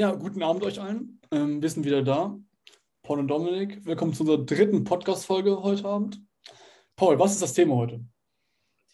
Ja, 0.00 0.12
guten 0.12 0.42
Abend 0.42 0.64
euch 0.64 0.80
allen. 0.80 1.20
Ähm, 1.30 1.60
wir 1.60 1.68
sind 1.68 1.84
wieder 1.84 2.02
da. 2.02 2.34
Paul 3.02 3.18
und 3.18 3.28
Dominik, 3.28 3.84
willkommen 3.84 4.14
zu 4.14 4.22
unserer 4.22 4.46
dritten 4.46 4.82
Podcast-Folge 4.82 5.62
heute 5.62 5.84
Abend. 5.84 6.22
Paul, 6.96 7.18
was 7.18 7.32
ist 7.32 7.42
das 7.42 7.52
Thema 7.52 7.74
heute? 7.74 8.02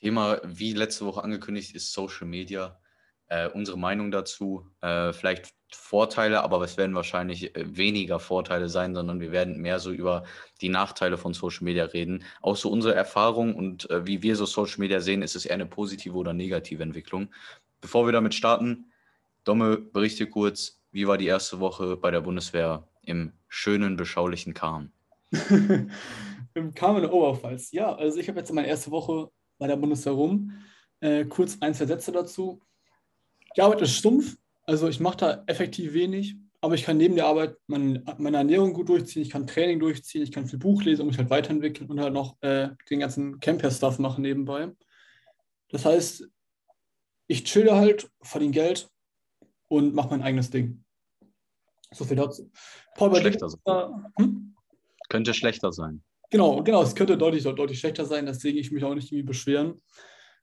Thema, 0.01 0.41
wie 0.43 0.73
letzte 0.73 1.07
Woche 1.07 1.23
angekündigt, 1.23 1.77
ist 1.77 1.93
Social 1.93 2.27
Media. 2.27 2.81
Äh, 3.29 3.49
unsere 3.51 3.79
Meinung 3.79 4.11
dazu, 4.11 4.67
äh, 4.81 5.13
vielleicht 5.13 5.55
Vorteile, 5.73 6.43
aber 6.43 6.61
es 6.63 6.77
werden 6.77 6.97
wahrscheinlich 6.97 7.55
äh, 7.55 7.77
weniger 7.77 8.19
Vorteile 8.19 8.69
sein, 8.69 8.93
sondern 8.93 9.21
wir 9.21 9.31
werden 9.31 9.61
mehr 9.61 9.79
so 9.79 9.93
über 9.93 10.25
die 10.61 10.71
Nachteile 10.71 11.19
von 11.19 11.35
Social 11.35 11.63
Media 11.63 11.85
reden. 11.85 12.25
Auch 12.43 12.57
so 12.57 12.69
unsere 12.69 12.97
Erfahrung 12.97 13.55
und 13.55 13.89
äh, 13.91 14.09
wie 14.09 14.23
wir 14.23 14.35
so 14.35 14.45
Social 14.45 14.81
Media 14.81 15.01
sehen, 15.01 15.23
ist 15.23 15.37
es 15.37 15.47
eher 15.47 15.55
eine 15.55 15.67
positive 15.67 16.17
oder 16.17 16.33
negative 16.33 16.83
Entwicklung. 16.83 17.33
Bevor 17.81 18.09
wir 18.09 18.13
damit 18.13 18.35
starten, 18.35 18.91
Domme, 19.45 19.77
berichte 19.77 20.27
kurz, 20.27 20.76
wie 20.91 21.07
war 21.07 21.19
die 21.19 21.27
erste 21.27 21.61
Woche 21.61 21.97
bei 21.97 22.11
der 22.11 22.21
Bundeswehr 22.21 22.87
im 23.03 23.33
schönen, 23.49 23.97
beschaulichen 23.97 24.55
Kahn? 24.55 24.93
Im 26.55 26.73
Kahn 26.75 26.97
in 26.97 27.03
der 27.03 27.13
Oberpfalz. 27.13 27.71
Ja, 27.73 27.95
also 27.95 28.19
ich 28.19 28.29
habe 28.29 28.39
jetzt 28.39 28.51
meine 28.51 28.67
erste 28.67 28.91
Woche 28.91 29.31
bei 29.59 29.67
der 29.67 29.77
Bundeswehr 29.77 30.15
rum. 30.15 30.53
Äh, 31.01 31.27
kurz 31.27 31.59
ein, 31.61 31.75
zwei 31.75 31.85
Sätze 31.85 32.13
dazu. 32.13 32.63
Die 33.55 33.61
Arbeit 33.61 33.83
ist 33.83 33.95
stumpf, 33.95 34.37
also 34.65 34.89
ich 34.89 34.99
mache 34.99 35.19
da 35.19 35.45
effektiv 35.47 35.93
wenig, 35.93 36.37
aber 36.61 36.75
ich 36.75 36.85
kann 36.85 36.97
neben 36.97 37.15
der 37.15 37.27
Arbeit 37.27 37.57
meine, 37.67 38.03
meine 38.19 38.39
Ernährung 38.39 38.73
gut 38.73 38.89
durchziehen, 38.89 39.23
ich 39.23 39.31
kann 39.31 39.47
Training 39.47 39.81
durchziehen, 39.81 40.23
ich 40.23 40.33
kann 40.33 40.47
viel 40.47 40.59
Buch 40.59 40.83
lesen 40.83 41.03
und 41.03 41.09
mich 41.09 41.19
halt 41.19 41.31
weiterentwickeln 41.31 41.91
und 41.91 42.01
halt 42.01 42.15
noch 42.15 42.37
äh, 42.41 42.71
den 42.91 43.01
ganzen 43.01 43.39
Camper-Stuff 43.39 43.99
machen 43.99 44.23
nebenbei. 44.23 44.73
Das 45.69 45.85
heißt, 45.85 46.29
ich 47.27 47.45
chille 47.45 47.77
halt, 47.77 48.11
verdiene 48.23 48.53
Geld 48.53 48.91
und 49.69 49.95
mache 49.95 50.11
mein 50.11 50.23
eigenes 50.23 50.51
Ding. 50.51 50.85
So 51.93 52.05
viel 52.05 52.17
dazu. 52.17 52.51
Paul, 52.95 53.15
schlechter 53.17 53.49
sein. 53.49 54.13
Hm? 54.19 54.55
Könnte 55.09 55.35
schlechter 55.35 55.73
sein. 55.73 56.03
Genau, 56.31 56.63
genau, 56.63 56.83
es 56.83 56.95
könnte 56.95 57.17
deutlich, 57.17 57.45
deutlich 57.45 57.79
schlechter 57.79 58.05
sein, 58.05 58.27
deswegen 58.27 58.59
ich 58.59 58.73
mich 58.73 58.83
auch 58.83 58.95
nicht 58.95 59.13
irgendwie 59.13 59.27
beschweren. 59.27 59.81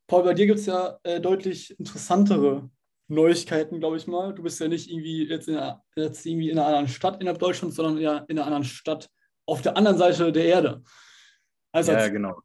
Paul, 0.08 0.24
bei 0.24 0.34
dir 0.34 0.46
gibt 0.46 0.60
es 0.60 0.66
ja 0.66 0.98
äh, 1.04 1.20
deutlich 1.20 1.78
interessantere 1.78 2.70
Neuigkeiten, 3.08 3.80
glaube 3.80 3.98
ich 3.98 4.08
mal. 4.08 4.34
Du 4.34 4.44
bist 4.44 4.60
ja 4.60 4.68
nicht 4.68 4.90
irgendwie 4.90 5.28
jetzt, 5.28 5.48
in 5.48 5.58
einer, 5.58 5.84
jetzt 5.96 6.26
irgendwie 6.26 6.50
in 6.50 6.58
einer 6.58 6.68
anderen 6.68 6.88
Stadt 6.88 7.20
innerhalb 7.22 7.40
Deutschlands, 7.40 7.76
sondern 7.76 7.98
ja 7.98 8.20
in 8.28 8.38
einer 8.38 8.46
anderen 8.46 8.64
Stadt 8.64 9.10
auf 9.46 9.62
der 9.62 9.76
anderen 9.76 9.98
Seite 9.98 10.32
der 10.32 10.46
Erde. 10.46 10.84
Also 11.72 11.92
ja, 11.92 12.08
genau. 12.08 12.40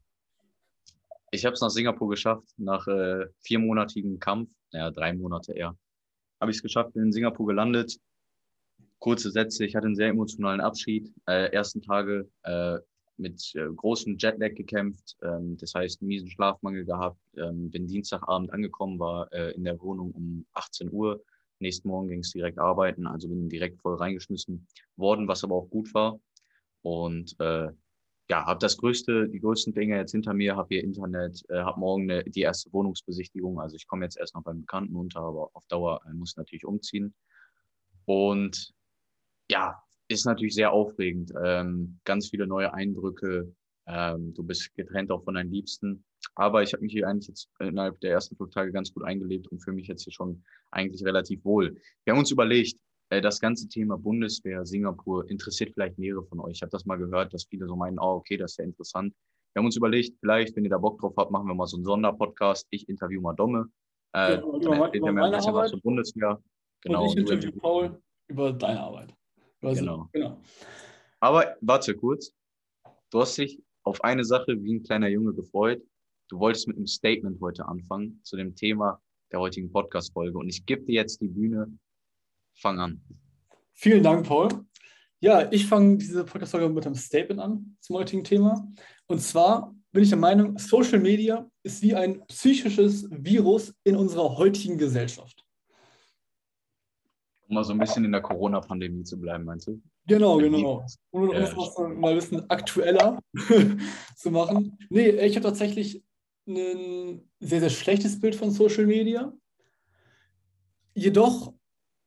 Ich 1.31 1.45
habe 1.45 1.53
es 1.53 1.61
nach 1.61 1.69
Singapur 1.69 2.09
geschafft, 2.09 2.47
nach 2.57 2.87
äh, 2.87 3.27
viermonatigem 3.41 4.19
Kampf, 4.19 4.51
naja, 4.71 4.91
drei 4.91 5.13
Monate 5.13 5.53
eher, 5.53 5.77
habe 6.39 6.51
ich 6.51 6.57
es 6.57 6.63
geschafft, 6.63 6.93
bin 6.93 7.03
in 7.03 7.11
Singapur 7.11 7.47
gelandet, 7.47 7.99
kurze 8.99 9.31
Sätze. 9.31 9.65
Ich 9.65 9.75
hatte 9.75 9.87
einen 9.87 9.95
sehr 9.95 10.09
emotionalen 10.09 10.61
Abschied. 10.61 11.13
Äh, 11.27 11.51
ersten 11.51 11.81
Tage 11.81 12.29
äh, 12.43 12.79
mit 13.17 13.53
äh, 13.55 13.67
großem 13.75 14.17
Jetlag 14.17 14.55
gekämpft, 14.55 15.17
ähm, 15.21 15.57
das 15.57 15.73
heißt 15.75 16.01
miesen 16.01 16.29
Schlafmangel 16.29 16.85
gehabt. 16.85 17.19
Ähm, 17.37 17.69
bin 17.69 17.87
Dienstagabend 17.87 18.51
angekommen, 18.51 18.97
war 18.99 19.31
äh, 19.33 19.51
in 19.51 19.65
der 19.65 19.79
Wohnung 19.81 20.11
um 20.11 20.45
18 20.53 20.91
Uhr. 20.91 21.21
Nächsten 21.59 21.89
Morgen 21.89 22.07
ging 22.07 22.19
es 22.19 22.31
direkt 22.31 22.57
arbeiten, 22.57 23.05
also 23.05 23.27
bin 23.27 23.49
direkt 23.49 23.81
voll 23.81 23.95
reingeschmissen 23.95 24.65
worden, 24.95 25.27
was 25.27 25.43
aber 25.43 25.55
auch 25.55 25.69
gut 25.69 25.93
war. 25.93 26.19
Und 26.81 27.35
äh, 27.39 27.67
ja, 28.29 28.45
habe 28.45 28.59
das 28.59 28.77
größte, 28.77 29.27
die 29.27 29.39
größten 29.39 29.73
Dinge 29.73 29.97
jetzt 29.97 30.11
hinter 30.11 30.33
mir, 30.33 30.55
habe 30.55 30.75
hier 30.75 30.83
Internet, 30.83 31.43
äh, 31.49 31.61
habe 31.61 31.79
morgen 31.79 32.09
eine, 32.09 32.23
die 32.23 32.41
erste 32.41 32.71
Wohnungsbesichtigung. 32.71 33.59
Also 33.59 33.75
ich 33.75 33.87
komme 33.87 34.05
jetzt 34.05 34.17
erst 34.17 34.35
noch 34.35 34.43
beim 34.43 34.61
Bekannten 34.61 34.95
unter, 34.95 35.21
aber 35.21 35.49
auf 35.53 35.65
Dauer 35.67 35.99
äh, 36.07 36.13
muss 36.13 36.37
natürlich 36.37 36.65
umziehen. 36.65 37.15
Und 38.05 38.71
ja, 39.49 39.81
ist 40.09 40.25
natürlich 40.25 40.53
sehr 40.53 40.71
aufregend. 40.71 41.31
Ähm, 41.43 41.99
ganz 42.05 42.29
viele 42.29 42.45
neue 42.45 42.71
Eindrücke. 42.73 43.51
Ähm, 43.87 44.33
du 44.35 44.43
bist 44.43 44.75
getrennt 44.75 45.11
auch 45.11 45.23
von 45.23 45.33
deinen 45.33 45.51
Liebsten. 45.51 46.05
Aber 46.35 46.61
ich 46.61 46.73
habe 46.73 46.83
mich 46.83 46.93
hier 46.93 47.07
eigentlich 47.07 47.29
jetzt 47.29 47.49
innerhalb 47.59 47.99
der 48.01 48.11
ersten 48.11 48.35
fünf 48.35 48.51
Tage 48.51 48.71
ganz 48.71 48.93
gut 48.93 49.05
eingelebt 49.05 49.47
und 49.47 49.59
fühle 49.59 49.75
mich 49.75 49.87
jetzt 49.87 50.03
hier 50.03 50.13
schon 50.13 50.43
eigentlich 50.69 51.03
relativ 51.03 51.43
wohl. 51.45 51.75
Wir 52.03 52.13
haben 52.13 52.19
uns 52.19 52.31
überlegt, 52.31 52.79
das 53.09 53.39
ganze 53.39 53.67
Thema 53.67 53.97
Bundeswehr, 53.97 54.65
Singapur 54.65 55.29
interessiert 55.29 55.73
vielleicht 55.73 55.97
mehrere 55.97 56.23
von 56.25 56.39
euch. 56.39 56.57
Ich 56.57 56.61
habe 56.61 56.71
das 56.71 56.85
mal 56.85 56.97
gehört, 56.97 57.33
dass 57.33 57.45
viele 57.45 57.67
so 57.67 57.75
meinen, 57.75 57.99
oh, 57.99 58.15
okay, 58.15 58.37
das 58.37 58.51
ist 58.51 58.57
ja 58.57 58.65
interessant. 58.65 59.13
Wir 59.53 59.61
haben 59.61 59.65
uns 59.65 59.75
überlegt, 59.75 60.15
vielleicht, 60.19 60.55
wenn 60.55 60.63
ihr 60.63 60.69
da 60.69 60.77
Bock 60.77 60.99
drauf 60.99 61.13
habt, 61.17 61.31
machen 61.31 61.47
wir 61.47 61.55
mal 61.55 61.65
so 61.65 61.77
einen 61.77 61.85
Sonderpodcast. 61.85 62.67
Ich 62.69 62.87
interview 62.87 63.19
mal 63.19 63.33
Domme. 63.33 63.67
Äh, 64.13 64.33
ja, 64.33 64.39
über, 64.41 64.59
dann 64.59 64.93
über, 64.93 65.09
über 65.09 65.23
ein 65.23 65.31
bisschen 65.31 65.53
was 65.53 65.71
zur 65.71 65.81
Bundeswehr. 65.81 66.41
Genau. 66.81 67.03
Und 67.03 67.09
ich 67.09 67.17
interview 67.17 67.51
Paul 67.51 67.99
über 68.27 68.53
deine 68.53 68.79
Arbeit. 68.79 69.13
Genau. 69.61 70.07
genau. 70.13 70.39
Aber 71.19 71.57
warte 71.61 71.95
kurz. 71.95 72.33
Du 73.11 73.21
hast 73.21 73.37
dich 73.37 73.61
auf 73.83 74.03
eine 74.03 74.23
Sache 74.23 74.63
wie 74.63 74.75
ein 74.75 74.83
kleiner 74.83 75.07
Junge 75.07 75.33
gefreut. 75.33 75.81
Du 76.29 76.39
wolltest 76.39 76.67
mit 76.67 76.77
einem 76.77 76.87
Statement 76.87 77.41
heute 77.41 77.67
anfangen 77.67 78.21
zu 78.23 78.37
dem 78.37 78.55
Thema 78.55 79.01
der 79.31 79.39
heutigen 79.39 79.71
Podcast-Folge. 79.71 80.37
Und 80.37 80.47
ich 80.47 80.65
gebe 80.65 80.83
dir 80.83 80.95
jetzt 80.95 81.21
die 81.21 81.27
Bühne. 81.27 81.71
Fang 82.59 82.77
an. 82.79 83.01
Vielen 83.73 84.03
Dank, 84.03 84.27
Paul. 84.27 84.49
Ja, 85.21 85.49
ich 85.49 85.65
fange 85.65 85.97
diese 85.97 86.25
Podcast-Folge 86.25 86.67
mit 86.69 86.85
einem 86.85 86.95
Statement 86.95 87.39
an 87.39 87.77
zum 87.79 87.95
heutigen 87.95 88.23
Thema. 88.25 88.69
Und 89.07 89.21
zwar 89.21 89.73
bin 89.93 90.03
ich 90.03 90.09
der 90.09 90.17
Meinung, 90.17 90.57
Social 90.57 90.99
Media 90.99 91.49
ist 91.63 91.81
wie 91.81 91.95
ein 91.95 92.25
psychisches 92.27 93.07
Virus 93.09 93.73
in 93.85 93.95
unserer 93.95 94.37
heutigen 94.37 94.77
Gesellschaft. 94.77 95.45
Um 97.47 97.55
mal 97.55 97.63
so 97.63 97.71
ein 97.71 97.79
bisschen 97.79 98.03
in 98.03 98.11
der 98.11 98.21
Corona-Pandemie 98.21 99.03
zu 99.03 99.17
bleiben, 99.19 99.45
meinst 99.45 99.67
du? 99.67 99.81
Genau, 100.05 100.37
genau. 100.37 100.85
Um 101.11 101.31
ja, 101.31 101.39
das 101.39 101.55
mal 101.55 102.11
ein 102.11 102.15
bisschen 102.15 102.49
aktueller 102.49 103.19
zu 104.17 104.31
machen. 104.31 104.77
Nee, 104.89 105.09
ich 105.11 105.35
habe 105.37 105.45
tatsächlich 105.47 106.03
ein 106.45 107.29
sehr, 107.39 107.61
sehr 107.61 107.69
schlechtes 107.69 108.19
Bild 108.19 108.35
von 108.35 108.51
Social 108.51 108.85
Media. 108.85 109.33
Jedoch 110.93 111.53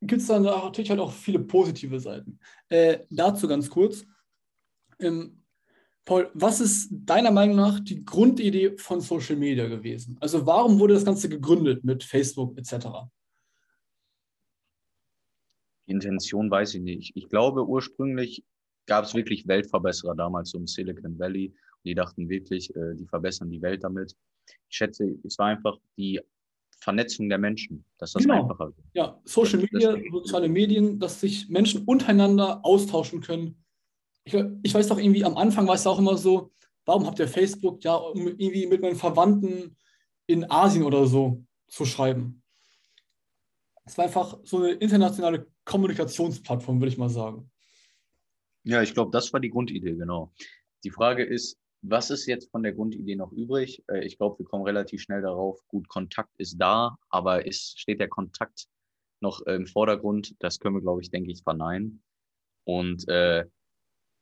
gibt 0.02 0.20
es 0.20 0.28
dann 0.28 0.42
natürlich 0.42 0.90
halt 0.90 1.00
auch 1.00 1.12
viele 1.12 1.38
positive 1.38 1.98
Seiten. 2.00 2.38
Äh, 2.68 3.00
dazu 3.10 3.46
ganz 3.46 3.70
kurz. 3.70 4.04
Ähm, 4.98 5.42
Paul, 6.04 6.30
was 6.34 6.60
ist 6.60 6.88
deiner 6.90 7.30
Meinung 7.30 7.56
nach 7.56 7.78
die 7.78 8.04
Grundidee 8.04 8.76
von 8.76 9.00
Social 9.00 9.36
Media 9.36 9.68
gewesen? 9.68 10.16
Also 10.20 10.44
warum 10.44 10.80
wurde 10.80 10.94
das 10.94 11.04
Ganze 11.04 11.28
gegründet 11.28 11.84
mit 11.84 12.02
Facebook 12.02 12.58
etc.? 12.58 12.86
Die 15.86 15.92
Intention 15.92 16.50
weiß 16.50 16.74
ich 16.74 16.82
nicht. 16.82 17.12
Ich 17.14 17.28
glaube, 17.28 17.64
ursprünglich 17.64 18.44
gab 18.86 19.04
es 19.04 19.14
wirklich 19.14 19.46
Weltverbesserer 19.46 20.16
damals 20.16 20.50
so 20.50 20.58
im 20.58 20.66
Silicon 20.66 21.18
Valley. 21.18 21.54
Die 21.84 21.94
dachten 21.94 22.28
wirklich, 22.28 22.74
äh, 22.74 22.94
die 22.94 23.06
verbessern 23.06 23.50
die 23.50 23.62
Welt 23.62 23.84
damit. 23.84 24.16
Ich 24.68 24.76
schätze, 24.76 25.16
es 25.24 25.38
war 25.38 25.46
einfach 25.46 25.78
die 25.96 26.20
Vernetzung 26.82 27.28
der 27.28 27.38
Menschen, 27.38 27.84
dass 27.98 28.12
das 28.12 28.22
genau. 28.22 28.42
einfacher 28.42 28.66
wird. 28.66 28.86
Ja, 28.94 29.20
Social 29.24 29.60
Media, 29.60 29.96
soziale 30.10 30.48
Medien, 30.48 30.98
dass 30.98 31.20
sich 31.20 31.48
Menschen 31.48 31.84
untereinander 31.84 32.64
austauschen 32.64 33.20
können. 33.20 33.62
Ich, 34.24 34.34
ich 34.62 34.74
weiß 34.74 34.88
doch 34.88 34.98
irgendwie, 34.98 35.24
am 35.24 35.36
Anfang 35.36 35.68
war 35.68 35.76
es 35.76 35.86
auch 35.86 36.00
immer 36.00 36.16
so, 36.16 36.52
warum 36.84 37.06
habt 37.06 37.20
ihr 37.20 37.28
Facebook? 37.28 37.84
Ja, 37.84 37.94
um 37.94 38.26
irgendwie 38.26 38.66
mit 38.66 38.82
meinen 38.82 38.96
Verwandten 38.96 39.76
in 40.26 40.50
Asien 40.50 40.82
oder 40.82 41.06
so 41.06 41.44
zu 41.68 41.84
schreiben. 41.84 42.42
Es 43.84 43.96
war 43.96 44.06
einfach 44.06 44.38
so 44.42 44.58
eine 44.58 44.72
internationale 44.72 45.46
Kommunikationsplattform, 45.64 46.80
würde 46.80 46.92
ich 46.92 46.98
mal 46.98 47.10
sagen. 47.10 47.48
Ja, 48.64 48.82
ich 48.82 48.92
glaube, 48.92 49.12
das 49.12 49.32
war 49.32 49.38
die 49.38 49.50
Grundidee, 49.50 49.94
genau. 49.94 50.32
Die 50.82 50.90
Frage 50.90 51.24
ist, 51.24 51.58
was 51.82 52.10
ist 52.10 52.26
jetzt 52.26 52.50
von 52.50 52.62
der 52.62 52.72
Grundidee 52.72 53.16
noch 53.16 53.32
übrig? 53.32 53.82
Äh, 53.88 54.04
ich 54.04 54.16
glaube, 54.16 54.38
wir 54.38 54.46
kommen 54.46 54.64
relativ 54.64 55.02
schnell 55.02 55.22
darauf. 55.22 55.60
Gut, 55.68 55.88
Kontakt 55.88 56.32
ist 56.38 56.56
da, 56.58 56.96
aber 57.10 57.44
ist, 57.46 57.78
steht 57.78 58.00
der 58.00 58.08
Kontakt 58.08 58.66
noch 59.20 59.40
im 59.42 59.66
Vordergrund? 59.66 60.34
Das 60.38 60.58
können 60.60 60.76
wir, 60.76 60.82
glaube 60.82 61.02
ich, 61.02 61.10
denke 61.10 61.32
ich, 61.32 61.42
verneinen. 61.42 62.02
Und 62.64 63.08
äh, 63.08 63.44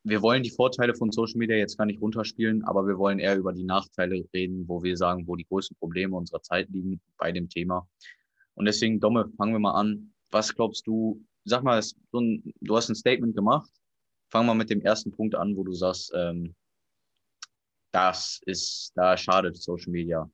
wir 0.03 0.21
wollen 0.23 0.41
die 0.41 0.49
Vorteile 0.49 0.95
von 0.95 1.11
Social 1.11 1.37
Media 1.37 1.55
jetzt 1.55 1.77
gar 1.77 1.85
nicht 1.85 2.01
runterspielen, 2.01 2.63
aber 2.63 2.87
wir 2.87 2.97
wollen 2.97 3.19
eher 3.19 3.37
über 3.37 3.53
die 3.53 3.63
Nachteile 3.63 4.25
reden, 4.33 4.67
wo 4.67 4.81
wir 4.81 4.97
sagen, 4.97 5.27
wo 5.27 5.35
die 5.35 5.45
größten 5.45 5.77
Probleme 5.77 6.15
unserer 6.15 6.41
Zeit 6.41 6.67
liegen 6.69 6.99
bei 7.17 7.31
dem 7.31 7.49
Thema. 7.49 7.87
Und 8.55 8.65
deswegen, 8.65 8.99
Domme, 8.99 9.31
fangen 9.37 9.53
wir 9.53 9.59
mal 9.59 9.79
an. 9.79 10.13
Was 10.31 10.55
glaubst 10.55 10.87
du, 10.87 11.23
sag 11.45 11.63
mal, 11.63 11.79
du 12.11 12.75
hast 12.75 12.89
ein 12.89 12.95
Statement 12.95 13.35
gemacht. 13.35 13.69
Fang 14.31 14.45
mal 14.45 14.55
mit 14.55 14.69
dem 14.69 14.81
ersten 14.81 15.11
Punkt 15.11 15.35
an, 15.35 15.55
wo 15.55 15.63
du 15.63 15.73
sagst, 15.73 16.11
ähm, 16.15 16.55
das 17.91 18.41
ist, 18.45 18.91
da 18.95 19.17
schadet 19.17 19.61
Social 19.61 19.91
Media. 19.91 20.29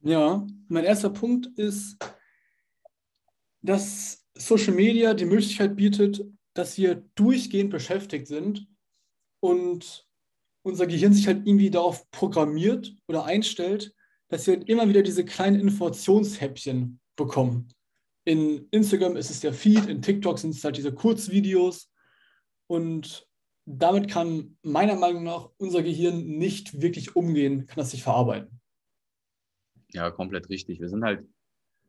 Ja, 0.00 0.46
mein 0.68 0.84
erster 0.84 1.10
Punkt 1.10 1.46
ist, 1.58 1.96
dass 3.62 4.24
Social 4.34 4.74
Media 4.74 5.14
die 5.14 5.24
Möglichkeit 5.24 5.76
bietet, 5.76 6.22
dass 6.54 6.78
wir 6.78 7.04
durchgehend 7.14 7.70
beschäftigt 7.70 8.26
sind 8.26 8.68
und 9.40 10.06
unser 10.62 10.86
Gehirn 10.86 11.12
sich 11.12 11.26
halt 11.26 11.46
irgendwie 11.46 11.70
darauf 11.70 12.10
programmiert 12.10 12.94
oder 13.08 13.24
einstellt, 13.24 13.94
dass 14.28 14.46
wir 14.46 14.56
halt 14.56 14.68
immer 14.68 14.88
wieder 14.88 15.02
diese 15.02 15.24
kleinen 15.24 15.60
Informationshäppchen 15.60 17.00
bekommen 17.16 17.72
in 18.28 18.68
Instagram 18.72 19.16
ist 19.16 19.30
es 19.30 19.40
der 19.40 19.54
Feed, 19.54 19.86
in 19.86 20.02
TikTok 20.02 20.38
sind 20.38 20.54
es 20.54 20.62
halt 20.62 20.76
diese 20.76 20.92
Kurzvideos. 20.92 21.90
Und 22.66 23.26
damit 23.70 24.08
kann 24.10 24.56
meiner 24.62 24.96
Meinung 24.96 25.24
nach 25.24 25.50
unser 25.58 25.82
Gehirn 25.82 26.24
nicht 26.24 26.80
wirklich 26.80 27.14
umgehen, 27.16 27.66
kann 27.66 27.76
das 27.76 27.92
nicht 27.92 28.02
verarbeiten. 28.02 28.60
Ja, 29.92 30.10
komplett 30.10 30.48
richtig. 30.48 30.80
Wir 30.80 30.88
sind 30.88 31.04
halt, 31.04 31.26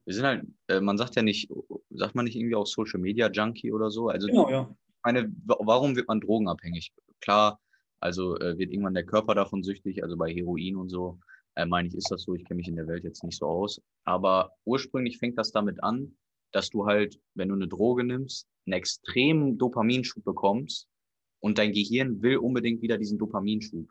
wir 0.04 0.14
sind 0.14 0.26
halt, 0.26 0.46
äh, 0.68 0.81
man 0.81 0.98
sagt 0.98 1.16
ja 1.16 1.22
nicht, 1.22 1.50
sagt 1.90 2.16
man 2.16 2.26
nicht 2.26 2.36
irgendwie 2.36 2.56
auch 2.56 2.68
Social 2.68 3.00
Media 3.00 3.31
Junkie 3.31 3.72
oder 3.72 3.92
so? 3.92 4.10
Also, 4.10 4.28
genau, 4.28 4.50
ja. 4.50 4.76
Ich 4.90 5.04
meine, 5.06 5.31
warum 5.46 5.96
wird 5.96 6.10
man 6.10 6.20
drogenabhängig? 6.20 6.92
Klar, 7.22 7.62
also 8.02 8.38
äh, 8.40 8.58
wird 8.58 8.72
irgendwann 8.72 8.94
der 8.94 9.06
Körper 9.06 9.34
davon 9.34 9.64
süchtig, 9.64 10.04
also 10.04 10.18
bei 10.18 10.34
Heroin 10.34 10.76
und 10.76 10.90
so, 10.90 11.20
äh, 11.56 11.66
meine 11.66 11.88
ich, 11.88 11.96
ist 11.96 12.12
das 12.12 12.24
so. 12.24 12.36
Ich 12.36 12.44
kenne 12.44 12.58
mich 12.58 12.68
in 12.68 12.76
der 12.76 12.88
Welt 12.88 13.06
jetzt 13.06 13.24
nicht 13.24 13.38
so 13.38 13.46
aus. 13.46 13.81
Aber 14.04 14.52
ursprünglich 14.66 15.18
fängt 15.18 15.38
das 15.38 15.54
damit 15.54 15.81
an, 15.81 16.18
dass 16.52 16.70
du 16.70 16.86
halt, 16.86 17.22
wenn 17.36 17.48
du 17.48 17.56
eine 17.56 17.70
Droge 17.70 18.04
nimmst, 18.04 18.50
einen 18.66 18.74
extremen 18.74 19.58
Dopaminschub 19.58 20.26
bekommst 20.26 20.88
und 21.39 21.57
dein 21.57 21.71
Gehirn 21.71 22.21
will 22.21 22.38
unbedingt 22.38 22.81
wieder 22.81 22.97
diesen 22.97 23.18
Dopaminschub. 23.18 23.88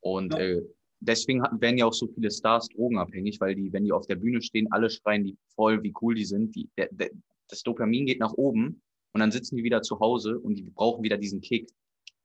Und 0.00 0.32
ja. 0.34 0.40
äh, 0.40 0.62
deswegen 1.00 1.42
werden 1.60 1.78
ja 1.78 1.86
auch 1.86 1.92
so 1.92 2.06
viele 2.06 2.30
Stars 2.30 2.68
drogenabhängig, 2.68 3.40
weil 3.40 3.54
die, 3.54 3.72
wenn 3.72 3.84
die 3.84 3.92
auf 3.92 4.06
der 4.06 4.16
Bühne 4.16 4.42
stehen, 4.42 4.70
alle 4.70 4.90
schreien 4.90 5.24
die 5.24 5.36
voll, 5.54 5.82
wie 5.82 5.94
cool 6.02 6.14
die 6.14 6.24
sind. 6.24 6.54
Die, 6.54 6.68
der, 6.76 6.88
der, 6.92 7.10
das 7.48 7.62
Dopamin 7.62 8.06
geht 8.06 8.20
nach 8.20 8.32
oben 8.34 8.82
und 9.12 9.20
dann 9.20 9.30
sitzen 9.30 9.56
die 9.56 9.64
wieder 9.64 9.82
zu 9.82 10.00
Hause 10.00 10.38
und 10.38 10.56
die 10.56 10.62
brauchen 10.62 11.02
wieder 11.02 11.16
diesen 11.16 11.40
Kick. 11.40 11.70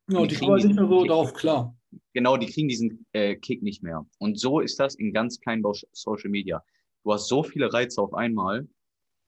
Genau, 0.07 0.25
die, 0.25 0.36
die 0.36 0.39
kommen 0.39 0.56
nicht 0.56 0.75
mehr 0.75 0.88
so 0.88 1.25
Kick, 1.25 1.36
klar. 1.36 1.75
Genau, 2.13 2.38
die 2.38 2.48
kriegen 2.48 2.68
diesen 2.68 3.06
äh, 3.13 3.36
Kick 3.36 3.62
nicht 3.62 3.83
mehr. 3.83 4.06
Und 4.18 4.39
so 4.39 4.60
ist 4.60 4.80
das 4.80 4.95
in 4.95 5.13
ganz 5.13 5.39
kleinen 5.39 5.63
Social 5.92 6.30
Media. 6.30 6.63
Du 7.04 7.13
hast 7.13 7.27
so 7.27 7.44
viele 7.44 7.72
Reize 7.72 8.01
auf 8.01 8.13
einmal, 8.13 8.68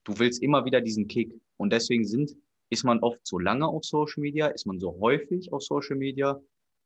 du 0.04 0.18
willst 0.18 0.42
immer 0.42 0.66
wieder 0.66 0.82
diesen 0.82 1.08
Kick. 1.08 1.34
Und 1.58 1.72
deswegen 1.72 2.06
sind, 2.06 2.32
ist 2.72 2.86
man 2.86 3.00
oft 3.00 3.20
so 3.24 3.38
lange 3.38 3.68
auf 3.68 3.84
Social 3.84 4.22
Media, 4.22 4.48
ist 4.48 4.66
man 4.66 4.80
so 4.80 4.98
häufig 5.00 5.52
auf 5.52 5.62
Social 5.62 5.98
Media 5.98 6.42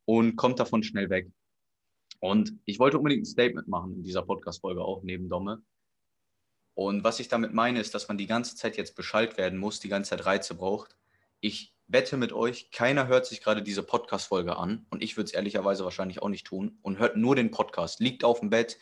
und 0.06 0.36
kommt 0.36 0.60
davon 0.60 0.84
schnell 0.84 1.10
weg. 1.10 1.32
Und 2.20 2.54
ich 2.66 2.80
wollte 2.80 2.98
unbedingt 2.98 3.22
ein 3.22 3.26
Statement 3.26 3.68
machen 3.68 3.94
in 3.94 4.04
dieser 4.04 4.24
Podcast-Folge 4.24 4.84
auch 4.84 5.04
neben 5.04 5.30
Domme. 5.30 5.62
Und 6.74 7.04
was 7.04 7.20
ich 7.20 7.28
damit 7.28 7.54
meine, 7.54 7.80
ist, 7.80 7.94
dass 7.94 8.08
man 8.08 8.18
die 8.18 8.26
ganze 8.26 8.56
Zeit 8.56 8.78
jetzt 8.78 8.96
Bescheid 8.96 9.38
werden 9.38 9.60
muss, 9.60 9.80
die 9.80 9.88
ganze 9.88 10.10
Zeit 10.10 10.26
Reize 10.26 10.56
braucht. 10.56 10.98
Ich 11.40 11.72
wette 11.88 12.18
mit 12.18 12.34
euch, 12.34 12.72
keiner 12.72 13.08
hört 13.08 13.28
sich 13.28 13.42
gerade 13.42 13.62
diese 13.62 13.84
Podcast-Folge 13.84 14.58
an 14.58 14.88
und 14.90 15.04
ich 15.04 15.16
würde 15.18 15.26
es 15.26 15.34
ehrlicherweise 15.34 15.84
wahrscheinlich 15.84 16.24
auch 16.24 16.30
nicht 16.30 16.48
tun 16.48 16.80
und 16.82 16.98
hört 16.98 17.16
nur 17.16 17.36
den 17.36 17.52
Podcast, 17.52 18.00
liegt 18.00 18.24
auf 18.24 18.40
dem 18.40 18.50
Bett 18.50 18.80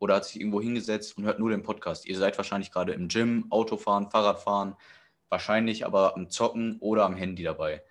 oder 0.00 0.16
hat 0.16 0.26
sich 0.26 0.38
irgendwo 0.38 0.60
hingesetzt 0.60 1.16
und 1.16 1.24
hört 1.24 1.38
nur 1.38 1.48
den 1.48 1.62
Podcast. 1.62 2.04
Ihr 2.04 2.18
seid 2.18 2.36
wahrscheinlich 2.36 2.70
gerade 2.70 2.92
im 2.92 3.08
Gym, 3.08 3.46
Autofahren, 3.48 4.10
Fahrradfahren, 4.10 4.76
wahrscheinlich 5.32 5.86
aber 5.86 6.14
am 6.14 6.28
Zocken 6.28 6.76
oder 6.80 7.06
am 7.06 7.16
Handy 7.16 7.42
dabei. 7.42 7.82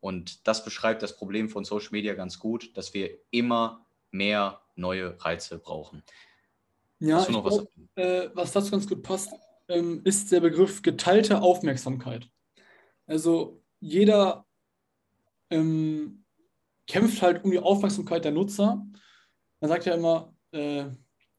Und 0.00 0.46
das 0.46 0.64
beschreibt 0.64 1.02
das 1.02 1.16
Problem 1.16 1.48
von 1.48 1.64
Social 1.64 1.92
Media 1.92 2.12
ganz 2.12 2.38
gut, 2.38 2.76
dass 2.76 2.92
wir 2.92 3.10
immer 3.30 3.86
mehr 4.10 4.60
neue 4.76 5.16
Reize 5.24 5.58
brauchen. 5.58 6.02
Ja, 6.98 7.24
glaub, 7.24 7.44
was? 7.46 7.66
Äh, 7.94 8.28
was 8.34 8.52
dazu 8.52 8.70
ganz 8.70 8.86
gut 8.86 9.02
passt, 9.02 9.32
ähm, 9.68 10.02
ist 10.04 10.30
der 10.30 10.40
Begriff 10.40 10.82
geteilte 10.82 11.40
Aufmerksamkeit. 11.40 12.28
Also 13.06 13.62
jeder 13.80 14.44
ähm, 15.48 16.24
kämpft 16.86 17.22
halt 17.22 17.44
um 17.44 17.50
die 17.50 17.58
Aufmerksamkeit 17.58 18.26
der 18.26 18.32
Nutzer. 18.32 18.86
Man 19.60 19.68
sagt 19.70 19.86
ja 19.86 19.94
immer, 19.94 20.34
äh, 20.52 20.84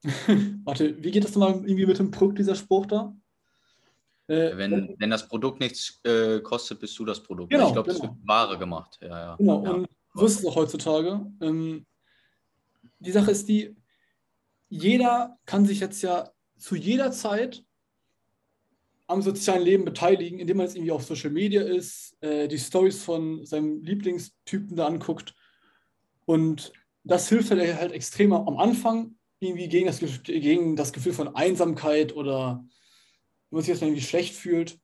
warte, 0.63 1.03
wie 1.03 1.11
geht 1.11 1.23
das 1.23 1.35
nochmal 1.35 1.63
irgendwie 1.63 1.85
mit 1.85 1.99
dem 1.99 2.09
Produkt, 2.09 2.39
dieser 2.39 2.55
Spruch 2.55 2.87
da? 2.87 3.15
Äh, 4.27 4.55
wenn, 4.57 4.95
wenn 4.97 5.09
das 5.09 5.27
Produkt 5.27 5.59
nichts 5.59 5.99
äh, 6.03 6.39
kostet, 6.39 6.79
bist 6.79 6.97
du 6.97 7.05
das 7.05 7.21
Produkt. 7.21 7.51
Genau, 7.51 7.67
ich 7.67 7.73
glaube, 7.73 7.91
genau. 7.91 8.01
das 8.01 8.09
wird 8.09 8.27
Ware 8.27 8.57
gemacht. 8.57 8.97
Ja, 9.01 9.07
ja. 9.07 9.35
Genau, 9.35 9.63
ja. 9.63 9.71
und 9.71 9.87
so 10.13 10.25
ist 10.25 10.39
es 10.39 10.45
auch 10.45 10.55
heutzutage. 10.55 11.25
Ähm, 11.41 11.85
die 12.99 13.11
Sache 13.11 13.31
ist 13.31 13.47
die, 13.49 13.75
jeder 14.69 15.37
kann 15.45 15.65
sich 15.65 15.79
jetzt 15.79 16.01
ja 16.01 16.29
zu 16.57 16.75
jeder 16.75 17.11
Zeit 17.11 17.63
am 19.07 19.21
sozialen 19.21 19.63
Leben 19.63 19.83
beteiligen, 19.83 20.39
indem 20.39 20.57
man 20.57 20.65
jetzt 20.65 20.75
irgendwie 20.75 20.91
auf 20.91 21.03
Social 21.03 21.31
Media 21.31 21.61
ist, 21.61 22.15
äh, 22.21 22.47
die 22.47 22.57
Stories 22.57 23.03
von 23.03 23.45
seinem 23.45 23.83
Lieblingstypen 23.83 24.77
da 24.77 24.87
anguckt. 24.87 25.35
Und 26.25 26.71
das 27.03 27.27
hilft 27.27 27.51
halt, 27.51 27.75
halt 27.75 27.91
extrem 27.91 28.31
am 28.31 28.57
Anfang 28.57 29.15
irgendwie 29.39 29.67
gegen 29.67 29.87
das, 29.87 29.99
gegen 30.23 30.75
das 30.75 30.93
Gefühl 30.93 31.13
von 31.13 31.35
Einsamkeit 31.35 32.15
oder 32.15 32.63
wenn 33.51 33.57
man 33.57 33.61
sich 33.63 33.73
jetzt 33.73 33.81
irgendwie 33.81 34.01
schlecht 34.01 34.33
fühlt. 34.35 34.79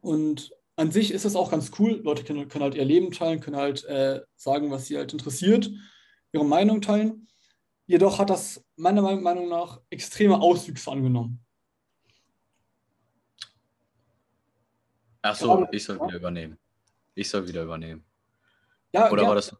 Und 0.00 0.52
an 0.76 0.92
sich 0.92 1.12
ist 1.12 1.24
das 1.24 1.36
auch 1.36 1.50
ganz 1.50 1.70
cool. 1.78 2.00
Leute 2.04 2.24
können, 2.24 2.48
können 2.48 2.64
halt 2.64 2.74
ihr 2.74 2.84
Leben 2.84 3.12
teilen, 3.12 3.40
können 3.40 3.56
halt 3.56 3.84
äh, 3.84 4.20
sagen, 4.36 4.70
was 4.70 4.86
sie 4.86 4.96
halt 4.96 5.12
interessiert, 5.12 5.70
ihre 6.32 6.44
Meinung 6.44 6.80
teilen. 6.80 7.28
Jedoch 7.86 8.18
hat 8.18 8.30
das 8.30 8.64
meiner 8.76 9.02
Meinung 9.02 9.48
nach 9.48 9.80
extreme 9.90 10.40
Auswüchse 10.40 10.90
angenommen. 10.90 11.44
Ach 15.22 15.34
so, 15.34 15.66
ich 15.72 15.84
soll 15.84 16.00
wieder 16.00 16.16
übernehmen. 16.16 16.58
Ich 17.14 17.28
soll 17.28 17.46
wieder 17.48 17.62
übernehmen. 17.62 18.04
Ja, 18.92 19.10
oder, 19.10 19.22
ja. 19.22 19.28
War 19.28 19.34
das, 19.34 19.56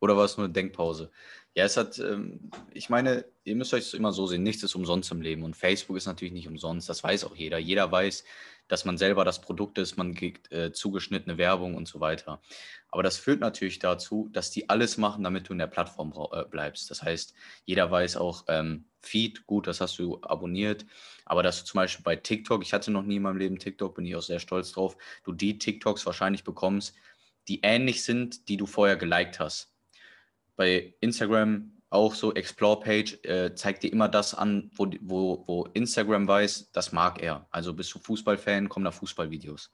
oder 0.00 0.16
war 0.16 0.24
es 0.24 0.36
nur 0.36 0.44
eine 0.44 0.52
Denkpause? 0.52 1.10
Ja, 1.56 1.64
es 1.64 1.78
hat, 1.78 1.98
ähm, 1.98 2.50
ich 2.74 2.90
meine, 2.90 3.24
ihr 3.44 3.56
müsst 3.56 3.72
euch 3.72 3.94
immer 3.94 4.12
so 4.12 4.26
sehen, 4.26 4.42
nichts 4.42 4.62
ist 4.62 4.74
umsonst 4.74 5.10
im 5.10 5.22
Leben. 5.22 5.42
Und 5.42 5.56
Facebook 5.56 5.96
ist 5.96 6.04
natürlich 6.04 6.34
nicht 6.34 6.48
umsonst, 6.48 6.86
das 6.86 7.02
weiß 7.02 7.24
auch 7.24 7.34
jeder. 7.34 7.56
Jeder 7.56 7.90
weiß, 7.90 8.24
dass 8.68 8.84
man 8.84 8.98
selber 8.98 9.24
das 9.24 9.40
Produkt 9.40 9.78
ist, 9.78 9.96
man 9.96 10.14
kriegt 10.14 10.52
äh, 10.52 10.72
zugeschnittene 10.72 11.38
Werbung 11.38 11.74
und 11.74 11.88
so 11.88 11.98
weiter. 11.98 12.42
Aber 12.90 13.02
das 13.02 13.16
führt 13.16 13.40
natürlich 13.40 13.78
dazu, 13.78 14.28
dass 14.32 14.50
die 14.50 14.68
alles 14.68 14.98
machen, 14.98 15.24
damit 15.24 15.48
du 15.48 15.52
in 15.52 15.58
der 15.58 15.66
Plattform 15.66 16.12
äh, 16.30 16.44
bleibst. 16.44 16.90
Das 16.90 17.02
heißt, 17.02 17.32
jeder 17.64 17.90
weiß 17.90 18.18
auch, 18.18 18.44
ähm, 18.48 18.84
Feed, 19.00 19.46
gut, 19.46 19.66
das 19.66 19.80
hast 19.80 19.98
du 19.98 20.20
abonniert, 20.20 20.84
aber 21.24 21.42
dass 21.42 21.60
du 21.60 21.64
zum 21.64 21.78
Beispiel 21.78 22.02
bei 22.04 22.16
TikTok, 22.16 22.62
ich 22.64 22.74
hatte 22.74 22.90
noch 22.90 23.04
nie 23.04 23.16
in 23.16 23.22
meinem 23.22 23.38
Leben 23.38 23.58
TikTok, 23.58 23.94
bin 23.94 24.04
ich 24.04 24.14
auch 24.14 24.22
sehr 24.22 24.40
stolz 24.40 24.72
drauf, 24.72 24.98
du 25.24 25.32
die 25.32 25.58
TikToks 25.58 26.04
wahrscheinlich 26.04 26.44
bekommst, 26.44 26.94
die 27.48 27.60
ähnlich 27.62 28.04
sind, 28.04 28.48
die 28.48 28.58
du 28.58 28.66
vorher 28.66 28.96
geliked 28.96 29.40
hast 29.40 29.75
bei 30.56 30.94
Instagram 31.00 31.72
auch 31.90 32.14
so 32.14 32.34
Explore-Page 32.34 33.24
äh, 33.24 33.54
zeigt 33.54 33.82
dir 33.82 33.92
immer 33.92 34.08
das 34.08 34.34
an, 34.34 34.70
wo, 34.74 34.90
wo, 35.00 35.44
wo 35.46 35.64
Instagram 35.74 36.26
weiß, 36.26 36.72
das 36.72 36.92
mag 36.92 37.22
er. 37.22 37.46
Also 37.50 37.74
bist 37.74 37.94
du 37.94 37.98
Fußballfan, 37.98 38.68
kommen 38.68 38.84
da 38.84 38.90
Fußballvideos. 38.90 39.72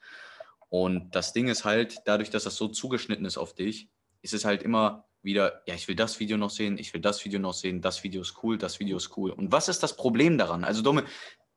Und 0.69 1.15
das 1.15 1.33
Ding 1.33 1.49
ist 1.49 1.65
halt, 1.65 2.03
dadurch, 2.05 2.31
dass 2.31 2.45
das 2.45 2.57
so 2.57 2.69
zugeschnitten 2.69 3.25
ist 3.25 3.39
auf 3.39 3.55
dich, 3.55 3.89
ist 4.21 4.35
es 4.35 4.45
halt 4.45 4.63
immer 4.63 5.07
wieder, 5.23 5.63
ja, 5.67 5.75
ich 5.75 5.89
will 5.89 5.97
das 5.97 6.21
Video 6.21 6.37
noch 6.37 6.51
sehen, 6.51 6.79
ich 6.79 6.93
will 6.93 7.01
das 7.01 7.25
Video 7.25 7.39
noch 7.39 7.55
sehen, 7.55 7.81
das 7.81 8.03
Video 8.05 8.23
ist 8.23 8.43
cool, 8.43 8.59
das 8.59 8.81
Video 8.81 8.97
ist 8.97 9.17
cool. 9.17 9.31
Und 9.31 9.53
was 9.53 9.69
ist 9.69 9.83
das 9.83 9.97
Problem 9.97 10.39
daran? 10.39 10.65
Also, 10.65 10.83
Dumme, 10.83 11.05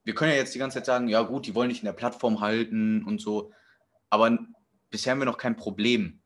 wir 0.03 0.15
können 0.15 0.31
ja 0.31 0.37
jetzt 0.37 0.53
die 0.53 0.59
ganze 0.59 0.77
Zeit 0.77 0.85
sagen, 0.85 1.07
ja 1.07 1.21
gut, 1.21 1.47
die 1.47 1.55
wollen 1.55 1.69
dich 1.69 1.79
in 1.79 1.85
der 1.85 1.93
Plattform 1.93 2.39
halten 2.39 3.03
und 3.03 3.19
so, 3.19 3.51
aber 4.09 4.37
bisher 4.89 5.11
haben 5.11 5.19
wir 5.19 5.25
noch 5.25 5.37
kein 5.37 5.55
Problem 5.55 6.21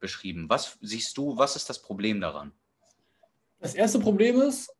beschrieben. 0.00 0.46
Was 0.48 0.78
siehst 0.80 1.16
du, 1.16 1.36
was 1.36 1.56
ist 1.56 1.68
das 1.68 1.82
Problem 1.82 2.20
daran? 2.20 2.52
Das 3.60 3.74
erste 3.74 3.98
Problem 3.98 4.40
ist, 4.40 4.74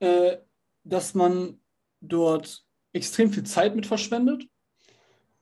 äh, 0.00 0.38
dass 0.84 1.14
man 1.14 1.60
dort 2.00 2.64
extrem 2.92 3.32
viel 3.32 3.44
Zeit 3.44 3.74
mit 3.74 3.86
verschwendet. 3.86 4.44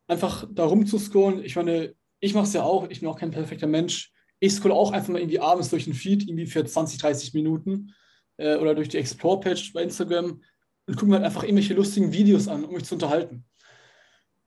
Einfach 0.09 0.47
darum 0.51 0.87
zu 0.87 0.99
scrollen. 0.99 1.45
Ich 1.45 1.57
meine, 1.57 1.95
ich 2.21 2.35
mache 2.35 2.47
es 2.47 2.53
ja 2.53 2.63
auch, 2.63 2.89
ich 2.89 3.01
bin 3.01 3.09
auch 3.09 3.19
kein 3.19 3.31
perfekter 3.31 3.67
Mensch. 3.67 4.13
Ich 4.39 4.53
scroll 4.53 4.73
auch 4.73 4.93
einfach 4.93 5.09
mal 5.09 5.21
irgendwie 5.21 5.41
abends 5.41 5.71
durch 5.71 5.85
den 5.85 5.95
Feed, 5.95 6.23
irgendwie 6.29 6.47
für 6.47 6.65
20, 6.65 6.99
30 6.99 7.35
Minuten 7.35 7.95
äh, 8.37 8.57
oder 8.57 8.75
durch 8.75 8.89
die 8.89 8.99
Explore-Page 8.99 9.73
bei 9.73 9.83
Instagram 9.83 10.43
und 10.87 10.95
gucke 10.97 11.07
mir 11.07 11.17
halt 11.17 11.25
einfach 11.25 11.43
irgendwelche 11.43 11.75
lustigen 11.75 12.13
Videos 12.13 12.49
an, 12.49 12.65
um 12.65 12.75
mich 12.75 12.85
zu 12.85 12.95
unterhalten. 12.95 13.45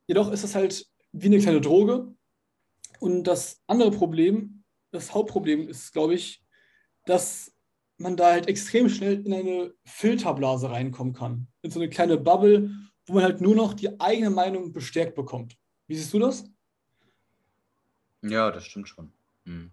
Jedoch 0.07 0.31
ist 0.31 0.43
es 0.43 0.55
halt 0.55 0.85
wie 1.11 1.27
eine 1.27 1.39
kleine 1.39 1.61
Droge. 1.61 2.13
Und 2.99 3.23
das 3.23 3.61
andere 3.67 3.91
Problem, 3.91 4.63
das 4.91 5.13
Hauptproblem 5.13 5.67
ist, 5.67 5.93
glaube 5.93 6.15
ich, 6.15 6.43
dass 7.05 7.55
man 7.97 8.15
da 8.15 8.31
halt 8.31 8.47
extrem 8.47 8.89
schnell 8.89 9.25
in 9.25 9.33
eine 9.33 9.73
Filterblase 9.85 10.69
reinkommen 10.69 11.13
kann. 11.13 11.47
In 11.61 11.71
so 11.71 11.79
eine 11.79 11.89
kleine 11.89 12.17
Bubble, 12.17 12.71
wo 13.05 13.13
man 13.13 13.23
halt 13.23 13.41
nur 13.41 13.55
noch 13.55 13.73
die 13.73 13.99
eigene 13.99 14.29
Meinung 14.29 14.71
bestärkt 14.71 15.15
bekommt. 15.15 15.57
Wie 15.87 15.95
siehst 15.95 16.13
du 16.13 16.19
das? 16.19 16.45
Ja, 18.21 18.51
das 18.51 18.65
stimmt 18.65 18.89
schon. 18.89 19.11
Hm. 19.45 19.71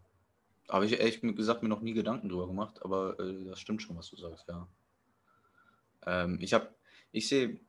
Habe 0.68 0.86
ich 0.86 0.98
ehrlich 0.98 1.20
gesagt 1.20 1.62
mir 1.62 1.68
noch 1.68 1.80
nie 1.80 1.92
Gedanken 1.92 2.28
drüber 2.28 2.46
gemacht, 2.46 2.82
aber 2.82 3.18
äh, 3.20 3.44
das 3.44 3.60
stimmt 3.60 3.82
schon, 3.82 3.96
was 3.96 4.10
du 4.10 4.16
sagst, 4.16 4.48
ja. 4.48 4.66
Ähm, 6.06 6.38
ich 6.40 6.54
habe, 6.54 6.74
ich 7.12 7.28
sehe, 7.28 7.60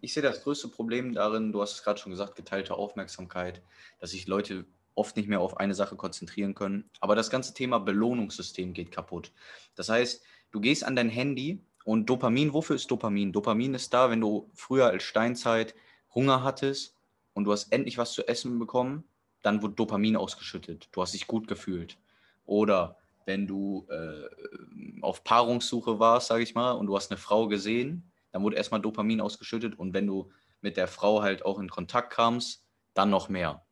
ich 0.00 0.12
sehe 0.12 0.22
das 0.22 0.42
größte 0.42 0.68
Problem 0.68 1.14
darin, 1.14 1.52
du 1.52 1.62
hast 1.62 1.74
es 1.74 1.82
gerade 1.82 1.98
schon 1.98 2.12
gesagt, 2.12 2.36
geteilte 2.36 2.74
Aufmerksamkeit, 2.74 3.62
dass 4.00 4.10
sich 4.10 4.26
Leute 4.26 4.66
oft 4.94 5.16
nicht 5.16 5.28
mehr 5.28 5.40
auf 5.40 5.56
eine 5.58 5.74
Sache 5.74 5.96
konzentrieren 5.96 6.54
können. 6.54 6.90
Aber 7.00 7.14
das 7.14 7.30
ganze 7.30 7.54
Thema 7.54 7.78
Belohnungssystem 7.78 8.72
geht 8.72 8.90
kaputt. 8.90 9.32
Das 9.74 9.88
heißt, 9.88 10.22
du 10.50 10.60
gehst 10.60 10.84
an 10.84 10.96
dein 10.96 11.08
Handy 11.08 11.64
und 11.84 12.08
Dopamin, 12.08 12.52
wofür 12.52 12.76
ist 12.76 12.90
Dopamin? 12.90 13.32
Dopamin 13.32 13.74
ist 13.74 13.92
da, 13.92 14.10
wenn 14.10 14.20
du 14.20 14.50
früher 14.54 14.86
als 14.86 15.02
Steinzeit 15.02 15.74
Hunger 16.14 16.42
hattest 16.42 16.96
und 17.34 17.44
du 17.44 17.52
hast 17.52 17.72
endlich 17.72 17.98
was 17.98 18.12
zu 18.12 18.26
essen 18.28 18.58
bekommen, 18.58 19.04
dann 19.42 19.62
wurde 19.62 19.74
Dopamin 19.74 20.16
ausgeschüttet. 20.16 20.88
Du 20.92 21.02
hast 21.02 21.14
dich 21.14 21.26
gut 21.26 21.48
gefühlt. 21.48 21.98
Oder 22.44 22.96
wenn 23.24 23.46
du 23.46 23.86
äh, 23.90 25.00
auf 25.00 25.24
Paarungssuche 25.24 25.98
warst, 25.98 26.28
sage 26.28 26.42
ich 26.42 26.54
mal, 26.54 26.72
und 26.72 26.86
du 26.86 26.96
hast 26.96 27.10
eine 27.10 27.18
Frau 27.18 27.48
gesehen, 27.48 28.10
dann 28.30 28.42
wurde 28.42 28.56
erstmal 28.56 28.80
Dopamin 28.80 29.20
ausgeschüttet 29.20 29.78
und 29.78 29.94
wenn 29.94 30.06
du 30.06 30.30
mit 30.60 30.76
der 30.76 30.88
Frau 30.88 31.22
halt 31.22 31.44
auch 31.44 31.58
in 31.58 31.68
Kontakt 31.68 32.12
kamst, 32.12 32.64
dann 32.94 33.10
noch 33.10 33.28
mehr. 33.28 33.64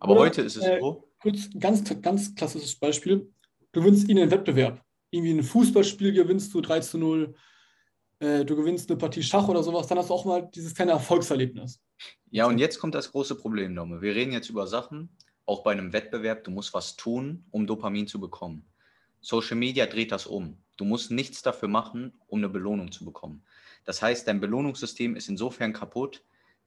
Aber 0.00 0.12
Oder, 0.12 0.20
heute 0.22 0.42
ist 0.42 0.56
es 0.56 0.64
äh, 0.64 0.78
so. 0.80 1.08
Kurz, 1.20 1.48
ganz, 1.58 1.82
ganz 2.02 2.34
klassisches 2.34 2.76
Beispiel. 2.76 3.32
Du 3.72 3.80
gewinnst 3.80 4.08
ihnen 4.08 4.22
einen 4.22 4.30
Wettbewerb. 4.30 4.82
Irgendwie 5.10 5.32
ein 5.32 5.42
Fußballspiel 5.42 6.12
gewinnst 6.12 6.52
du 6.54 6.60
3 6.60 6.80
zu 6.80 6.98
0, 6.98 7.34
äh, 8.18 8.44
du 8.44 8.56
gewinnst 8.56 8.90
eine 8.90 8.98
Partie 8.98 9.22
Schach 9.22 9.48
oder 9.48 9.62
sowas, 9.62 9.86
dann 9.86 9.98
hast 9.98 10.10
du 10.10 10.14
auch 10.14 10.24
mal 10.24 10.48
dieses 10.54 10.74
kleine 10.74 10.92
Erfolgserlebnis. 10.92 11.80
Ja, 12.30 12.46
und 12.46 12.58
jetzt 12.58 12.78
kommt 12.78 12.94
das 12.94 13.12
große 13.12 13.34
Problem, 13.36 13.74
Dome. 13.74 14.00
Wir 14.02 14.14
reden 14.14 14.32
jetzt 14.32 14.50
über 14.50 14.66
Sachen, 14.66 15.16
auch 15.44 15.62
bei 15.62 15.72
einem 15.72 15.92
Wettbewerb, 15.92 16.44
du 16.44 16.50
musst 16.50 16.74
was 16.74 16.96
tun, 16.96 17.44
um 17.50 17.66
Dopamin 17.66 18.06
zu 18.06 18.20
bekommen. 18.20 18.66
Social 19.20 19.56
Media 19.56 19.86
dreht 19.86 20.12
das 20.12 20.26
um. 20.26 20.58
Du 20.76 20.84
musst 20.84 21.10
nichts 21.10 21.42
dafür 21.42 21.68
machen, 21.68 22.12
um 22.26 22.38
eine 22.40 22.48
Belohnung 22.48 22.92
zu 22.92 23.04
bekommen. 23.04 23.44
Das 23.84 24.02
heißt, 24.02 24.26
dein 24.28 24.40
Belohnungssystem 24.40 25.16
ist 25.16 25.28
insofern 25.28 25.72
kaputt, 25.72 26.22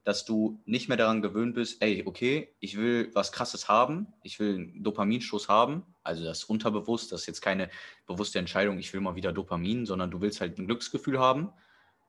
dass 0.09 0.25
du 0.25 0.59
nicht 0.65 0.87
mehr 0.87 0.97
daran 0.97 1.21
gewöhnt 1.21 1.53
bist, 1.53 1.83
ey, 1.83 2.01
okay, 2.03 2.49
ich 2.59 2.77
will 2.77 3.11
was 3.13 3.31
Krasses 3.31 3.67
haben, 3.67 4.07
ich 4.23 4.39
will 4.39 4.55
einen 4.55 4.83
Dopaminstoß 4.83 5.49
haben, 5.49 5.83
also 6.01 6.23
das 6.23 6.43
unterbewusst, 6.45 7.11
das 7.11 7.21
ist 7.21 7.27
jetzt 7.27 7.41
keine 7.41 7.69
bewusste 8.07 8.39
Entscheidung, 8.39 8.79
ich 8.79 8.91
will 8.91 9.01
mal 9.01 9.13
wieder 9.13 9.31
Dopamin, 9.31 9.85
sondern 9.85 10.09
du 10.09 10.19
willst 10.19 10.41
halt 10.41 10.57
ein 10.57 10.65
Glücksgefühl 10.65 11.19
haben. 11.19 11.49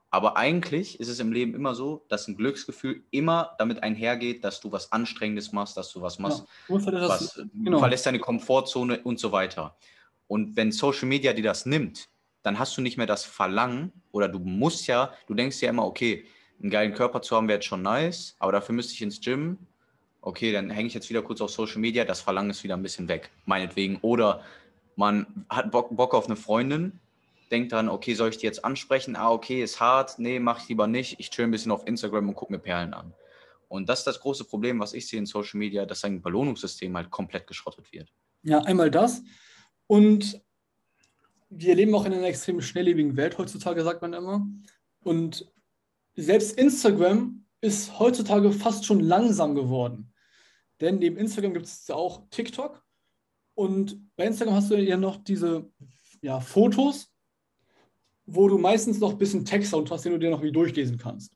Aber 0.09 0.39
eigentlich 0.39 0.99
ist 0.99 1.09
es 1.09 1.21
im 1.21 1.31
Leben 1.31 1.53
immer 1.55 1.75
so, 1.75 2.07
dass 2.09 2.27
ein 2.27 2.39
Glücksgefühl 2.39 3.05
immer 3.11 3.55
damit 3.59 3.83
einhergeht, 3.83 4.45
dass 4.45 4.63
du 4.63 4.73
was 4.73 4.93
Anstrengendes 4.93 5.53
machst, 5.53 5.77
dass 5.77 5.93
du 5.93 6.01
was 6.01 6.19
machst, 6.19 6.45
ja, 6.69 6.79
du, 6.79 6.93
was, 7.07 7.35
genau. 7.53 7.73
du 7.73 7.79
verlässt 7.81 8.07
deine 8.07 8.19
Komfortzone 8.19 9.01
und 9.03 9.21
so 9.21 9.31
weiter. 9.31 9.77
Und 10.27 10.57
wenn 10.57 10.73
Social 10.73 11.07
Media 11.07 11.35
dir 11.35 11.45
das 11.45 11.67
nimmt, 11.67 12.09
dann 12.43 12.59
hast 12.59 12.79
du 12.79 12.81
nicht 12.81 12.97
mehr 12.97 13.07
das 13.07 13.27
Verlangen 13.27 13.93
oder 14.11 14.27
du 14.27 14.39
musst 14.39 14.87
ja, 14.87 15.13
du 15.27 15.35
denkst 15.35 15.61
ja 15.61 15.69
immer, 15.69 15.85
okay, 15.85 16.25
einen 16.61 16.71
geilen 16.71 16.95
Körper 16.95 17.23
zu 17.23 17.37
haben 17.37 17.49
wäre 17.49 17.57
jetzt 17.57 17.67
schon 17.67 17.83
nice, 17.83 18.37
aber 18.39 18.53
dafür 18.53 18.75
müsste 18.75 18.95
ich 18.95 19.03
ins 19.03 19.21
Gym. 19.21 19.59
Okay, 20.21 20.53
dann 20.53 20.69
hänge 20.69 20.89
ich 20.89 20.95
jetzt 20.95 21.09
wieder 21.09 21.23
kurz 21.23 21.41
auf 21.41 21.51
Social 21.51 21.79
Media, 21.79 22.05
das 22.05 22.21
Verlangen 22.21 22.51
ist 22.51 22.63
wieder 22.63 22.77
ein 22.77 22.83
bisschen 22.83 23.09
weg, 23.09 23.31
meinetwegen. 23.47 23.97
Oder 24.03 24.43
man 24.97 25.47
hat 25.49 25.71
Bock, 25.71 25.97
Bock 25.97 26.15
auf 26.15 26.27
eine 26.27 26.37
Freundin, 26.37 27.01
denkt 27.51 27.73
dann, 27.73 27.89
okay, 27.89 28.15
soll 28.15 28.29
ich 28.29 28.39
die 28.39 28.47
jetzt 28.47 28.65
ansprechen? 28.65 29.17
Ah, 29.17 29.31
okay, 29.31 29.63
ist 29.63 29.81
hart. 29.81 30.19
Nee, 30.19 30.39
mach 30.39 30.63
ich 30.63 30.69
lieber 30.69 30.87
nicht. 30.87 31.19
Ich 31.19 31.31
chill 31.31 31.47
ein 31.47 31.51
bisschen 31.51 31.73
auf 31.73 31.87
Instagram 31.87 32.29
und 32.29 32.35
gucke 32.35 32.53
mir 32.53 32.59
Perlen 32.59 32.95
an. 32.95 33.13
Und 33.69 33.89
das 33.89 34.01
ist 34.01 34.07
das 34.07 34.21
große 34.21 34.45
Problem, 34.45 34.81
was 34.81 34.93
ich 34.93 35.09
sehe 35.09 35.19
in 35.19 35.27
Social 35.27 35.59
Media, 35.59 35.87
dass 35.87 36.05
ein 36.05 36.21
Belohnungssystem 36.23 36.97
halt 36.97 37.11
komplett 37.11 37.47
geschrottet 37.47 37.93
wird. 37.93 38.13
Ja, 38.43 38.61
einmal 38.63 38.91
das. 38.91 39.23
Und 39.87 40.41
wir 41.49 41.75
leben 41.75 41.95
auch 41.95 42.05
in 42.05 42.13
einer 42.13 42.27
extrem 42.27 42.61
schnelllebigen 42.61 43.17
Welt 43.17 43.39
heutzutage, 43.39 43.83
sagt 43.83 44.03
man 44.03 44.13
immer. 44.13 44.47
Und 45.03 45.51
selbst 46.21 46.59
Instagram 46.59 47.45
ist 47.61 47.99
heutzutage 47.99 48.53
fast 48.53 48.85
schon 48.85 49.01
langsam 49.01 49.55
geworden. 49.55 50.13
Denn 50.81 50.99
neben 50.99 51.17
Instagram 51.17 51.55
gibt 51.55 51.67
es 51.67 51.87
ja 51.87 51.95
auch 51.95 52.23
TikTok. 52.31 52.83
Und 53.55 54.01
bei 54.17 54.25
Instagram 54.27 54.55
hast 54.55 54.71
du 54.71 54.77
ja 54.77 54.97
noch 54.97 55.23
diese 55.23 55.71
ja, 56.23 56.41
Fotos, 56.41 57.13
wo 58.27 58.49
du 58.49 58.59
meistens 58.59 58.99
noch 58.99 59.13
ein 59.13 59.19
bisschen 59.19 59.45
Text 59.45 59.75
hast, 59.75 60.05
den 60.05 60.13
du 60.13 60.19
dir 60.19 60.31
noch 60.31 60.43
wie 60.43 60.53
durchlesen 60.53 60.97
kannst. 60.99 61.35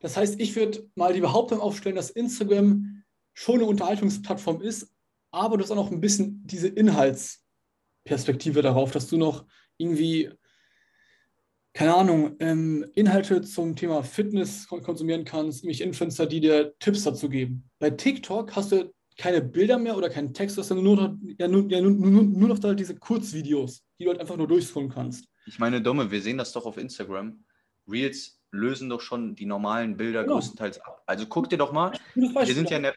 Das 0.00 0.16
heißt, 0.16 0.40
ich 0.40 0.54
würde 0.54 0.90
mal 0.94 1.12
die 1.12 1.20
Behauptung 1.20 1.60
aufstellen, 1.60 1.96
dass 1.96 2.10
Instagram 2.10 3.02
schon 3.32 3.56
eine 3.56 3.66
Unterhaltungsplattform 3.66 4.60
ist, 4.60 4.92
aber 5.30 5.56
du 5.56 5.64
hast 5.64 5.70
auch 5.70 5.76
noch 5.76 5.90
ein 5.90 6.00
bisschen 6.00 6.46
diese 6.46 6.68
Inhaltsperspektive 6.68 8.62
darauf, 8.62 8.92
dass 8.92 9.08
du 9.08 9.16
noch 9.16 9.44
irgendwie 9.76 10.30
keine 11.74 11.94
Ahnung, 11.94 12.36
ähm, 12.38 12.86
Inhalte 12.94 13.42
zum 13.42 13.74
Thema 13.74 14.04
Fitness 14.04 14.68
konsumieren 14.68 15.24
kannst, 15.24 15.64
nämlich 15.64 15.80
Influencer, 15.80 16.26
die 16.26 16.40
dir 16.40 16.72
Tipps 16.78 17.02
dazu 17.02 17.28
geben. 17.28 17.68
Bei 17.80 17.90
TikTok 17.90 18.54
hast 18.54 18.70
du 18.72 18.94
keine 19.16 19.42
Bilder 19.42 19.78
mehr 19.78 19.96
oder 19.96 20.08
keinen 20.08 20.32
Text, 20.32 20.56
du 20.56 20.62
hast 20.62 20.70
nur 20.70 20.82
noch, 20.82 21.16
ja, 21.38 21.48
nur, 21.48 21.68
ja, 21.68 21.80
nur, 21.80 21.90
nur, 21.90 22.22
nur 22.22 22.48
noch 22.48 22.58
da 22.60 22.74
diese 22.74 22.96
Kurzvideos, 22.96 23.82
die 23.98 24.04
du 24.04 24.10
halt 24.10 24.20
einfach 24.20 24.36
nur 24.36 24.46
durchscrollen 24.46 24.88
kannst. 24.88 25.26
Ich 25.46 25.58
meine, 25.58 25.82
Dumme, 25.82 26.10
wir 26.10 26.22
sehen 26.22 26.38
das 26.38 26.52
doch 26.52 26.64
auf 26.64 26.78
Instagram. 26.78 27.44
Reels 27.88 28.40
lösen 28.50 28.88
doch 28.88 29.00
schon 29.00 29.34
die 29.34 29.46
normalen 29.46 29.96
Bilder 29.96 30.22
genau. 30.22 30.36
größtenteils 30.36 30.80
ab. 30.80 31.02
Also 31.06 31.26
guck 31.26 31.50
dir 31.50 31.58
doch 31.58 31.72
mal, 31.72 31.92
wir 32.14 32.54
sind 32.54 32.70
ja 32.70 32.76
in 32.76 32.84
der, 32.84 32.94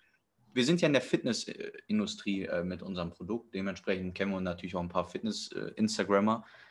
wir 0.54 0.64
sind 0.64 0.82
ja 0.82 0.88
in 0.88 0.94
der 0.94 1.02
Fitnessindustrie 1.02 2.46
äh, 2.46 2.64
mit 2.64 2.84
unserem 2.84 3.10
Produkt. 3.10 3.54
Dementsprechend 3.56 4.16
kennen 4.16 4.32
wir 4.32 4.40
natürlich 4.40 4.76
auch 4.76 4.82
ein 4.82 4.90
paar 4.90 5.06
Fitness-Instagrammer. 5.06 6.44
Äh, 6.46 6.67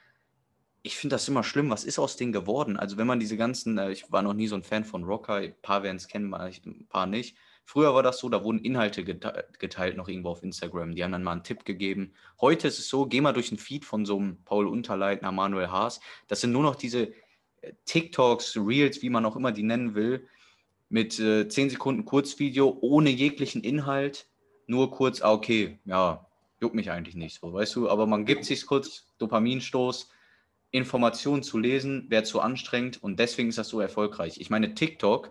ich 0.87 0.97
finde 0.97 1.15
das 1.15 1.29
immer 1.29 1.43
schlimm. 1.43 1.71
Was 1.71 1.85
ist 1.85 1.99
aus 1.99 2.17
denen 2.17 2.33
geworden? 2.33 2.77
Also, 2.77 2.97
wenn 2.97 3.07
man 3.07 3.19
diese 3.19 3.37
ganzen, 3.37 3.77
äh, 3.77 3.91
ich 3.91 4.11
war 4.13 4.23
noch 4.23 4.35
nie 4.35 4.47
so 4.47 4.55
ein 4.55 4.63
Fan 4.63 4.85
von 4.85 5.05
Rocker, 5.05 5.35
ein 5.35 5.55
paar 5.61 5.83
werden 5.83 5.97
es 5.97 6.07
kennen, 6.07 6.33
ein 6.33 6.87
paar 6.89 7.07
nicht. 7.07 7.37
Früher 7.65 7.93
war 7.93 8.05
das 8.05 8.19
so, 8.19 8.29
da 8.29 8.45
wurden 8.45 8.61
Inhalte 8.61 9.03
geteilt, 9.03 9.97
noch 9.97 10.07
irgendwo 10.07 10.29
auf 10.29 10.45
Instagram. 10.45 10.95
Die 10.95 11.03
haben 11.03 11.11
dann 11.11 11.25
mal 11.25 11.33
einen 11.33 11.43
Tipp 11.43 11.65
gegeben. 11.65 12.15
Heute 12.41 12.69
ist 12.69 12.79
es 12.79 12.89
so, 12.89 13.07
geh 13.07 13.21
mal 13.21 13.33
durch 13.33 13.49
den 13.49 13.59
Feed 13.59 13.85
von 13.85 14.07
so 14.07 14.19
einem 14.19 14.37
Paul 14.45 14.69
Unterleitner, 14.69 15.33
Manuel 15.33 15.73
Haas. 15.73 16.01
Das 16.29 16.41
sind 16.41 16.53
nur 16.53 16.63
noch 16.63 16.77
diese 16.77 17.09
äh, 17.63 17.73
TikToks, 17.87 18.57
Reels, 18.57 19.03
wie 19.03 19.11
man 19.11 19.27
auch 19.27 19.35
immer 19.35 19.51
die 19.51 19.65
nennen 19.65 19.97
will, 19.97 20.29
mit 20.89 21.19
äh, 21.19 21.49
10 21.49 21.71
Sekunden 21.71 22.05
Kurzvideo, 22.05 22.79
ohne 22.81 23.11
jeglichen 23.11 23.65
Inhalt. 23.65 24.29
Nur 24.69 24.93
kurz, 24.93 25.21
ah, 25.21 25.33
okay, 25.33 25.81
ja, 25.85 26.25
juckt 26.61 26.77
mich 26.77 26.93
eigentlich 26.93 27.17
nicht 27.17 27.41
so, 27.41 27.53
weißt 27.53 27.75
du, 27.75 27.91
aber 27.91 28.07
man 28.07 28.25
gibt 28.25 28.45
sich 28.45 28.65
kurz, 28.67 29.07
Dopaminstoß, 29.19 30.09
Informationen 30.77 31.43
zu 31.43 31.59
lesen, 31.59 32.07
wäre 32.09 32.25
zu 32.25 32.41
anstrengend 32.41 33.03
und 33.03 33.19
deswegen 33.19 33.49
ist 33.49 33.59
das 33.59 33.69
so 33.69 33.81
erfolgreich. 33.81 34.41
Ich 34.41 34.51
meine, 34.51 34.75
TikTok, 34.75 35.31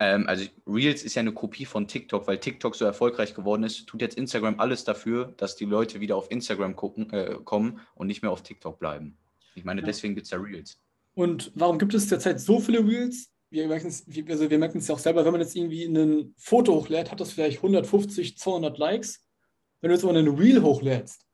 ähm, 0.00 0.26
also 0.26 0.44
Reels 0.66 1.02
ist 1.02 1.14
ja 1.14 1.20
eine 1.20 1.32
Kopie 1.32 1.66
von 1.66 1.86
TikTok, 1.86 2.26
weil 2.26 2.38
TikTok 2.38 2.74
so 2.74 2.84
erfolgreich 2.84 3.34
geworden 3.34 3.62
ist, 3.62 3.86
tut 3.86 4.00
jetzt 4.00 4.16
Instagram 4.16 4.58
alles 4.58 4.84
dafür, 4.84 5.34
dass 5.36 5.56
die 5.56 5.64
Leute 5.64 6.00
wieder 6.00 6.16
auf 6.16 6.30
Instagram 6.30 6.76
gucken, 6.76 7.12
äh, 7.12 7.38
kommen 7.44 7.80
und 7.94 8.06
nicht 8.06 8.22
mehr 8.22 8.30
auf 8.30 8.42
TikTok 8.42 8.78
bleiben. 8.78 9.16
Ich 9.54 9.64
meine, 9.64 9.82
deswegen 9.82 10.14
gibt 10.14 10.26
es 10.26 10.30
ja 10.30 10.38
Reels. 10.38 10.80
Und 11.14 11.52
warum 11.54 11.78
gibt 11.78 11.94
es 11.94 12.08
derzeit 12.08 12.40
so 12.40 12.58
viele 12.58 12.84
Reels? 12.84 13.30
Wir 13.50 13.68
merken 13.68 13.86
es 13.86 14.04
also 14.28 14.50
wir 14.50 14.58
merken 14.58 14.78
es 14.78 14.88
ja 14.88 14.94
auch 14.94 14.98
selber, 14.98 15.24
wenn 15.24 15.30
man 15.30 15.40
jetzt 15.40 15.54
irgendwie 15.54 15.84
ein 15.84 16.34
Foto 16.36 16.74
hochlädt, 16.74 17.12
hat 17.12 17.20
das 17.20 17.32
vielleicht 17.32 17.58
150, 17.58 18.36
200 18.36 18.78
Likes. 18.78 19.24
Wenn 19.80 19.90
du 19.90 19.94
jetzt 19.94 20.04
aber 20.04 20.18
einen 20.18 20.36
Reel 20.36 20.60
hochlädst, 20.62 21.24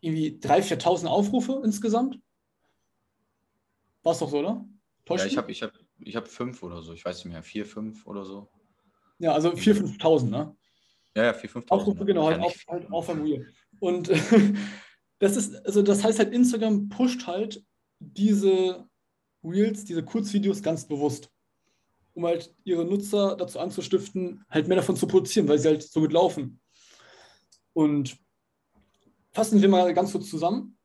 irgendwie 0.00 0.38
3.000, 0.38 0.82
4.000 0.82 1.06
Aufrufe 1.06 1.62
insgesamt, 1.64 2.18
war 4.02 4.12
es 4.12 4.18
doch 4.18 4.30
so, 4.30 4.38
oder? 4.38 4.64
Täuscht 5.04 5.24
ja, 5.24 5.30
ich 5.30 5.36
habe 5.36 5.52
ich 5.52 5.62
hab, 5.62 5.72
ich 5.98 6.16
hab 6.16 6.28
fünf 6.28 6.62
oder 6.62 6.82
so. 6.82 6.92
Ich 6.92 7.04
weiß 7.04 7.24
nicht 7.24 7.32
mehr, 7.32 7.42
vier, 7.42 7.66
fünf 7.66 8.06
oder 8.06 8.24
so. 8.24 8.48
Ja, 9.18 9.32
also 9.32 9.50
4.000, 9.50 9.98
5.000, 9.98 10.30
ne? 10.30 10.56
Ja, 11.14 11.24
ja, 11.24 11.32
4.000, 11.32 11.64
5.000. 11.64 11.70
Aufrufe, 11.70 12.04
genau, 12.04 12.26
halt 12.26 12.40
auf, 12.40 12.56
halt 12.68 12.92
auf 12.92 13.10
am 13.10 13.24
Wheel. 13.24 13.52
Und 13.80 14.08
das 15.18 15.36
ist, 15.36 15.54
also 15.66 15.82
das 15.82 16.02
heißt 16.02 16.18
halt, 16.18 16.32
Instagram 16.32 16.88
pusht 16.88 17.26
halt 17.26 17.64
diese 17.98 18.86
Reels, 19.44 19.84
diese 19.84 20.04
Kurzvideos 20.04 20.62
ganz 20.62 20.86
bewusst, 20.86 21.30
um 22.14 22.26
halt 22.26 22.54
ihre 22.64 22.84
Nutzer 22.84 23.36
dazu 23.36 23.58
anzustiften, 23.58 24.44
halt 24.48 24.68
mehr 24.68 24.76
davon 24.76 24.96
zu 24.96 25.06
produzieren, 25.06 25.48
weil 25.48 25.58
sie 25.58 25.68
halt 25.68 25.82
so 25.82 26.00
gut 26.00 26.12
laufen. 26.12 26.60
Und 27.72 28.16
fassen 29.32 29.60
wir 29.60 29.68
mal 29.68 29.92
ganz 29.94 30.12
kurz 30.12 30.28
zusammen. 30.28 30.76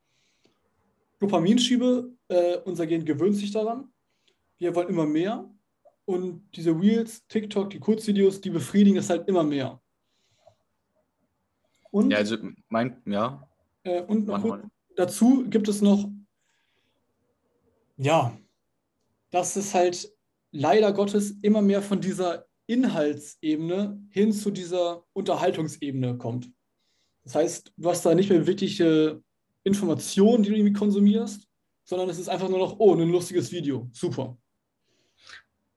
Dopaminschiebe 1.19 2.16
äh, 2.29 2.57
unser 2.65 2.85
Gehirn 2.87 3.05
gewöhnt 3.05 3.35
sich 3.35 3.51
daran. 3.51 3.91
Wir 4.57 4.75
wollen 4.75 4.89
immer 4.89 5.05
mehr. 5.05 5.49
Und 6.05 6.49
diese 6.55 6.71
Reels, 6.71 7.27
TikTok, 7.27 7.69
die 7.69 7.79
Kurzvideos, 7.79 8.39
die 8.39 8.49
befriedigen 8.49 8.97
es 8.97 9.09
halt 9.09 9.27
immer 9.27 9.43
mehr. 9.43 9.81
Und, 11.91 12.11
ja, 12.11 12.17
also 12.17 12.37
mein, 12.69 13.01
ja. 13.05 13.49
Äh, 13.83 14.03
und 14.03 14.27
kurz, 14.27 14.65
dazu 14.95 15.45
gibt 15.49 15.67
es 15.67 15.81
noch, 15.81 16.09
ja, 17.97 18.37
dass 19.31 19.55
es 19.55 19.73
halt 19.73 20.11
leider 20.51 20.93
Gottes 20.93 21.31
immer 21.41 21.61
mehr 21.61 21.81
von 21.81 21.99
dieser 21.99 22.45
Inhaltsebene 22.67 24.01
hin 24.09 24.31
zu 24.31 24.51
dieser 24.51 25.03
Unterhaltungsebene 25.13 26.17
kommt. 26.17 26.51
Das 27.23 27.35
heißt, 27.35 27.73
du 27.75 27.89
hast 27.89 28.05
da 28.05 28.15
nicht 28.15 28.29
mehr 28.29 28.45
wirkliche 28.47 29.21
Informationen, 29.63 30.43
die 30.43 30.49
du 30.49 30.55
irgendwie 30.55 30.77
konsumierst, 30.77 31.46
sondern 31.87 32.09
es 32.09 32.19
ist 32.19 32.27
einfach 32.27 32.49
nur 32.49 32.59
noch, 32.59 32.75
oh, 32.79 32.93
ein 32.93 33.09
lustiges 33.09 33.51
Video. 33.51 33.89
Super. 33.93 34.37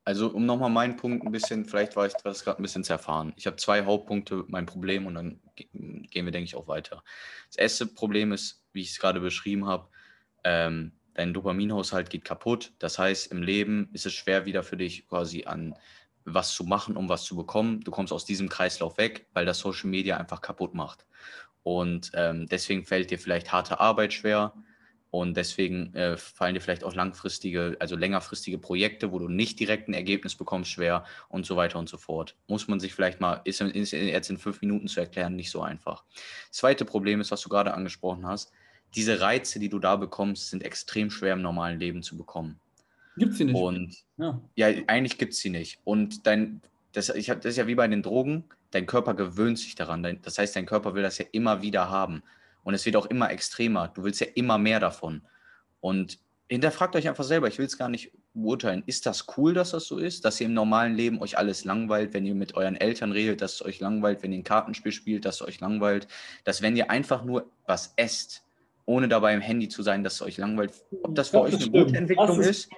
Also, 0.05 0.27
um 0.29 0.45
nochmal 0.45 0.71
meinen 0.71 0.97
Punkt 0.97 1.25
ein 1.25 1.31
bisschen, 1.31 1.65
vielleicht 1.65 1.95
war 1.95 2.05
ich 2.05 2.15
das 2.15 2.43
gerade 2.43 2.59
ein 2.59 2.63
bisschen 2.63 2.83
zerfahren. 2.83 3.33
Ich 3.37 3.47
habe 3.47 3.57
zwei 3.57 3.85
Hauptpunkte, 3.85 4.45
mein 4.49 4.67
Problem, 4.67 5.07
und 5.07 5.15
dann 5.15 5.41
gehen 5.55 6.25
wir, 6.25 6.33
denke 6.33 6.47
ich, 6.47 6.57
auch 6.57 6.67
weiter. 6.67 7.05
Das 7.47 7.57
erste 7.57 7.87
Problem 7.87 8.33
ist, 8.33 8.65
wie 8.73 8.81
ich 8.81 8.91
es 8.91 8.99
gerade 8.99 9.21
beschrieben 9.21 9.67
habe, 9.67 9.89
ähm, 10.43 10.93
dein 11.15 11.33
Dopaminhaushalt 11.33 12.11
geht 12.11 12.25
kaputt. 12.25 12.73
Das 12.81 12.99
heißt, 12.99 13.31
im 13.31 13.43
Leben 13.43 13.89
ist 13.93 14.05
es 14.05 14.13
schwer, 14.13 14.47
wieder 14.47 14.65
für 14.65 14.77
dich 14.77 15.07
quasi 15.07 15.45
an 15.45 15.77
was 16.25 16.55
zu 16.55 16.65
machen, 16.65 16.97
um 16.97 17.09
was 17.09 17.23
zu 17.23 17.37
bekommen. 17.37 17.83
Du 17.83 17.93
kommst 17.93 18.13
aus 18.13 18.25
diesem 18.25 18.49
Kreislauf 18.49 18.99
weg, 18.99 19.29
weil 19.33 19.47
das 19.47 19.61
Social 19.61 19.89
Media 19.89 20.17
einfach 20.17 20.41
kaputt 20.41 20.75
macht. 20.75 21.07
Und 21.63 22.11
ähm, 22.15 22.47
deswegen 22.49 22.85
fällt 22.85 23.13
dir 23.13 23.19
vielleicht 23.19 23.53
harte 23.53 23.79
Arbeit 23.79 24.13
schwer. 24.13 24.55
Und 25.11 25.37
deswegen 25.37 25.93
äh, 25.95 26.17
fallen 26.17 26.55
dir 26.55 26.61
vielleicht 26.61 26.85
auch 26.85 26.95
langfristige, 26.95 27.77
also 27.81 27.97
längerfristige 27.97 28.59
Projekte, 28.59 29.11
wo 29.11 29.19
du 29.19 29.29
nicht 29.29 29.59
direkt 29.59 29.89
ein 29.89 29.95
Ergebnis 29.95 30.37
bekommst, 30.37 30.71
schwer 30.71 31.05
und 31.29 31.45
so 31.45 31.57
weiter 31.57 31.79
und 31.79 31.89
so 31.89 31.99
fort. 31.99 32.37
Muss 32.47 32.69
man 32.69 32.79
sich 32.79 32.95
vielleicht 32.95 33.21
mal, 33.21 33.41
ist, 33.45 33.61
ist 33.61 33.91
jetzt 33.91 34.31
in 34.31 34.39
fünf 34.39 34.61
Minuten 34.61 34.87
zu 34.87 35.01
erklären, 35.01 35.35
nicht 35.35 35.51
so 35.51 35.63
einfach. 35.63 36.05
Das 36.49 36.59
zweite 36.59 36.85
Problem 36.85 37.21
ist, 37.21 37.33
was 37.33 37.41
du 37.41 37.49
gerade 37.49 37.75
angesprochen 37.75 38.25
hast, 38.27 38.53
diese 38.95 39.21
Reize, 39.21 39.59
die 39.59 39.69
du 39.69 39.79
da 39.79 39.97
bekommst, 39.97 40.51
sind 40.51 40.63
extrem 40.63 41.11
schwer 41.11 41.35
im 41.35 41.43
normalen 41.43 41.79
Leben 41.79 42.03
zu 42.03 42.17
bekommen. 42.17 42.61
Gibt 43.17 43.35
sie 43.35 43.45
nicht. 43.45 43.57
Und 43.57 43.97
ja, 44.17 44.41
ja 44.55 44.69
eigentlich 44.87 45.19
gibt 45.19 45.33
es 45.33 45.41
sie 45.41 45.51
nicht. 45.51 45.81
Und 45.85 46.27
dein, 46.27 46.63
das, 46.93 47.09
ich 47.11 47.31
hab, 47.31 47.41
das 47.41 47.53
ist 47.53 47.57
ja 47.57 47.67
wie 47.67 47.75
bei 47.75 47.89
den 47.89 48.03
Drogen, 48.03 48.45
dein 48.71 48.87
Körper 48.87 49.15
gewöhnt 49.15 49.59
sich 49.59 49.75
daran. 49.75 50.19
Das 50.23 50.39
heißt, 50.39 50.55
dein 50.57 50.67
Körper 50.67 50.95
will 50.95 51.03
das 51.03 51.19
ja 51.19 51.25
immer 51.33 51.63
wieder 51.63 51.91
haben. 51.91 52.23
Und 52.63 52.75
es 52.75 52.85
wird 52.87 52.97
auch 52.97 53.07
immer 53.07 53.31
extremer. 53.31 53.89
Du 53.89 54.03
willst 54.03 54.21
ja 54.21 54.27
immer 54.35 54.59
mehr 54.59 54.81
davon. 54.81 55.23
Und 55.81 56.19
hinterfragt 56.49 56.97
euch 56.97 57.09
einfach 57.09 57.25
selber, 57.25 57.49
ich 57.49 57.59
will 57.59 57.67
es 57.67 57.79
gar 57.79 57.89
nicht 57.89 58.13
beurteilen. 58.35 58.83
Ist 58.87 59.07
das 59.07 59.27
cool, 59.37 59.55
dass 59.55 59.71
das 59.71 59.87
so 59.87 59.99
ist, 59.99 60.25
dass 60.25 60.41
ihr 60.41 60.47
im 60.47 60.55
normalen 60.55 60.95
Leben 60.95 61.21
euch 61.21 61.39
alles 61.39 61.65
langweilt, 61.65 62.13
wenn 62.13 62.27
ihr 62.27 62.35
mit 62.35 62.55
euren 62.55 62.77
Eltern 62.77 63.13
redet, 63.13 63.41
dass 63.41 63.55
es 63.55 63.65
euch 63.65 63.81
langweilt, 63.81 64.23
wenn 64.23 64.33
ihr 64.33 64.39
ein 64.39 64.45
Kartenspiel 64.45 64.93
spielt, 64.93 65.25
dass 65.25 65.37
es 65.37 65.43
euch 65.43 65.61
langweilt, 65.61 66.09
dass 66.45 66.61
wenn 66.61 66.77
ihr 66.77 66.91
einfach 66.91 67.25
nur 67.25 67.51
was 67.67 67.95
esst, 67.97 68.43
ohne 68.85 69.09
dabei 69.09 69.33
im 69.33 69.41
Handy 69.41 69.69
zu 69.69 69.83
sein, 69.83 70.03
dass 70.03 70.15
es 70.15 70.23
euch 70.23 70.39
langweilt, 70.39 70.73
ob 71.03 71.15
das 71.15 71.29
für 71.29 71.39
das 71.39 71.47
euch 71.47 71.55
eine 71.55 71.63
schlimm. 71.63 71.85
gute 71.85 71.97
Entwicklung 71.97 72.41
ist, 72.41 72.49
ist 72.49 72.71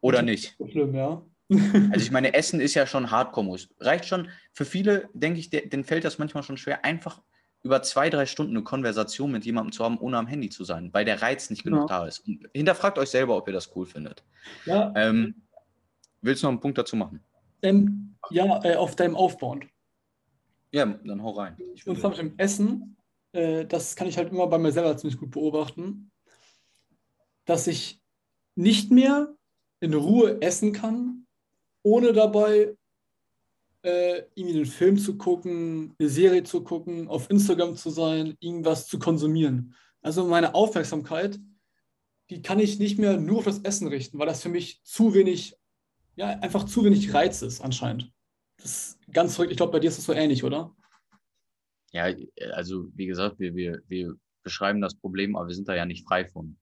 oder 0.00 0.22
nicht. 0.22 0.56
Schlimm, 0.70 0.94
ja. 0.94 1.22
also 1.48 1.96
ich 1.96 2.10
meine, 2.10 2.34
Essen 2.34 2.60
ist 2.60 2.74
ja 2.74 2.86
schon 2.86 3.10
Hardcore. 3.10 3.58
Reicht 3.78 4.06
schon, 4.06 4.28
für 4.52 4.64
viele, 4.64 5.08
denke 5.14 5.38
ich, 5.38 5.50
denen 5.50 5.84
fällt 5.84 6.04
das 6.04 6.18
manchmal 6.18 6.42
schon 6.42 6.56
schwer, 6.56 6.84
einfach 6.84 7.22
über 7.62 7.82
zwei, 7.82 8.08
drei 8.08 8.26
Stunden 8.26 8.56
eine 8.56 8.64
Konversation 8.64 9.30
mit 9.30 9.44
jemandem 9.44 9.72
zu 9.72 9.84
haben, 9.84 9.98
ohne 9.98 10.16
am 10.18 10.26
Handy 10.26 10.48
zu 10.48 10.64
sein, 10.64 10.90
weil 10.92 11.04
der 11.04 11.20
Reiz 11.20 11.50
nicht 11.50 11.62
genug 11.62 11.80
ja. 11.90 11.98
da 11.98 12.06
ist. 12.06 12.26
Und 12.26 12.48
hinterfragt 12.54 12.98
euch 12.98 13.10
selber, 13.10 13.36
ob 13.36 13.46
ihr 13.48 13.52
das 13.52 13.74
cool 13.76 13.86
findet. 13.86 14.24
Ja. 14.64 14.92
Ähm, 14.96 15.42
willst 16.22 16.42
du 16.42 16.46
noch 16.46 16.52
einen 16.52 16.60
Punkt 16.60 16.78
dazu 16.78 16.96
machen? 16.96 17.20
Ähm, 17.62 18.14
ja, 18.30 18.64
äh, 18.64 18.76
auf 18.76 18.96
deinem 18.96 19.14
Aufbauend. 19.14 19.66
Ja, 20.72 20.86
dann 20.86 21.22
hau 21.22 21.30
rein. 21.30 21.56
Ich 21.74 21.84
zwar 21.84 22.10
mit 22.10 22.18
dem 22.18 22.38
Essen, 22.38 22.96
äh, 23.32 23.66
das 23.66 23.96
kann 23.96 24.08
ich 24.08 24.16
halt 24.16 24.30
immer 24.30 24.46
bei 24.46 24.58
mir 24.58 24.72
selber 24.72 24.96
ziemlich 24.96 25.18
gut 25.18 25.32
beobachten, 25.32 26.10
dass 27.44 27.66
ich 27.66 28.00
nicht 28.54 28.90
mehr 28.90 29.34
in 29.80 29.94
Ruhe 29.94 30.40
essen 30.40 30.72
kann, 30.72 31.26
ohne 31.82 32.12
dabei 32.12 32.76
äh, 33.82 34.22
irgendwie 34.34 34.56
einen 34.56 34.66
Film 34.66 34.98
zu 34.98 35.16
gucken, 35.16 35.94
eine 35.98 36.08
Serie 36.08 36.42
zu 36.42 36.62
gucken, 36.62 37.08
auf 37.08 37.30
Instagram 37.30 37.76
zu 37.76 37.90
sein, 37.90 38.36
irgendwas 38.40 38.86
zu 38.86 38.98
konsumieren. 38.98 39.74
Also 40.02 40.26
meine 40.26 40.54
Aufmerksamkeit, 40.54 41.38
die 42.30 42.42
kann 42.42 42.60
ich 42.60 42.78
nicht 42.78 42.98
mehr 42.98 43.18
nur 43.18 43.38
auf 43.38 43.44
das 43.44 43.60
Essen 43.60 43.88
richten, 43.88 44.18
weil 44.18 44.26
das 44.26 44.42
für 44.42 44.48
mich 44.48 44.82
zu 44.84 45.14
wenig, 45.14 45.56
ja, 46.16 46.28
einfach 46.40 46.64
zu 46.64 46.84
wenig 46.84 47.12
Reiz 47.12 47.42
ist 47.42 47.60
anscheinend. 47.60 48.12
Das 48.58 48.66
ist 48.66 49.12
ganz 49.12 49.34
verrückt. 49.34 49.52
Ich 49.52 49.56
glaube, 49.56 49.72
bei 49.72 49.80
dir 49.80 49.88
ist 49.88 49.98
das 49.98 50.04
so 50.04 50.12
ähnlich, 50.12 50.44
oder? 50.44 50.74
Ja, 51.92 52.14
also 52.52 52.86
wie 52.94 53.06
gesagt, 53.06 53.40
wir, 53.40 53.54
wir, 53.54 53.82
wir 53.88 54.14
beschreiben 54.42 54.80
das 54.80 54.94
Problem, 54.94 55.34
aber 55.36 55.48
wir 55.48 55.54
sind 55.54 55.68
da 55.68 55.74
ja 55.74 55.86
nicht 55.86 56.06
frei 56.06 56.24
von. 56.24 56.56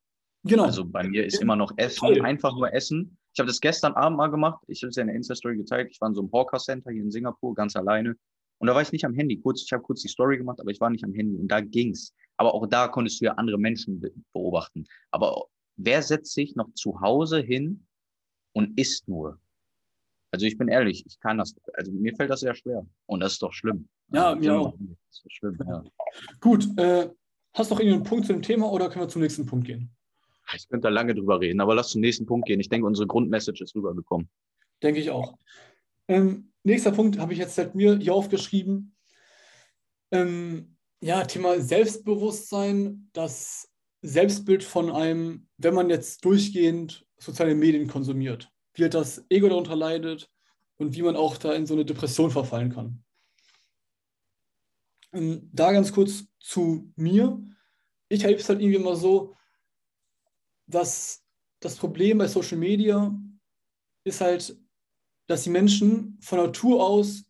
Genau. 0.45 0.65
Also 0.65 0.85
bei 0.85 1.07
mir 1.07 1.27
ist 1.27 1.43
immer 1.43 1.57
noch 1.57 1.73
Essen, 1.77 2.25
einfach 2.25 2.55
nur 2.55 2.73
Essen. 2.73 3.18
Ich 3.39 3.41
habe 3.41 3.47
das 3.47 3.61
gestern 3.61 3.93
Abend 3.93 4.19
mal 4.19 4.27
gemacht. 4.27 4.65
Ich 4.67 4.83
habe 4.83 4.89
es 4.89 4.97
ja 4.97 5.03
in 5.03 5.07
der 5.07 5.15
Insta-Story 5.15 5.59
gezeigt. 5.59 5.93
Ich 5.93 6.01
war 6.01 6.09
in 6.09 6.15
so 6.17 6.23
einem 6.23 6.33
Hawker 6.33 6.59
Center 6.59 6.91
hier 6.91 7.05
in 7.05 7.13
Singapur, 7.13 7.55
ganz 7.55 7.77
alleine. 7.77 8.17
Und 8.59 8.67
da 8.67 8.75
war 8.75 8.83
ich 8.83 8.91
nicht 8.91 9.05
am 9.05 9.15
Handy. 9.15 9.39
Kurz, 9.41 9.63
ich 9.63 9.73
habe 9.73 9.81
kurz 9.85 10.03
die 10.03 10.09
Story 10.09 10.39
gemacht, 10.39 10.59
aber 10.61 10.73
ich 10.73 10.81
war 10.81 10.91
nicht 10.91 11.05
am 11.05 11.15
Handy. 11.15 11.39
Und 11.39 11.47
da 11.47 11.61
ging's. 11.61 12.13
Aber 12.37 12.53
auch 12.53 12.67
da 12.67 12.89
konntest 12.89 13.21
du 13.21 13.27
ja 13.27 13.35
andere 13.35 13.57
Menschen 13.57 14.03
beobachten. 14.33 14.87
Aber 15.13 15.45
wer 15.77 16.03
setzt 16.03 16.35
sich 16.35 16.57
noch 16.57 16.75
zu 16.75 17.01
Hause 17.01 17.39
hin 17.39 17.87
und 18.55 18.77
isst 18.77 19.07
nur? 19.07 19.39
Also 20.33 20.45
ich 20.45 20.59
bin 20.59 20.67
ehrlich, 20.67 21.07
ich 21.07 21.21
kann 21.21 21.39
das. 21.39 21.55
Also 21.75 21.93
mir 21.93 22.17
fällt 22.17 22.31
das 22.31 22.41
sehr 22.41 22.57
schwer. 22.57 22.85
Und 23.07 23.21
das 23.21 23.35
ist 23.35 23.43
doch 23.43 23.53
schlimm. 23.53 23.89
Ja, 24.09 24.31
also, 24.31 24.41
mir 24.41 24.59
auch. 24.59 24.73
Das 24.73 25.17
ist 25.17 25.25
doch 25.25 25.31
schlimm, 25.31 25.59
ja. 25.65 25.85
Gut, 26.41 26.67
äh, 26.77 27.09
hast 27.55 27.71
du 27.71 27.77
noch 27.77 27.81
irgendeinen 27.81 28.03
Punkt 28.03 28.27
zu 28.27 28.33
dem 28.33 28.43
Thema 28.43 28.69
oder 28.69 28.89
können 28.89 29.05
wir 29.05 29.09
zum 29.09 29.23
nächsten 29.23 29.47
Punkt 29.47 29.65
gehen? 29.65 29.95
Ich 30.55 30.69
könnte 30.69 30.87
da 30.87 30.89
lange 30.89 31.15
drüber 31.15 31.41
reden, 31.41 31.61
aber 31.61 31.75
lass 31.75 31.91
zum 31.91 32.01
nächsten 32.01 32.27
Punkt 32.27 32.47
gehen. 32.47 32.61
Ich 32.61 32.69
denke, 32.69 32.87
unsere 32.87 33.07
Grundmessage 33.07 33.63
ist 33.63 33.75
rübergekommen. 33.75 34.29
Denke 34.83 35.01
ich 35.01 35.11
auch. 35.11 35.37
Ähm, 36.09 36.53
nächster 36.63 36.93
Punkt 36.93 37.19
habe 37.19 37.33
ich 37.33 37.39
jetzt 37.39 37.59
halt 37.59 37.75
mir 37.75 37.99
hier 37.99 38.15
aufgeschrieben. 38.15 38.95
Ähm, 40.11 40.77
ja, 41.01 41.25
Thema 41.25 41.61
Selbstbewusstsein, 41.61 43.11
das 43.13 43.71
Selbstbild 44.03 44.65
von 44.65 44.91
einem, 44.91 45.49
wenn 45.59 45.75
man 45.75 45.91
jetzt 45.91 46.25
durchgehend 46.25 47.07
soziale 47.19 47.55
Medien 47.55 47.89
konsumiert, 47.89 48.51
wie 48.75 48.83
halt 48.83 48.95
das 48.95 49.25
Ego 49.29 49.49
darunter 49.49 49.77
leidet 49.77 50.31
und 50.77 50.95
wie 50.95 51.03
man 51.03 51.17
auch 51.17 51.37
da 51.37 51.53
in 51.53 51.67
so 51.67 51.75
eine 51.75 51.85
Depression 51.85 52.31
verfallen 52.31 52.73
kann. 52.73 53.05
Ähm, 55.13 55.51
da 55.53 55.73
ganz 55.73 55.93
kurz 55.93 56.25
zu 56.41 56.93
mir. 56.97 57.43
Ich 58.09 58.23
erlebe 58.23 58.41
es 58.41 58.49
halt 58.49 58.61
irgendwie 58.61 58.79
immer 58.79 58.97
so, 58.97 59.35
dass 60.69 61.25
das 61.61 61.77
Problem 61.77 62.19
bei 62.19 62.29
Social 62.29 62.59
Media 62.59 63.13
ist 64.05 64.21
halt, 64.21 64.57
dass 65.27 65.43
die 65.43 65.51
Menschen 65.51 66.19
von 66.21 66.39
Natur 66.39 66.85
aus 66.85 67.25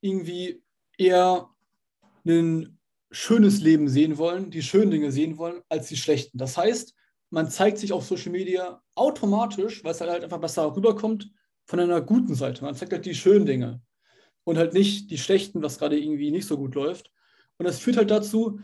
irgendwie 0.00 0.62
eher 0.96 1.50
ein 2.24 2.78
schönes 3.10 3.60
Leben 3.60 3.88
sehen 3.88 4.18
wollen, 4.18 4.50
die 4.50 4.62
schönen 4.62 4.90
Dinge 4.90 5.12
sehen 5.12 5.38
wollen, 5.38 5.62
als 5.68 5.88
die 5.88 5.96
schlechten. 5.96 6.38
Das 6.38 6.56
heißt, 6.56 6.94
man 7.30 7.50
zeigt 7.50 7.78
sich 7.78 7.92
auf 7.92 8.04
Social 8.04 8.32
Media 8.32 8.82
automatisch, 8.94 9.84
weil 9.84 9.92
es 9.92 10.00
halt 10.00 10.24
einfach 10.24 10.40
besser 10.40 10.74
rüberkommt, 10.74 11.30
von 11.66 11.80
einer 11.80 12.00
guten 12.00 12.34
Seite. 12.34 12.64
Man 12.64 12.74
zeigt 12.74 12.92
halt 12.92 13.04
die 13.06 13.14
schönen 13.14 13.46
Dinge 13.46 13.82
und 14.44 14.56
halt 14.56 14.72
nicht 14.72 15.10
die 15.10 15.18
schlechten, 15.18 15.62
was 15.62 15.78
gerade 15.78 15.98
irgendwie 15.98 16.30
nicht 16.30 16.46
so 16.46 16.56
gut 16.56 16.74
läuft. 16.74 17.10
Und 17.58 17.66
das 17.66 17.80
führt 17.80 17.96
halt 17.96 18.10
dazu, 18.10 18.60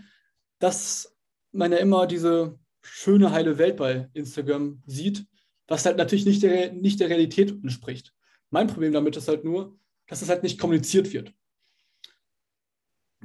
dass 0.59 1.16
man 1.50 1.72
ja 1.72 1.78
immer 1.78 2.07
diese 2.07 2.59
schöne, 2.83 3.33
heile 3.33 3.59
Welt 3.59 3.77
bei 3.77 4.09
Instagram 4.14 4.83
sieht, 4.87 5.27
was 5.68 5.87
halt 5.87 5.97
natürlich 5.97 6.27
nicht 6.27 6.42
der, 6.42 6.73
nicht 6.73 7.01
der 7.01 7.09
Realität 7.09 7.51
entspricht. 7.51 8.12
Mein 8.51 8.66
Problem 8.66 8.92
damit 8.92 9.16
ist 9.16 9.29
halt 9.29 9.45
nur, 9.45 9.79
dass 10.07 10.23
es 10.23 10.29
halt 10.29 10.42
nicht 10.42 10.59
kommuniziert 10.59 11.12
wird. 11.12 11.33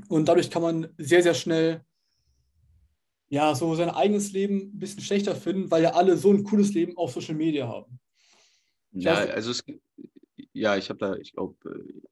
Und 0.10 0.28
dadurch 0.28 0.50
kann 0.50 0.62
man 0.62 0.88
sehr, 0.98 1.24
sehr 1.24 1.34
schnell 1.34 1.84
ja, 3.30 3.54
so 3.56 3.76
sein 3.76 3.90
eigenes 3.90 4.32
Leben 4.32 4.74
ein 4.74 4.80
bisschen 4.80 5.02
schlechter 5.02 5.36
finden, 5.36 5.70
weil 5.70 5.84
ja 5.84 5.94
alle 5.94 6.16
so 6.16 6.32
ein 6.32 6.44
cooles 6.44 6.74
Leben 6.74 6.96
auf 6.98 7.12
Social 7.12 7.36
Media 7.36 7.68
haben. 7.68 8.00
Ich 8.92 9.04
ja, 9.04 9.18
weiß, 9.18 9.30
also 9.32 9.52
es, 9.52 9.64
ja, 10.54 10.78
ich 10.78 10.90
habe 10.90 11.00
da, 11.00 11.16
ich 11.16 11.34
glaube, 11.34 11.56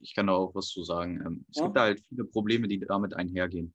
ich 0.00 0.14
kann 0.14 0.26
da 0.26 0.34
auch 0.34 0.54
was 0.54 0.68
zu 0.68 0.84
sagen. 0.84 1.22
Ähm, 1.24 1.46
es 1.50 1.56
ja? 1.56 1.64
gibt 1.64 1.76
da 1.76 1.82
halt 1.82 2.00
viele 2.06 2.24
Probleme, 2.24 2.68
die 2.68 2.78
damit 2.78 3.14
einhergehen 3.14 3.72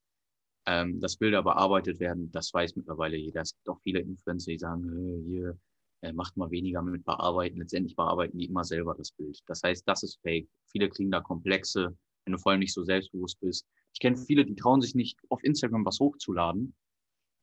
ähm, 0.65 1.00
dass 1.00 1.17
Bilder 1.17 1.43
bearbeitet 1.43 2.00
werden, 2.00 2.32
das 2.32 2.54
weiß 2.54 2.76
mittlerweile 2.76 3.17
jeder. 3.17 3.41
Es 3.41 3.56
gibt 3.56 3.69
auch 3.69 3.80
viele 3.82 4.00
Influencer, 4.00 4.52
die 4.52 4.60
sagen, 4.60 5.24
hier, 5.26 5.58
äh, 6.02 6.13
macht 6.13 6.36
mal 6.38 6.52
weniger 6.52 6.82
mit 6.82 7.06
bearbeiten. 7.06 7.58
Letztendlich 7.60 7.95
bearbeiten 7.95 8.38
die 8.38 8.45
immer 8.45 8.63
selber 8.63 8.95
das 8.95 9.12
Bild. 9.12 9.39
Das 9.47 9.62
heißt, 9.63 9.88
das 9.88 10.04
ist 10.04 10.19
fake. 10.21 10.47
Viele 10.71 10.89
kriegen 10.89 11.12
da 11.12 11.21
Komplexe, 11.21 11.95
wenn 12.26 12.34
du 12.34 12.39
vor 12.39 12.52
allem 12.52 12.60
nicht 12.60 12.74
so 12.74 12.84
selbstbewusst 12.84 13.39
bist. 13.39 13.67
Ich 13.93 14.00
kenne 14.00 14.17
viele, 14.17 14.45
die 14.45 14.56
trauen 14.56 14.82
sich 14.82 14.95
nicht, 14.95 15.19
auf 15.30 15.43
Instagram 15.43 15.86
was 15.86 16.00
hochzuladen, 16.00 16.74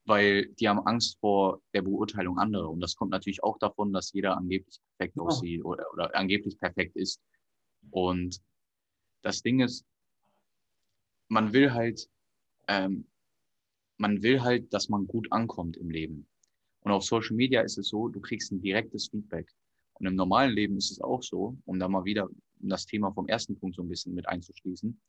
weil 0.05 0.47
die 0.59 0.67
haben 0.67 0.85
Angst 0.87 1.19
vor 1.19 1.61
der 1.73 1.83
Beurteilung 1.83 2.37
anderer. 2.37 2.69
Und 2.69 2.81
das 2.81 2.95
kommt 2.95 3.11
natürlich 3.11 3.43
auch 3.43 3.57
davon, 3.59 3.93
dass 3.93 4.11
jeder 4.13 4.35
angeblich 4.35 4.79
perfekt 4.97 5.15
ja. 5.15 5.23
aussieht 5.23 5.63
oder, 5.63 5.85
oder 5.93 6.15
angeblich 6.15 6.57
perfekt 6.59 6.95
ist. 6.95 7.21
Und 7.91 8.41
das 9.21 9.41
Ding 9.41 9.61
ist, 9.61 9.85
man 11.27 11.53
will 11.53 11.71
halt 11.73 12.09
ähm, 12.67 13.05
man 13.99 14.23
will 14.23 14.41
halt, 14.41 14.73
dass 14.73 14.89
man 14.89 15.05
gut 15.07 15.31
ankommt 15.31 15.77
im 15.77 15.89
Leben. 15.89 16.27
Und 16.81 16.91
auf 16.91 17.03
Social 17.03 17.35
Media 17.35 17.61
ist 17.61 17.77
es 17.77 17.89
so, 17.89 18.07
du 18.07 18.21
kriegst 18.21 18.51
ein 18.51 18.61
direktes 18.61 19.09
Feedback. 19.09 19.51
Und 19.93 20.07
im 20.07 20.15
normalen 20.15 20.53
Leben 20.53 20.77
ist 20.77 20.91
es 20.91 21.01
auch 21.01 21.21
so, 21.21 21.57
um 21.65 21.77
da 21.77 21.89
mal 21.89 22.05
wieder 22.05 22.29
das 22.59 22.85
Thema 22.85 23.11
vom 23.11 23.27
ersten 23.27 23.59
Punkt 23.59 23.75
so 23.75 23.81
ein 23.81 23.89
bisschen 23.89 24.15
mit 24.15 24.27
einzuschließen. 24.27 24.99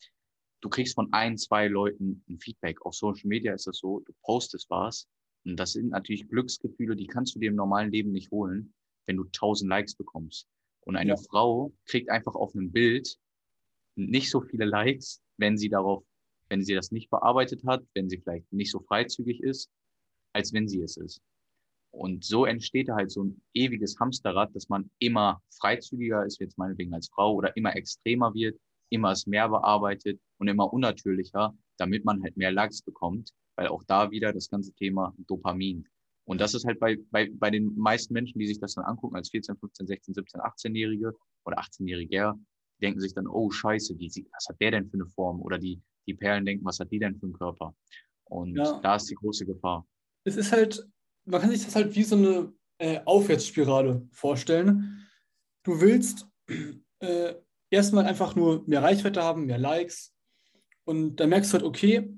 Du 0.60 0.68
kriegst 0.68 0.94
von 0.94 1.12
ein, 1.12 1.38
zwei 1.38 1.68
Leuten 1.68 2.24
ein 2.28 2.38
Feedback. 2.38 2.84
Auf 2.84 2.94
Social 2.94 3.28
Media 3.28 3.54
ist 3.54 3.68
es 3.68 3.78
so, 3.78 4.00
du 4.00 4.12
postest 4.22 4.68
was. 4.68 5.08
Und 5.44 5.56
das 5.56 5.72
sind 5.72 5.90
natürlich 5.90 6.28
Glücksgefühle, 6.28 6.96
die 6.96 7.06
kannst 7.06 7.34
du 7.34 7.38
dir 7.38 7.50
im 7.50 7.56
normalen 7.56 7.92
Leben 7.92 8.10
nicht 8.10 8.30
holen, 8.30 8.74
wenn 9.06 9.16
du 9.16 9.24
tausend 9.24 9.70
Likes 9.70 9.94
bekommst. 9.94 10.48
Und 10.80 10.96
eine 10.96 11.10
ja. 11.10 11.16
Frau 11.16 11.72
kriegt 11.86 12.10
einfach 12.10 12.34
auf 12.34 12.54
einem 12.54 12.72
Bild 12.72 13.16
nicht 13.94 14.30
so 14.30 14.40
viele 14.40 14.64
Likes, 14.64 15.22
wenn 15.36 15.56
sie 15.56 15.68
darauf 15.68 16.04
wenn 16.50 16.62
sie 16.62 16.74
das 16.74 16.90
nicht 16.90 17.08
bearbeitet 17.08 17.64
hat, 17.66 17.82
wenn 17.94 18.10
sie 18.10 18.18
vielleicht 18.18 18.52
nicht 18.52 18.70
so 18.70 18.80
freizügig 18.80 19.40
ist, 19.40 19.70
als 20.34 20.52
wenn 20.52 20.68
sie 20.68 20.82
es 20.82 20.96
ist. 20.96 21.22
Und 21.92 22.24
so 22.24 22.44
entsteht 22.44 22.88
halt 22.90 23.10
so 23.10 23.24
ein 23.24 23.42
ewiges 23.54 23.98
Hamsterrad, 23.98 24.54
dass 24.54 24.68
man 24.68 24.90
immer 24.98 25.42
freizügiger 25.58 26.24
ist, 26.24 26.38
jetzt 26.40 26.58
meinetwegen 26.58 26.94
als 26.94 27.08
Frau, 27.08 27.34
oder 27.34 27.56
immer 27.56 27.74
extremer 27.74 28.32
wird, 28.34 28.60
immer 28.90 29.12
es 29.12 29.26
mehr 29.26 29.48
bearbeitet 29.48 30.20
und 30.38 30.48
immer 30.48 30.72
unnatürlicher, 30.72 31.56
damit 31.78 32.04
man 32.04 32.22
halt 32.22 32.36
mehr 32.36 32.52
Likes 32.52 32.82
bekommt, 32.82 33.30
weil 33.56 33.68
auch 33.68 33.82
da 33.84 34.10
wieder 34.10 34.32
das 34.32 34.50
ganze 34.50 34.72
Thema 34.74 35.14
Dopamin. 35.26 35.88
Und 36.24 36.40
das 36.40 36.54
ist 36.54 36.64
halt 36.64 36.78
bei, 36.78 36.96
bei, 37.10 37.28
bei 37.32 37.50
den 37.50 37.76
meisten 37.76 38.12
Menschen, 38.12 38.38
die 38.38 38.46
sich 38.46 38.60
das 38.60 38.74
dann 38.74 38.84
angucken, 38.84 39.16
als 39.16 39.30
14, 39.30 39.56
15, 39.56 39.86
16, 39.86 40.14
17, 40.14 40.40
18-Jährige 40.40 41.12
oder 41.44 41.58
18-Jähriger, 41.58 42.38
denken 42.80 43.00
sich 43.00 43.14
dann, 43.14 43.26
oh 43.26 43.50
Scheiße, 43.50 43.96
die, 43.96 44.28
was 44.32 44.46
hat 44.48 44.60
der 44.60 44.70
denn 44.70 44.88
für 44.88 44.94
eine 44.94 45.06
Form? 45.06 45.40
Oder 45.40 45.58
die, 45.58 45.82
die 46.10 46.14
Perlen 46.14 46.44
denken, 46.44 46.64
was 46.64 46.78
hat 46.80 46.90
die 46.90 46.98
denn 46.98 47.16
für 47.16 47.26
einen 47.26 47.32
Körper? 47.32 47.74
Und 48.24 48.56
ja. 48.56 48.80
da 48.80 48.96
ist 48.96 49.10
die 49.10 49.14
große 49.14 49.46
Gefahr. 49.46 49.86
Es 50.24 50.36
ist 50.36 50.52
halt, 50.52 50.86
man 51.24 51.40
kann 51.40 51.50
sich 51.50 51.64
das 51.64 51.74
halt 51.74 51.94
wie 51.94 52.02
so 52.02 52.16
eine 52.16 52.52
äh, 52.78 53.00
Aufwärtsspirale 53.04 54.06
vorstellen. 54.12 55.06
Du 55.64 55.80
willst 55.80 56.26
äh, 57.00 57.34
erstmal 57.70 58.06
einfach 58.06 58.34
nur 58.34 58.64
mehr 58.66 58.82
Reichweite 58.82 59.22
haben, 59.22 59.46
mehr 59.46 59.58
Likes. 59.58 60.14
Und 60.84 61.16
dann 61.16 61.28
merkst 61.28 61.52
du 61.52 61.58
halt, 61.58 61.64
okay, 61.64 62.12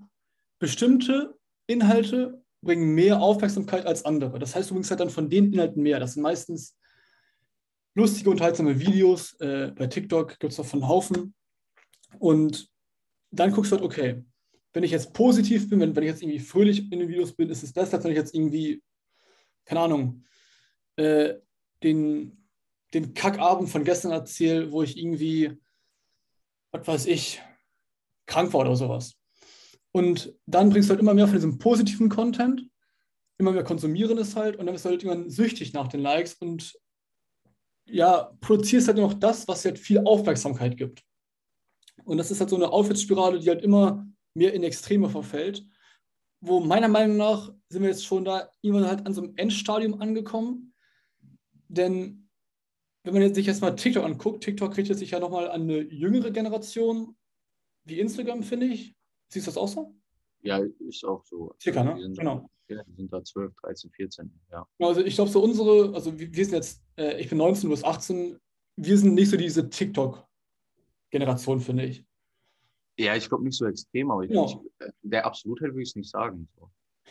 bestimmte 0.59 1.39
Inhalte 1.67 2.43
bringen 2.63 2.95
mehr 2.95 3.21
Aufmerksamkeit 3.21 3.87
als 3.87 4.05
andere. 4.05 4.39
Das 4.39 4.55
heißt, 4.55 4.71
du 4.71 4.75
bringst 4.75 4.91
halt 4.91 5.01
dann 5.01 5.11
von 5.11 5.29
den 5.29 5.53
Inhalten 5.53 5.83
mehr. 5.83 5.99
Das 5.99 6.15
sind 6.15 6.23
meistens 6.23 6.77
lustige, 7.95 8.31
unterhaltsame 8.31 8.79
Videos. 8.79 9.35
Äh, 9.41 9.73
bei 9.75 9.87
TikTok 9.87 10.39
gibt 10.39 10.53
es 10.53 10.57
davon 10.57 10.81
einen 10.81 10.89
Haufen. 10.89 11.35
Und 12.19 12.72
dann 13.33 13.51
guckst 13.51 13.73
du 13.73 13.77
halt, 13.77 13.85
okay, 13.85 14.23
wenn 14.73 14.85
ich 14.85 14.91
jetzt 14.91 15.13
positiv 15.13 15.69
bin, 15.69 15.81
wenn, 15.81 15.97
wenn 15.97 16.05
ich 16.05 16.11
jetzt 16.11 16.23
irgendwie 16.23 16.41
fröhlich 16.41 16.91
in 16.93 17.01
den 17.01 17.09
Videos 17.09 17.35
bin, 17.35 17.51
ist 17.51 17.63
es 17.63 17.73
besser, 17.73 17.97
als 17.97 18.05
wenn 18.05 18.13
ich 18.13 18.19
jetzt 18.19 18.35
irgendwie, 18.35 18.83
keine 19.65 19.81
Ahnung, 19.81 20.25
äh, 20.97 21.35
den, 21.83 22.47
den 22.95 23.15
Kackabend 23.15 23.69
von 23.69 23.85
gestern 23.85 24.13
erzähle, 24.13 24.71
wo 24.71 24.83
ich 24.83 24.97
irgendwie, 24.97 25.59
was 26.71 26.87
weiß 26.87 27.07
ich, 27.07 27.43
krank 28.27 28.53
war 28.53 28.61
oder 28.61 28.77
sowas. 28.77 29.15
Und 29.93 30.35
dann 30.47 30.71
bringst 30.71 30.89
du 30.89 30.93
halt 30.93 31.01
immer 31.01 31.15
mehr 31.15 31.27
von 31.27 31.37
diesem 31.37 31.59
positiven 31.59 32.09
Content, 32.09 32.67
immer 33.39 33.53
mehr 33.53 33.65
konsumieren 33.65 34.17
es 34.19 34.37
halt 34.37 34.57
und 34.57 34.67
dann 34.67 34.75
bist 34.75 34.85
du 34.85 34.91
halt 34.91 35.03
irgendwann 35.03 35.29
süchtig 35.29 35.73
nach 35.73 35.89
den 35.89 36.01
Likes 36.01 36.35
und 36.35 36.79
ja, 37.87 38.33
produzierst 38.41 38.89
halt 38.89 38.99
noch 38.99 39.15
das, 39.15 39.49
was 39.49 39.63
dir 39.63 39.71
halt 39.71 39.79
viel 39.79 39.99
Aufmerksamkeit 39.99 40.77
gibt. 40.77 41.03
Und 42.05 42.19
das 42.19 42.31
ist 42.31 42.41
halt 42.41 42.51
so 42.51 42.57
eine 42.57 42.71
Aufwärtsspirale, 42.71 43.39
die 43.39 43.49
halt 43.49 43.63
immer 43.63 44.07
mehr 44.35 44.55
in 44.55 44.63
Extreme 44.63 45.09
verfällt, 45.09 45.65
wo 46.41 46.61
meiner 46.61 46.89
Meinung 46.89 47.17
nach 47.17 47.53
sind 47.69 47.83
wir 47.83 47.91
jetzt 47.91 48.05
schon 48.05 48.25
da 48.25 48.51
irgendwann 48.61 48.89
halt 48.89 49.07
an 49.07 49.15
so 49.15 49.23
einem 49.23 49.35
Endstadium 49.37 50.01
angekommen. 50.01 50.75
Denn 51.69 52.29
wenn 53.05 53.15
man 53.15 53.23
jetzt 53.23 53.35
sich 53.35 53.47
jetzt 53.47 53.61
mal 53.61 53.73
TikTok 53.73 54.05
anguckt, 54.05 54.45
TikTok 54.45 54.73
kriegt 54.73 54.89
jetzt 54.89 54.99
sich 54.99 55.11
ja 55.11 55.21
nochmal 55.21 55.51
an 55.51 55.63
eine 55.63 55.81
jüngere 55.81 56.31
Generation 56.31 57.17
wie 57.85 58.01
Instagram, 58.01 58.43
finde 58.43 58.67
ich. 58.67 58.95
Siehst 59.29 59.47
du 59.47 59.51
das 59.51 59.59
auch 59.59 59.69
so? 59.69 59.95
Ja, 60.43 60.59
ist 60.59 61.05
auch 61.05 61.25
so. 61.25 61.55
Circa, 61.61 61.85
ne? 61.85 61.95
Die 61.97 62.17
genau. 62.17 62.49
Ja, 62.69 62.83
die 62.85 62.95
sind 62.95 63.13
da 63.13 63.23
12, 63.23 63.53
13, 63.63 63.91
14, 63.91 64.41
ja. 64.51 64.67
Also 64.79 65.01
ich 65.03 65.15
glaube, 65.15 65.31
so 65.31 65.43
unsere, 65.43 65.95
also 65.95 66.19
wir 66.19 66.45
sind 66.45 66.55
jetzt, 66.55 66.83
äh, 66.97 67.21
ich 67.21 67.29
bin 67.29 67.39
19, 67.39 67.69
du 67.69 67.71
bist 67.71 67.85
18, 67.85 68.39
wir 68.77 68.99
sind 68.99 69.15
nicht 69.15 69.31
so 69.31 69.37
diese 69.37 69.69
TikTok-Generation, 71.13 71.61
finde 71.61 71.85
ich. 71.85 72.05
Ja, 72.99 73.17
ich 73.17 73.29
glaube 73.29 73.45
nicht 73.45 73.57
so 73.57 73.67
extrem, 73.67 74.11
aber 74.11 74.23
ich, 74.25 74.31
ja. 74.31 74.45
ich, 74.45 74.57
äh, 74.81 74.91
der 75.03 75.27
Absolutheit 75.27 75.71
würde 75.71 75.83
ich 75.83 75.91
es 75.91 75.97
nicht 75.97 76.11
sagen. 76.11 76.49
So. 76.57 76.71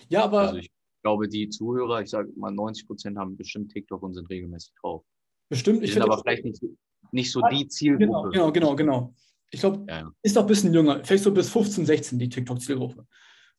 Ja, 0.09 0.23
aber. 0.23 0.41
Also 0.41 0.57
ich 0.57 0.71
glaube, 1.01 1.27
die 1.27 1.49
Zuhörer, 1.49 2.01
ich 2.01 2.09
sage 2.09 2.31
mal, 2.35 2.51
90 2.51 2.85
Prozent 2.85 3.17
haben 3.17 3.35
bestimmt 3.35 3.71
TikTok 3.71 4.03
und 4.03 4.13
sind 4.13 4.29
regelmäßig 4.29 4.73
drauf. 4.81 5.03
Bestimmt. 5.49 5.83
Ich 5.83 5.93
sind 5.93 6.03
aber 6.03 6.19
vielleicht 6.19 6.45
nicht, 6.45 6.63
nicht 7.11 7.31
so 7.31 7.41
die 7.51 7.67
Zielgruppe. 7.67 8.29
Genau, 8.31 8.51
genau, 8.51 8.51
genau. 8.51 8.75
genau. 8.75 9.15
Ich 9.49 9.59
glaube, 9.59 9.83
ja, 9.89 10.01
ja. 10.01 10.11
ist 10.21 10.35
doch 10.35 10.43
ein 10.43 10.47
bisschen 10.47 10.73
jünger, 10.73 11.03
vielleicht 11.03 11.23
so 11.23 11.33
bis 11.33 11.49
15, 11.49 11.85
16 11.85 12.19
die 12.19 12.29
TikTok-Zielgruppe. 12.29 13.05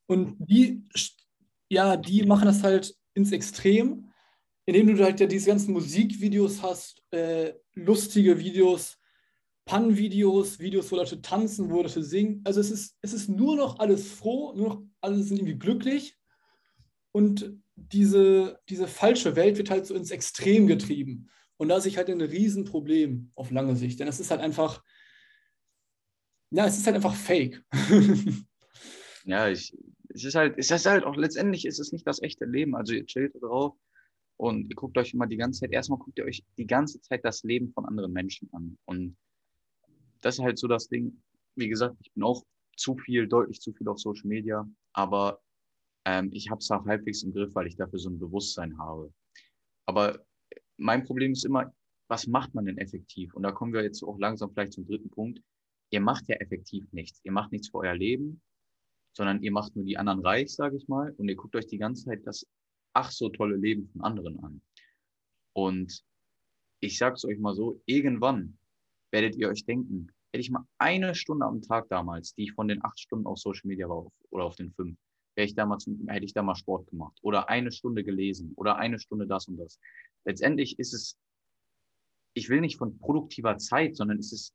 Und 0.07 0.37
die, 0.39 0.85
ja, 1.69 1.97
die 1.97 2.25
machen 2.25 2.47
das 2.47 2.63
halt 2.63 2.97
ins 3.15 3.33
Extrem, 3.33 4.11
indem 4.65 4.97
du 4.97 5.05
halt 5.05 5.21
ja 5.21 5.27
diese 5.27 5.49
ganzen 5.49 5.73
Musikvideos 5.73 6.63
hast, 6.63 7.03
äh, 7.11 7.53
lustige 7.75 8.39
Videos, 8.39 8.97
Pun-Videos, 9.65 10.59
Videos, 10.59 10.91
wo 10.91 10.97
Leute 10.97 11.23
tanzen, 11.23 11.71
wo 11.71 11.83
Leute 11.83 12.03
singen. 12.03 12.41
Also 12.45 12.61
es 12.61 12.71
ist, 12.71 12.97
es 13.01 13.13
ist 13.13 13.29
nur 13.29 13.57
noch 13.57 13.79
alles 13.79 14.11
froh, 14.11 14.53
nur 14.55 14.69
noch 14.69 14.83
alle 15.01 15.23
sind 15.23 15.39
irgendwie 15.39 15.59
glücklich. 15.59 16.17
Und 17.13 17.59
diese, 17.77 18.59
diese 18.69 18.89
falsche 18.89 19.37
Welt 19.37 19.59
wird 19.59 19.71
halt 19.71 19.87
so 19.87 19.95
ins 19.95 20.11
Extrem 20.11 20.67
getrieben. 20.67 21.31
Und 21.57 21.69
da 21.69 21.81
sehe 21.81 21.91
ich 21.91 21.97
halt 21.97 22.11
ein 22.11 22.21
Riesenproblem 22.21 23.31
auf 23.35 23.51
lange 23.51 23.77
Sicht. 23.77 24.01
Denn 24.01 24.09
es 24.09 24.19
ist 24.19 24.31
halt 24.31 24.41
einfach, 24.41 24.83
ja, 26.51 26.67
es 26.67 26.79
ist 26.79 26.87
halt 26.87 26.97
einfach 26.97 27.15
fake. 27.15 27.65
ja, 29.25 29.49
ich, 29.49 29.77
es 30.09 30.25
ist 30.25 30.35
halt, 30.35 30.55
es 30.59 30.71
ist 30.71 30.87
halt 30.87 31.05
auch 31.05 31.17
letztendlich 31.17 31.65
ist 31.67 31.79
es 31.79 31.93
nicht 31.93 32.07
das 32.07 32.21
echte 32.21 32.47
Leben. 32.47 32.75
Also 32.75 32.95
ihr 32.95 33.07
chillt 33.07 33.35
drauf 33.41 33.77
und 34.37 34.71
ihr 34.71 34.77
guckt 34.77 34.99
euch 34.99 35.15
immer 35.15 35.27
die 35.27 35.37
ganze 35.37 35.61
Zeit, 35.61 35.73
erstmal 35.73 35.99
guckt 35.99 36.19
ihr 36.19 36.25
euch 36.25 36.45
die 36.59 36.67
ganze 36.67 37.01
Zeit 37.01 37.25
das 37.25 37.43
Leben 37.43 37.73
von 37.73 37.87
anderen 37.87 38.13
Menschen 38.13 38.49
an. 38.53 38.77
Und 38.85 39.17
das 40.23 40.39
ist 40.39 40.45
halt 40.45 40.59
so 40.59 40.67
das 40.69 40.89
Ding. 40.89 41.23
Wie 41.57 41.69
gesagt, 41.69 41.97
ich 42.01 42.13
bin 42.13 42.23
auch 42.23 42.43
zu 42.77 42.97
viel, 42.97 43.29
deutlich 43.29 43.61
zu 43.61 43.73
viel 43.73 43.89
auf 43.89 43.99
Social 43.99 44.27
Media, 44.27 44.67
aber 44.95 45.41
ähm, 46.07 46.31
ich 46.33 46.51
habe 46.51 46.59
es 46.59 46.71
auch 46.71 46.85
halbwegs 46.87 47.23
im 47.23 47.33
Griff, 47.33 47.55
weil 47.55 47.67
ich 47.67 47.77
dafür 47.77 47.99
so 47.99 48.09
ein 48.09 48.19
Bewusstsein 48.19 48.77
habe. 48.79 49.13
Aber 49.87 50.25
mein 50.79 51.05
Problem 51.05 51.33
ist 51.33 51.45
immer, 51.45 51.73
was 52.09 52.27
macht 52.27 52.55
man 52.55 52.65
denn 52.65 52.79
effektiv? 52.79 53.35
Und 53.35 53.43
da 53.43 53.53
kommen 53.53 53.73
wir 53.73 53.83
jetzt 53.83 54.03
auch 54.03 54.19
langsam 54.19 54.51
vielleicht 54.51 54.73
zum 54.73 54.87
dritten 54.87 55.11
Punkt 55.11 55.41
ihr 55.93 56.01
macht 56.01 56.29
ja 56.29 56.37
effektiv 56.37 56.91
nichts. 56.93 57.21
Ihr 57.23 57.33
macht 57.33 57.53
nichts 57.53 57.69
für 57.69 57.79
euer 57.79 57.95
Leben, 57.95 58.43
sondern 59.15 59.43
ihr 59.43 59.53
macht 59.53 59.77
nur 59.77 59.85
die 59.85 59.99
anderen 59.99 60.21
reich, 60.21 60.53
sage 60.53 60.77
ich 60.77 60.89
mal, 60.89 61.13
und 61.13 61.29
ihr 61.29 61.37
guckt 61.37 61.55
euch 61.55 61.67
die 61.67 61.79
ganze 61.79 62.05
Zeit 62.05 62.27
das 62.27 62.47
ach 62.95 63.11
so 63.11 63.29
tolle 63.29 63.57
Leben 63.57 63.89
von 63.89 64.03
anderen 64.03 64.43
an. 64.43 64.63
Und 65.55 66.03
ich 66.81 66.99
sage 66.99 67.15
es 67.15 67.25
euch 67.25 67.39
mal 67.39 67.55
so, 67.55 67.81
irgendwann 67.85 68.59
werdet 69.13 69.37
ihr 69.37 69.49
euch 69.49 69.65
denken, 69.65 70.11
hätte 70.33 70.41
ich 70.41 70.51
mal 70.51 70.67
eine 70.79 71.15
Stunde 71.15 71.47
am 71.47 71.63
Tag 71.63 71.89
damals, 71.89 72.35
die 72.35 72.45
ich 72.45 72.53
von 72.53 72.69
den 72.69 72.85
acht 72.85 72.99
Stunden 72.99 73.27
auf 73.27 73.39
Social 73.39 73.69
Media 73.69 73.89
war 73.89 74.11
oder 74.31 74.45
auf 74.45 74.57
den 74.57 74.73
fünf, 74.73 74.99
wäre 75.37 75.47
ich 75.47 75.55
damals, 75.55 75.87
hätte 76.09 76.25
ich 76.25 76.35
da 76.35 76.43
mal 76.43 76.55
Sport 76.55 76.89
gemacht 76.89 77.19
oder 77.23 77.49
eine 77.49 77.71
Stunde 77.71 78.03
gelesen 78.03 78.53
oder 78.57 78.77
eine 78.77 78.99
Stunde 78.99 79.27
das 79.27 79.47
und 79.49 79.59
das. 79.59 79.79
Letztendlich 80.25 80.79
ist 80.79 80.93
es, 80.93 81.17
ich 82.35 82.49
will 82.49 82.61
nicht 82.61 82.79
von 82.79 82.99
produktiver 82.99 83.59
Zeit, 83.59 83.97
sondern 83.97 84.19
es 84.19 84.33
ist 84.33 84.55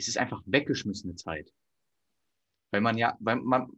es 0.00 0.08
ist 0.08 0.16
einfach 0.16 0.42
weggeschmissene 0.46 1.14
Zeit. 1.14 1.52
Weil 2.72 2.80
man 2.80 2.96
ja, 2.96 3.16
weil 3.20 3.36
man, 3.36 3.68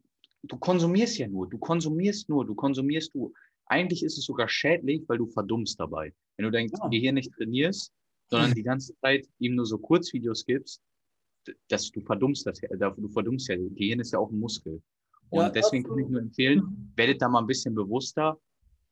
du 0.45 0.57
konsumierst 0.57 1.19
ja 1.19 1.27
nur, 1.27 1.49
du 1.49 1.59
konsumierst 1.59 2.29
nur, 2.29 2.47
du 2.47 2.55
konsumierst 2.55 3.13
du. 3.15 3.35
Eigentlich 3.67 4.05
ist 4.05 4.19
es 4.19 4.25
sogar 4.25 4.49
schädlich, 4.49 5.03
weil 5.09 5.19
du 5.19 5.27
verdummst 5.27 5.81
dabei. 5.81 6.15
Wenn 6.37 6.45
du 6.45 6.53
dein 6.53 6.69
ja. 6.69 6.89
Gehirn 6.89 7.17
nicht 7.17 7.33
trainierst, 7.33 7.93
sondern 8.33 8.55
die 8.55 8.63
ganze 8.63 8.97
Zeit 8.97 9.29
ihm 9.41 9.57
nur 9.57 9.67
so 9.67 9.77
Kurzvideos 9.77 10.47
gibst, 10.47 10.83
dass 11.69 11.91
du 11.91 12.01
verdummst 12.01 12.47
das, 12.47 12.61
du 12.61 13.09
verdummst 13.09 13.49
ja, 13.49 13.57
Gehirn 13.57 14.01
ist 14.01 14.13
ja 14.13 14.19
auch 14.19 14.31
ein 14.31 14.39
Muskel. 14.39 14.83
Und 15.29 15.41
ja, 15.41 15.51
deswegen 15.51 15.85
kann 15.85 15.99
ich 15.99 16.09
nur 16.09 16.21
empfehlen, 16.21 16.93
werdet 16.97 17.21
da 17.21 17.29
mal 17.29 17.41
ein 17.41 17.47
bisschen 17.47 17.75
bewusster, 17.75 18.41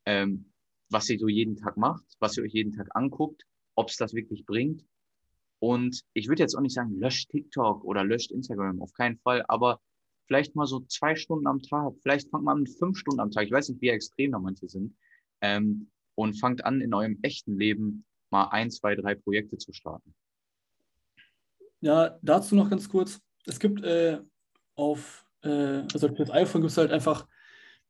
ähm, 0.05 0.53
was 0.91 1.09
ihr 1.09 1.19
so 1.19 1.29
jeden 1.29 1.57
Tag 1.57 1.79
macht, 1.79 2.05
was 2.19 2.37
ihr 2.37 2.43
euch 2.43 2.53
jeden 2.53 2.73
Tag 2.73 2.89
anguckt, 2.95 3.47
ob 3.77 3.89
es 3.89 3.97
das 3.97 4.13
wirklich 4.13 4.45
bringt. 4.45 4.85
Und 5.59 6.03
ich 6.13 6.29
würde 6.29 6.43
jetzt 6.43 6.55
auch 6.55 6.61
nicht 6.61 6.75
sagen, 6.75 6.99
löscht 6.99 7.31
TikTok 7.31 7.83
oder 7.85 8.05
löscht 8.05 8.33
Instagram, 8.33 8.83
auf 8.83 8.93
keinen 8.93 9.19
Fall, 9.19 9.43
aber 9.49 9.81
vielleicht 10.27 10.55
mal 10.55 10.67
so 10.67 10.81
zwei 10.81 11.17
Stunden 11.17 11.47
am 11.47 11.63
Tag, 11.63 11.95
vielleicht 12.03 12.29
fangt 12.29 12.45
man 12.45 12.61
mit 12.61 12.79
fünf 12.79 12.99
Stunden 12.99 13.21
am 13.21 13.31
Tag, 13.31 13.47
ich 13.47 13.53
weiß 13.53 13.71
nicht, 13.71 13.81
wie 13.81 13.89
extrem 13.89 14.33
da 14.33 14.39
manche 14.39 14.69
sind, 14.69 14.95
ähm, 15.41 15.91
und 16.15 16.39
fangt 16.39 16.65
an, 16.67 16.83
in 16.83 16.93
eurem 16.93 17.19
echten 17.23 17.57
Leben 17.57 18.05
mal 18.31 18.49
ein, 18.49 18.71
zwei, 18.71 18.95
drei 18.95 19.15
Projekte 19.15 19.59
zu 19.59 19.73
starten. 19.73 20.15
Ja, 21.81 22.19
dazu 22.23 22.55
noch 22.55 22.71
ganz 22.71 22.89
kurz. 22.89 23.21
Es 23.47 23.59
gibt 23.59 23.83
äh, 23.83 24.21
auf, 24.75 25.27
äh, 25.43 25.83
also 25.93 26.09
für 26.09 26.15
das 26.15 26.31
iPhone 26.31 26.63
gibt 26.63 26.73
es 26.73 26.79
halt 26.79 26.93
einfach 26.93 27.27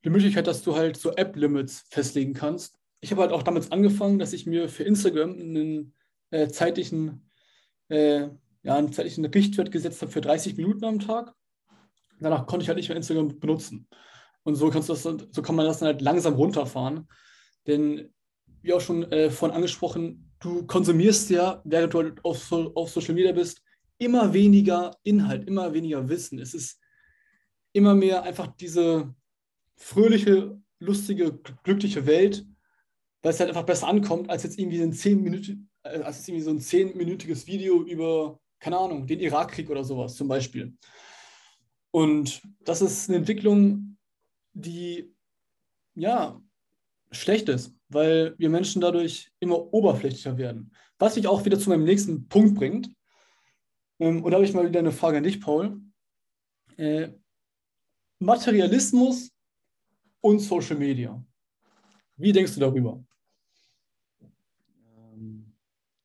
die 0.05 0.11
Möglichkeit, 0.11 0.47
dass 0.47 0.63
du 0.63 0.77
halt 0.77 0.97
so 0.97 1.13
App-Limits 1.13 1.87
festlegen 1.91 2.33
kannst. 2.33 2.79
Ich 3.01 3.11
habe 3.11 3.23
halt 3.23 3.33
auch 3.33 3.43
damit 3.43 3.71
angefangen, 3.73 4.19
dass 4.19 4.33
ich 4.33 4.47
mir 4.47 4.69
für 4.69 4.85
Instagram 4.85 5.33
einen 5.33 5.95
äh, 6.31 6.49
zeitlichen 6.49 7.31
äh, 7.89 8.29
ja, 8.63 8.77
einen 8.77 8.93
zeitlichen 8.93 9.25
Richtwert 9.25 9.71
gesetzt 9.71 10.03
habe 10.03 10.13
für 10.13 10.21
30 10.21 10.57
Minuten 10.57 10.85
am 10.85 11.01
Tag. 11.01 11.35
Danach 12.19 12.47
konnte 12.47 12.63
ich 12.63 12.69
halt 12.69 12.77
nicht 12.77 12.89
mehr 12.89 12.97
Instagram 12.97 13.39
benutzen. 13.39 13.89
Und 14.43 14.55
so, 14.55 14.71
kannst 14.71 14.89
du 14.89 14.93
das, 14.95 15.03
so 15.03 15.43
kann 15.43 15.55
man 15.55 15.67
das 15.67 15.79
dann 15.79 15.87
halt 15.87 16.03
langsam 16.03 16.35
runterfahren. 16.35 17.09
Denn, 17.67 18.13
wie 18.63 18.73
auch 18.73 18.81
schon 18.81 19.11
äh, 19.11 19.31
vorhin 19.31 19.57
angesprochen, 19.57 20.30
du 20.41 20.67
konsumierst 20.67 21.31
ja, 21.31 21.63
während 21.65 21.95
du 21.95 21.99
halt 21.99 22.25
auf, 22.25 22.51
auf 22.53 22.91
Social 22.91 23.15
Media 23.15 23.33
bist, 23.33 23.63
immer 23.99 24.33
weniger 24.33 24.97
Inhalt, 25.03 25.47
immer 25.47 25.73
weniger 25.73 26.09
Wissen. 26.09 26.39
Es 26.39 26.55
ist 26.55 26.81
immer 27.73 27.95
mehr 27.95 28.23
einfach 28.23 28.49
diese 28.57 29.15
fröhliche, 29.77 30.61
lustige, 30.79 31.39
glückliche 31.63 32.07
Welt, 32.07 32.47
weil 33.23 33.33
es 33.33 33.41
halt 33.41 33.51
einfach 33.51 33.65
besser 33.65 33.89
ankommt, 33.89 34.31
als 34.31 34.43
jetzt 34.43 34.59
irgendwie 34.59 34.83
ein 34.83 34.93
10 34.93 35.23
Minuten, 35.23 35.71
äh, 35.83 36.01
als 36.01 36.19
jetzt 36.19 36.29
irgendwie 36.29 36.45
so 36.45 36.51
ein 36.51 36.61
zehnminütiges 36.61 37.47
Video 37.47 37.83
über, 37.83 38.41
keine 38.59 38.79
Ahnung, 38.79 39.07
den 39.07 39.21
Irakkrieg 39.21 39.69
oder 39.69 39.85
sowas 39.85 40.17
zum 40.17 40.29
Beispiel. 40.29 40.75
Und 41.91 42.41
das 42.61 42.81
ist 42.83 43.09
eine 43.09 43.19
Entwicklung, 43.19 43.99
die 44.53 45.15
ja 45.95 46.41
schlecht 47.11 47.49
ist, 47.49 47.75
weil 47.91 48.35
wir 48.39 48.49
Menschen 48.49 48.81
dadurch 48.81 49.31
immer 49.41 49.73
oberflächlicher 49.73 50.39
werden. 50.39 50.73
Was 50.99 51.17
mich 51.17 51.27
auch 51.27 51.45
wieder 51.45 51.59
zu 51.59 51.69
meinem 51.71 51.85
nächsten 51.85 52.29
Punkt 52.29 52.55
bringt. 52.55 52.91
Ähm, 53.99 54.23
und 54.25 54.31
da 54.31 54.37
habe 54.37 54.45
ich 54.45 54.55
mal 54.55 54.67
wieder 54.67 54.79
eine 54.79 54.93
Frage 54.93 55.19
an 55.19 55.25
dich, 55.25 55.41
Paul. 55.41 55.81
Äh, 56.77 57.11
Materialismus 58.21 59.33
und 60.21 60.39
Social 60.39 60.77
Media. 60.77 61.23
Wie 62.17 62.33
denkst 62.33 62.55
du 62.55 62.61
darüber? 62.61 63.03
Ähm, 64.97 65.53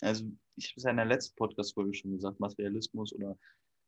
also, 0.02 0.26
ich 0.56 0.70
habe 0.70 0.78
es 0.78 0.84
ja 0.84 0.90
in 0.90 0.98
der 0.98 1.06
letzten 1.06 1.36
Podcast-Folge 1.36 1.94
schon 1.94 2.14
gesagt, 2.14 2.40
Materialismus 2.40 3.14
oder 3.14 3.38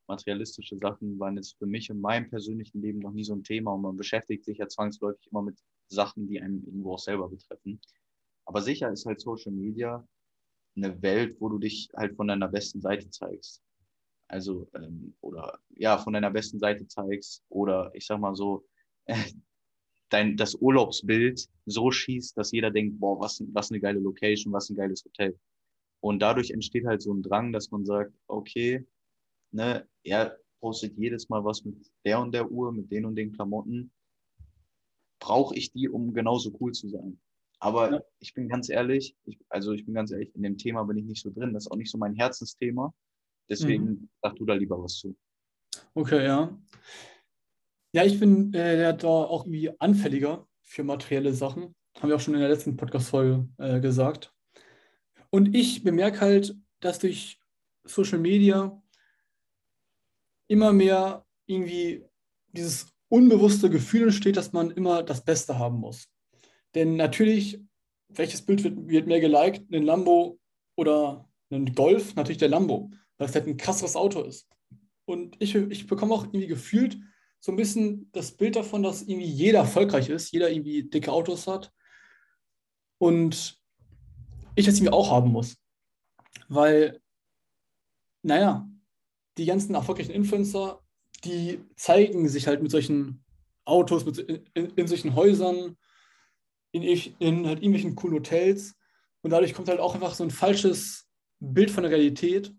materialistische 0.08 0.78
Sachen 0.78 1.20
waren 1.20 1.36
jetzt 1.36 1.58
für 1.58 1.66
mich 1.66 1.90
in 1.90 2.02
meinem 2.02 2.30
persönlichen 2.30 2.82
Leben 2.82 3.00
noch 3.00 3.12
nie 3.12 3.24
so 3.24 3.34
ein 3.34 3.44
Thema 3.44 3.74
und 3.74 3.82
man 3.82 3.98
beschäftigt 3.98 4.46
sich 4.46 4.58
ja 4.58 4.68
zwangsläufig 4.68 5.28
immer 5.32 5.42
mit 5.42 5.58
Sachen, 5.88 6.28
die 6.28 6.42
einem 6.42 6.64
irgendwo 6.66 6.94
auch 6.94 7.00
selber 7.00 7.30
betreffen. 7.30 7.80
Aber 8.46 8.62
sicher 8.62 8.92
ist 8.92 9.06
halt 9.06 9.22
Social 9.22 9.52
Media 9.52 10.08
eine 10.76 11.02
Welt, 11.02 11.36
wo 11.40 11.50
du 11.50 11.58
dich 11.58 11.90
halt 11.96 12.16
von 12.16 12.28
deiner 12.28 12.48
besten 12.48 12.82
Seite 12.82 13.10
zeigst. 13.10 13.62
Also, 14.30 14.68
ähm, 14.74 15.16
oder 15.22 15.60
ja, 15.70 15.98
von 15.98 16.14
deiner 16.14 16.32
besten 16.32 16.60
Seite 16.60 16.88
zeigst 16.88 17.44
oder 17.50 17.92
ich 17.94 18.06
sag 18.06 18.20
mal 18.20 18.36
so, 18.36 18.66
dein, 20.10 20.38
das 20.38 20.56
Urlaubsbild 20.56 21.48
so 21.66 21.92
schießt, 21.92 22.38
dass 22.38 22.52
jeder 22.52 22.72
denkt, 22.72 23.00
boah, 23.00 23.20
was, 23.20 23.44
was 23.54 23.72
eine 23.72 23.80
geile 23.80 24.00
Location, 24.00 24.54
was 24.54 24.70
ein 24.70 24.76
geiles 24.76 25.04
Hotel. 25.04 25.38
Und 26.00 26.20
dadurch 26.20 26.52
entsteht 26.52 26.86
halt 26.86 27.02
so 27.02 27.14
ein 27.14 27.24
Drang, 27.24 27.52
dass 27.52 27.72
man 27.72 27.86
sagt, 27.86 28.14
okay, 28.28 28.86
ne, 29.52 29.88
er 30.04 30.38
postet 30.60 30.98
jedes 30.98 31.30
Mal 31.30 31.44
was 31.44 31.64
mit 31.64 31.76
der 32.06 32.20
und 32.20 32.34
der 32.34 32.50
Uhr, 32.52 32.72
mit 32.72 32.92
den 32.92 33.06
und 33.06 33.16
den 33.16 33.34
Klamotten. 33.34 33.92
Brauche 35.20 35.56
ich 35.56 35.72
die, 35.72 35.90
um 35.90 36.14
genauso 36.14 36.56
cool 36.60 36.72
zu 36.74 36.90
sein? 36.90 37.20
Aber 37.60 37.92
ja. 37.92 38.02
ich 38.20 38.34
bin 38.34 38.48
ganz 38.50 38.70
ehrlich, 38.70 39.16
ich, 39.26 39.40
also 39.50 39.74
ich 39.74 39.86
bin 39.86 39.96
ganz 39.96 40.12
ehrlich, 40.12 40.34
in 40.36 40.44
dem 40.44 40.58
Thema 40.58 40.84
bin 40.84 40.98
ich 40.98 41.06
nicht 41.06 41.22
so 41.22 41.32
drin. 41.32 41.54
Das 41.54 41.66
ist 41.66 41.72
auch 41.72 41.78
nicht 41.78 41.90
so 41.90 41.98
mein 41.98 42.16
Herzensthema. 42.16 42.94
Deswegen 43.50 43.86
mhm. 43.86 44.10
sag 44.22 44.36
du 44.36 44.46
da 44.46 44.54
lieber 44.54 44.82
was 44.82 44.96
zu. 44.96 45.16
Okay, 45.94 46.26
ja. 46.26 46.56
Ja, 47.94 48.04
ich 48.04 48.20
bin 48.20 48.54
äh, 48.54 48.96
da 48.96 49.08
auch 49.08 49.46
irgendwie 49.46 49.72
anfälliger 49.80 50.48
für 50.62 50.84
materielle 50.84 51.34
Sachen. 51.34 51.74
Haben 51.98 52.10
wir 52.10 52.16
auch 52.16 52.20
schon 52.20 52.36
in 52.36 52.42
der 52.42 52.50
letzten 52.50 52.78
Podcast-Folge 52.78 53.48
äh, 53.58 53.80
gesagt. 53.80 54.34
Und 55.32 55.56
ich 55.56 55.84
bemerke 55.84 56.22
halt, 56.22 56.56
dass 56.80 57.00
durch 57.00 57.40
Social 57.84 58.20
Media 58.20 58.82
immer 60.48 60.74
mehr 60.74 61.26
irgendwie 61.46 62.06
dieses 62.48 62.88
unbewusste 63.10 63.70
Gefühl 63.70 64.04
entsteht, 64.04 64.38
dass 64.38 64.54
man 64.54 64.72
immer 64.72 65.04
das 65.04 65.24
Beste 65.24 65.58
haben 65.58 65.78
muss. 65.78 66.08
Denn 66.76 66.96
natürlich, 66.96 67.62
welches 68.10 68.42
Bild 68.42 68.64
wird, 68.64 68.88
wird 68.88 69.08
mehr 69.08 69.20
geliked? 69.20 69.72
Ein 69.72 69.84
Lambo 69.84 70.40
oder 70.76 71.30
ein 71.50 71.74
Golf? 71.74 72.16
Natürlich 72.16 72.38
der 72.38 72.50
Lambo, 72.50 72.92
weil 73.18 73.30
es 73.30 73.36
halt 73.36 73.48
ein 73.48 73.58
krasseres 73.58 73.96
Auto 73.96 74.22
ist. 74.22 74.48
Und 75.06 75.36
ich, 75.40 75.56
ich 75.56 75.88
bekomme 75.88 76.14
auch 76.14 76.26
irgendwie 76.26 76.48
gefühlt 76.48 76.98
so 77.40 77.52
ein 77.52 77.56
bisschen 77.56 78.10
das 78.12 78.32
Bild 78.32 78.56
davon, 78.56 78.84
dass 78.84 79.04
irgendwie 79.04 79.28
jeder 79.28 79.60
erfolgreich 79.60 80.10
ist, 80.10 80.32
jeder 80.32 80.52
irgendwie 80.52 80.84
dicke 80.84 81.12
Autos 81.12 81.48
hat. 81.48 81.72
Und 82.98 83.58
ich 84.56 84.66
das 84.66 84.76
irgendwie 84.76 84.94
auch 84.94 85.12
haben 85.12 85.32
muss. 85.32 85.56
Weil, 86.50 87.00
naja, 88.24 88.68
die 89.38 89.46
ganzen 89.46 89.76
erfolgreichen 89.76 90.12
Influencer, 90.12 90.82
die 91.24 91.60
zeigen 91.76 92.28
sich 92.28 92.48
halt 92.48 92.62
mit 92.62 92.72
solchen 92.72 93.24
Autos, 93.66 94.06
mit, 94.06 94.18
in, 94.54 94.70
in 94.72 94.88
solchen 94.88 95.16
Häusern, 95.16 95.78
in, 96.72 96.84
in 96.84 97.48
halt 97.48 97.60
irgendwelchen 97.60 97.96
coolen 97.96 98.16
Hotels. 98.16 98.76
Und 99.22 99.32
dadurch 99.32 99.54
kommt 99.54 99.70
halt 99.70 99.80
auch 99.80 99.96
einfach 99.96 100.14
so 100.14 100.24
ein 100.24 100.32
falsches 100.32 101.08
Bild 101.40 101.72
von 101.72 101.84
der 101.84 101.92
Realität, 101.92 102.54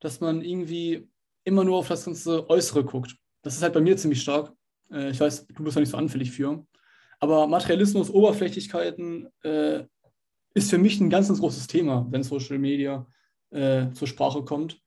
dass 0.00 0.20
man 0.20 0.42
irgendwie 0.42 1.08
immer 1.44 1.64
nur 1.64 1.76
auf 1.76 1.88
das 1.88 2.04
ganze 2.04 2.48
Äußere 2.48 2.84
guckt. 2.84 3.16
Das 3.42 3.54
ist 3.54 3.62
halt 3.62 3.74
bei 3.74 3.80
mir 3.80 3.96
ziemlich 3.96 4.22
stark. 4.22 4.52
Äh, 4.90 5.10
ich 5.10 5.20
weiß, 5.20 5.46
du 5.46 5.64
bist 5.64 5.76
ja 5.76 5.80
nicht 5.80 5.90
so 5.90 5.96
anfällig 5.96 6.32
für. 6.32 6.66
Aber 7.18 7.46
Materialismus, 7.46 8.10
Oberflächlichkeiten 8.10 9.28
äh, 9.42 9.84
ist 10.54 10.70
für 10.70 10.78
mich 10.78 11.00
ein 11.00 11.10
ganz, 11.10 11.28
ganz 11.28 11.40
großes 11.40 11.66
Thema, 11.66 12.06
wenn 12.10 12.22
Social 12.22 12.58
Media 12.58 13.06
äh, 13.50 13.90
zur 13.92 14.08
Sprache 14.08 14.42
kommt. 14.42 14.80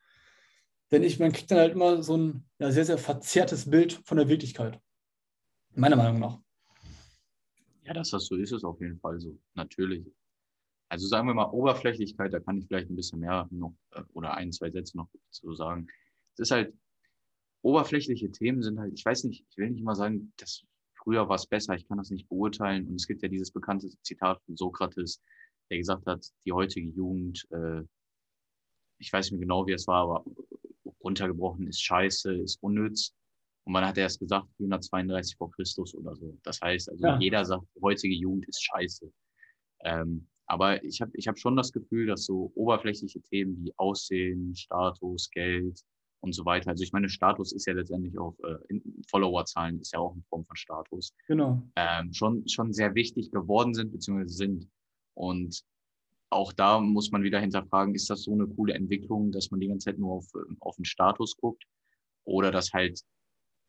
Denn 0.91 1.03
ich, 1.03 1.19
man 1.19 1.31
kriegt 1.31 1.51
dann 1.51 1.59
halt 1.59 1.73
immer 1.73 2.01
so 2.01 2.17
ein 2.17 2.49
ja, 2.59 2.71
sehr, 2.71 2.85
sehr 2.85 2.97
verzerrtes 2.97 3.69
Bild 3.69 3.93
von 4.05 4.17
der 4.17 4.27
Wirklichkeit. 4.27 4.79
Meiner 5.75 5.95
Meinung 5.95 6.19
nach. 6.19 6.39
Ja, 7.83 7.93
das 7.93 8.09
so 8.09 8.35
ist, 8.35 8.51
ist 8.51 8.63
auf 8.63 8.79
jeden 8.81 8.99
Fall 8.99 9.19
so. 9.19 9.37
Natürlich. 9.53 10.05
Also 10.89 11.07
sagen 11.07 11.27
wir 11.27 11.35
mal 11.35 11.51
Oberflächlichkeit, 11.51 12.33
da 12.33 12.39
kann 12.39 12.57
ich 12.57 12.65
vielleicht 12.67 12.89
ein 12.89 12.95
bisschen 12.95 13.19
mehr 13.19 13.47
noch 13.51 13.75
äh, 13.91 14.01
oder 14.13 14.33
ein, 14.33 14.51
zwei 14.51 14.71
Sätze 14.71 14.97
noch 14.97 15.09
zu 15.29 15.53
sagen. 15.53 15.87
Es 16.33 16.39
ist 16.39 16.51
halt, 16.51 16.73
oberflächliche 17.61 18.31
Themen 18.31 18.63
sind 18.63 18.79
halt, 18.79 18.93
ich 18.93 19.05
weiß 19.05 19.25
nicht, 19.25 19.45
ich 19.49 19.57
will 19.57 19.69
nicht 19.69 19.83
mal 19.83 19.95
sagen, 19.95 20.33
dass 20.37 20.63
früher 20.95 21.27
war 21.27 21.35
es 21.35 21.45
besser, 21.45 21.75
ich 21.75 21.87
kann 21.87 21.97
das 21.97 22.09
nicht 22.09 22.27
beurteilen. 22.27 22.87
Und 22.87 22.95
es 22.95 23.07
gibt 23.07 23.21
ja 23.21 23.29
dieses 23.29 23.51
bekannte 23.51 23.89
Zitat 24.01 24.41
von 24.45 24.57
Sokrates, 24.57 25.21
der 25.69 25.77
gesagt 25.77 26.05
hat, 26.07 26.25
die 26.45 26.51
heutige 26.51 26.89
Jugend, 26.89 27.45
äh, 27.51 27.83
ich 28.97 29.11
weiß 29.11 29.31
nicht 29.31 29.41
genau, 29.41 29.65
wie 29.67 29.73
es 29.73 29.87
war, 29.87 30.03
aber 30.03 30.25
runtergebrochen 31.03 31.67
ist 31.67 31.81
scheiße, 31.81 32.33
ist 32.33 32.61
unnütz. 32.61 33.13
Und 33.65 33.73
man 33.73 33.85
hat 33.85 33.97
erst 33.97 34.19
gesagt, 34.19 34.47
432 34.57 35.37
vor 35.37 35.51
Christus 35.51 35.93
oder 35.95 36.15
so. 36.15 36.37
Das 36.43 36.59
heißt, 36.61 36.89
also 36.89 37.05
ja. 37.05 37.19
jeder 37.19 37.45
sagt, 37.45 37.65
die 37.75 37.81
heutige 37.81 38.15
Jugend 38.15 38.47
ist 38.47 38.63
scheiße. 38.63 39.11
Ähm, 39.83 40.27
aber 40.47 40.83
ich 40.83 40.99
habe 41.01 41.11
ich 41.13 41.27
hab 41.27 41.37
schon 41.37 41.55
das 41.55 41.71
Gefühl, 41.71 42.07
dass 42.07 42.25
so 42.25 42.51
oberflächliche 42.55 43.21
Themen 43.21 43.63
wie 43.63 43.73
Aussehen, 43.77 44.55
Status, 44.55 45.29
Geld 45.29 45.79
und 46.21 46.33
so 46.33 46.43
weiter, 46.43 46.71
also 46.71 46.83
ich 46.83 46.91
meine, 46.91 47.07
Status 47.07 47.53
ist 47.53 47.67
ja 47.67 47.73
letztendlich 47.73 48.17
auch, 48.17 48.35
äh, 48.39 48.79
Followerzahlen 49.09 49.79
ist 49.79 49.93
ja 49.93 49.99
auch 49.99 50.13
eine 50.13 50.23
Form 50.23 50.45
von 50.45 50.55
Status, 50.55 51.13
genau. 51.27 51.61
ähm, 51.75 52.11
schon, 52.13 52.47
schon 52.47 52.73
sehr 52.73 52.95
wichtig 52.95 53.31
geworden 53.31 53.73
sind, 53.73 53.91
beziehungsweise 53.91 54.33
sind. 54.33 54.67
Und 55.13 55.63
auch 56.29 56.53
da 56.53 56.79
muss 56.79 57.11
man 57.11 57.23
wieder 57.23 57.39
hinterfragen, 57.39 57.95
ist 57.95 58.09
das 58.09 58.23
so 58.23 58.33
eine 58.33 58.47
coole 58.47 58.73
Entwicklung, 58.73 59.31
dass 59.31 59.51
man 59.51 59.59
die 59.59 59.67
ganze 59.67 59.85
Zeit 59.85 59.99
nur 59.99 60.13
auf, 60.13 60.27
auf 60.59 60.75
den 60.75 60.85
Status 60.85 61.35
guckt 61.37 61.65
oder 62.23 62.51
dass 62.51 62.71
halt 62.73 63.01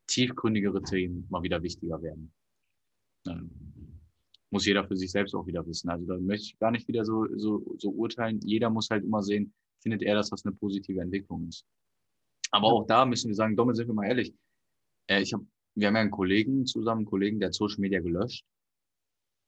tiefgründigere 0.07 0.83
Themen 0.83 1.27
mal 1.31 1.42
wieder 1.42 1.62
wichtiger 1.62 2.03
werden. 2.03 2.33
Ähm, 3.27 3.51
muss 4.51 4.66
jeder 4.66 4.87
für 4.87 4.96
sich 4.96 5.11
selbst 5.11 5.35
auch 5.35 5.46
wieder 5.46 5.64
wissen. 5.66 5.88
Also 5.88 6.07
da 6.07 6.18
möchte 6.18 6.46
ich 6.46 6.59
gar 6.59 6.70
nicht 6.70 6.88
wieder 6.88 7.05
so, 7.05 7.27
so, 7.37 7.77
so 7.79 7.90
urteilen. 7.90 8.40
Jeder 8.40 8.68
muss 8.68 8.90
halt 8.90 9.05
immer 9.05 9.23
sehen, 9.23 9.55
findet 9.81 10.03
er, 10.03 10.16
dass 10.16 10.31
das 10.31 10.44
eine 10.44 10.55
positive 10.55 11.01
Entwicklung 11.01 11.49
ist. 11.49 11.64
Aber 12.51 12.66
auch 12.66 12.87
da 12.87 13.07
müssen 13.07 13.29
wir 13.29 13.35
sagen, 13.37 13.57
damit 13.57 13.77
sind 13.77 13.87
wir 13.87 13.94
mal 13.94 14.09
ehrlich. 14.09 14.35
Äh, 15.07 15.23
ich 15.23 15.33
hab, 15.33 15.40
wir 15.77 15.87
haben 15.87 15.94
ja 15.94 16.01
einen 16.01 16.11
Kollegen 16.11 16.66
zusammen, 16.66 17.01
einen 17.01 17.07
Kollegen, 17.07 17.38
der 17.38 17.49
hat 17.49 17.55
Social 17.55 17.81
Media 17.81 18.01
gelöscht. 18.01 18.44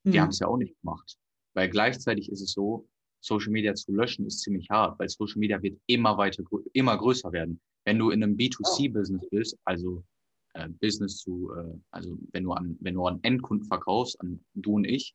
Die 0.04 0.10
mhm. 0.10 0.20
haben 0.20 0.28
es 0.30 0.38
ja 0.38 0.46
auch 0.46 0.56
nicht 0.56 0.80
gemacht. 0.80 1.18
Weil 1.54 1.68
gleichzeitig 1.68 2.30
ist 2.30 2.40
es 2.40 2.52
so, 2.52 2.88
Social 3.22 3.52
Media 3.52 3.74
zu 3.74 3.92
löschen, 3.92 4.26
ist 4.26 4.40
ziemlich 4.40 4.68
hart, 4.68 4.98
weil 4.98 5.08
Social 5.08 5.38
Media 5.38 5.62
wird 5.62 5.78
immer 5.86 6.18
weiter, 6.18 6.42
immer 6.72 6.98
größer 6.98 7.32
werden. 7.32 7.60
Wenn 7.84 7.98
du 7.98 8.10
in 8.10 8.22
einem 8.22 8.36
B2C-Business 8.36 9.28
bist, 9.30 9.56
also 9.64 10.04
äh, 10.54 10.68
Business 10.68 11.18
zu, 11.18 11.52
äh, 11.56 11.78
also 11.90 12.18
wenn 12.32 12.44
du 12.44 12.52
an, 12.52 12.76
wenn 12.80 12.94
du 12.94 13.06
an 13.06 13.20
Endkunden 13.22 13.66
verkaufst, 13.66 14.20
an 14.20 14.44
du 14.54 14.74
und 14.74 14.84
ich, 14.84 15.14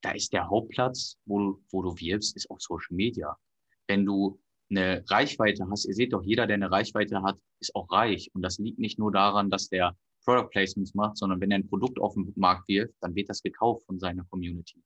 da 0.00 0.12
ist 0.12 0.32
der 0.32 0.48
Hauptplatz, 0.48 1.16
wo 1.26 1.38
du, 1.38 1.62
wo 1.70 1.82
du 1.82 1.96
wirbst, 1.98 2.36
ist 2.36 2.50
auf 2.50 2.60
Social 2.60 2.96
Media. 2.96 3.36
Wenn 3.86 4.04
du 4.04 4.40
eine 4.70 5.04
Reichweite 5.08 5.68
hast, 5.70 5.84
ihr 5.84 5.94
seht 5.94 6.12
doch, 6.12 6.22
jeder, 6.22 6.46
der 6.46 6.54
eine 6.54 6.70
Reichweite 6.70 7.22
hat, 7.22 7.38
ist 7.60 7.74
auch 7.76 7.90
reich. 7.92 8.30
Und 8.34 8.42
das 8.42 8.58
liegt 8.58 8.78
nicht 8.78 8.98
nur 8.98 9.12
daran, 9.12 9.50
dass 9.50 9.68
der 9.68 9.96
Product 10.24 10.48
Placements 10.50 10.94
macht, 10.94 11.18
sondern 11.18 11.40
wenn 11.40 11.50
er 11.50 11.58
ein 11.58 11.68
Produkt 11.68 12.00
auf 12.00 12.14
den 12.14 12.32
Markt 12.36 12.68
wirft, 12.68 12.94
dann 13.00 13.14
wird 13.14 13.28
das 13.28 13.42
gekauft 13.42 13.84
von 13.86 13.98
seiner 13.98 14.24
Community. 14.24 14.82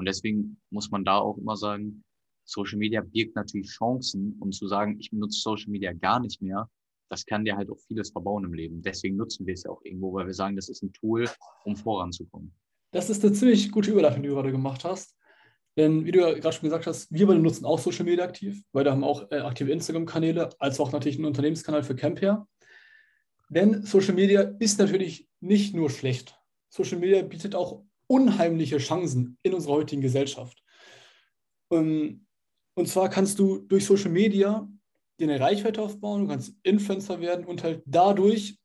Und 0.00 0.06
deswegen 0.06 0.58
muss 0.70 0.90
man 0.90 1.04
da 1.04 1.18
auch 1.18 1.36
immer 1.36 1.58
sagen, 1.58 2.02
Social 2.46 2.78
Media 2.78 3.02
birgt 3.02 3.36
natürlich 3.36 3.68
Chancen, 3.68 4.34
um 4.40 4.50
zu 4.50 4.66
sagen, 4.66 4.98
ich 4.98 5.10
benutze 5.10 5.38
Social 5.38 5.68
Media 5.68 5.92
gar 5.92 6.20
nicht 6.20 6.40
mehr. 6.40 6.70
Das 7.10 7.26
kann 7.26 7.44
dir 7.44 7.54
halt 7.54 7.70
auch 7.70 7.78
vieles 7.86 8.10
verbauen 8.10 8.44
im 8.44 8.54
Leben. 8.54 8.80
Deswegen 8.80 9.16
nutzen 9.16 9.46
wir 9.46 9.52
es 9.52 9.64
ja 9.64 9.70
auch 9.70 9.82
irgendwo, 9.84 10.14
weil 10.14 10.26
wir 10.26 10.32
sagen, 10.32 10.56
das 10.56 10.70
ist 10.70 10.82
ein 10.82 10.90
Tool, 10.94 11.28
um 11.66 11.76
voranzukommen. 11.76 12.50
Das 12.92 13.10
ist 13.10 13.22
eine 13.22 13.34
ziemlich 13.34 13.70
gute 13.70 13.90
Überleitung, 13.90 14.22
die 14.22 14.30
du 14.30 14.36
gerade 14.36 14.50
gemacht 14.50 14.84
hast. 14.84 15.18
Denn 15.76 16.06
wie 16.06 16.12
du 16.12 16.20
ja 16.20 16.32
gerade 16.32 16.54
schon 16.54 16.70
gesagt 16.70 16.86
hast, 16.86 17.12
wir 17.12 17.26
beide 17.26 17.40
nutzen 17.40 17.66
auch 17.66 17.78
Social 17.78 18.06
Media 18.06 18.24
aktiv, 18.24 18.64
weil 18.72 18.86
wir 18.86 18.92
haben 18.92 19.04
auch 19.04 19.30
äh, 19.30 19.40
aktive 19.40 19.70
Instagram-Kanäle, 19.70 20.48
als 20.58 20.80
auch 20.80 20.92
natürlich 20.92 21.18
einen 21.18 21.26
Unternehmenskanal 21.26 21.82
für 21.82 21.94
Campia. 21.94 22.48
Denn 23.50 23.82
Social 23.82 24.14
Media 24.14 24.40
ist 24.60 24.78
natürlich 24.78 25.28
nicht 25.40 25.74
nur 25.74 25.90
schlecht. 25.90 26.40
Social 26.70 26.98
Media 26.98 27.20
bietet 27.20 27.54
auch 27.54 27.84
unheimliche 28.10 28.78
Chancen 28.78 29.38
in 29.44 29.54
unserer 29.54 29.74
heutigen 29.74 30.02
Gesellschaft. 30.02 30.62
Ähm, 31.72 32.26
und 32.74 32.88
zwar 32.88 33.08
kannst 33.08 33.38
du 33.38 33.58
durch 33.58 33.84
Social 33.84 34.10
Media 34.10 34.68
dir 35.20 35.28
eine 35.28 35.38
Reichweite 35.38 35.80
aufbauen, 35.80 36.22
du 36.22 36.28
kannst 36.28 36.54
Influencer 36.64 37.20
werden 37.20 37.44
und 37.44 37.62
halt 37.62 37.82
dadurch 37.86 38.58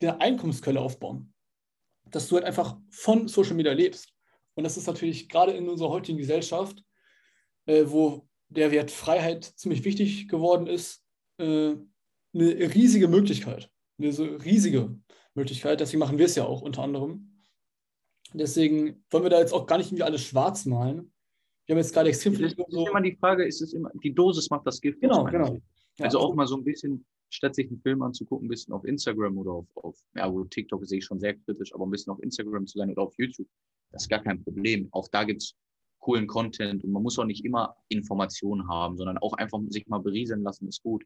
eine 0.00 0.20
Einkommensquelle 0.20 0.80
aufbauen. 0.80 1.32
Dass 2.10 2.28
du 2.28 2.36
halt 2.36 2.44
einfach 2.44 2.76
von 2.90 3.28
Social 3.28 3.54
Media 3.54 3.72
lebst. 3.72 4.12
Und 4.54 4.64
das 4.64 4.76
ist 4.76 4.86
natürlich 4.88 5.28
gerade 5.28 5.52
in 5.52 5.68
unserer 5.68 5.90
heutigen 5.90 6.18
Gesellschaft, 6.18 6.82
äh, 7.66 7.84
wo 7.86 8.28
der 8.48 8.72
Wert 8.72 8.90
Freiheit 8.90 9.44
ziemlich 9.44 9.84
wichtig 9.84 10.26
geworden 10.28 10.66
ist, 10.66 11.04
äh, 11.38 11.74
eine 12.34 12.74
riesige 12.74 13.06
Möglichkeit. 13.06 13.70
Eine 13.98 14.12
so 14.12 14.24
riesige 14.24 14.98
Möglichkeit. 15.34 15.78
Deswegen 15.78 16.00
machen 16.00 16.18
wir 16.18 16.26
es 16.26 16.34
ja 16.34 16.46
auch 16.46 16.62
unter 16.62 16.82
anderem. 16.82 17.27
Deswegen 18.34 19.04
wollen 19.10 19.24
wir 19.24 19.30
da 19.30 19.40
jetzt 19.40 19.52
auch 19.52 19.66
gar 19.66 19.78
nicht 19.78 19.88
irgendwie 19.88 20.02
alles 20.02 20.22
schwarz 20.22 20.66
malen. 20.66 21.12
Wir 21.66 21.74
haben 21.74 21.82
jetzt 21.82 21.92
gerade 21.92 22.08
extrem 22.08 22.34
viel. 22.34 22.46
Ist 22.46 22.56
so 22.68 22.88
immer 22.88 23.00
die 23.00 23.16
Frage, 23.16 23.44
ist 23.44 23.60
es 23.60 23.72
immer, 23.72 23.90
die 24.02 24.14
Dosis 24.14 24.48
macht 24.50 24.66
das 24.66 24.80
Gift. 24.80 25.00
Genau, 25.00 25.24
genau. 25.24 25.58
Also 26.00 26.18
ja, 26.18 26.24
auch 26.24 26.34
mal 26.34 26.46
so 26.46 26.56
ein 26.56 26.64
bisschen, 26.64 27.04
statt 27.30 27.54
sich 27.54 27.68
einen 27.68 27.80
Film 27.80 28.02
anzugucken, 28.02 28.46
ein 28.46 28.48
bisschen 28.48 28.72
auf 28.72 28.84
Instagram 28.84 29.36
oder 29.38 29.52
auf, 29.52 29.66
auf 29.76 29.98
ja, 30.14 30.32
wo 30.32 30.44
TikTok 30.44 30.86
sehe 30.86 30.98
ich 30.98 31.04
schon 31.04 31.20
sehr 31.20 31.34
kritisch, 31.34 31.74
aber 31.74 31.86
ein 31.86 31.90
bisschen 31.90 32.12
auf 32.12 32.22
Instagram 32.22 32.66
zu 32.66 32.78
sein 32.78 32.90
oder 32.90 33.02
auf 33.02 33.14
YouTube, 33.18 33.48
das 33.90 34.04
ist 34.04 34.08
gar 34.08 34.22
kein 34.22 34.42
Problem. 34.42 34.88
Auch 34.92 35.08
da 35.08 35.24
gibt 35.24 35.42
es 35.42 35.54
coolen 35.98 36.26
Content 36.26 36.84
und 36.84 36.92
man 36.92 37.02
muss 37.02 37.18
auch 37.18 37.24
nicht 37.24 37.44
immer 37.44 37.76
Informationen 37.88 38.68
haben, 38.68 38.96
sondern 38.96 39.18
auch 39.18 39.34
einfach 39.34 39.58
sich 39.68 39.86
mal 39.88 39.98
berieseln 39.98 40.42
lassen, 40.42 40.68
ist 40.68 40.82
gut. 40.82 41.04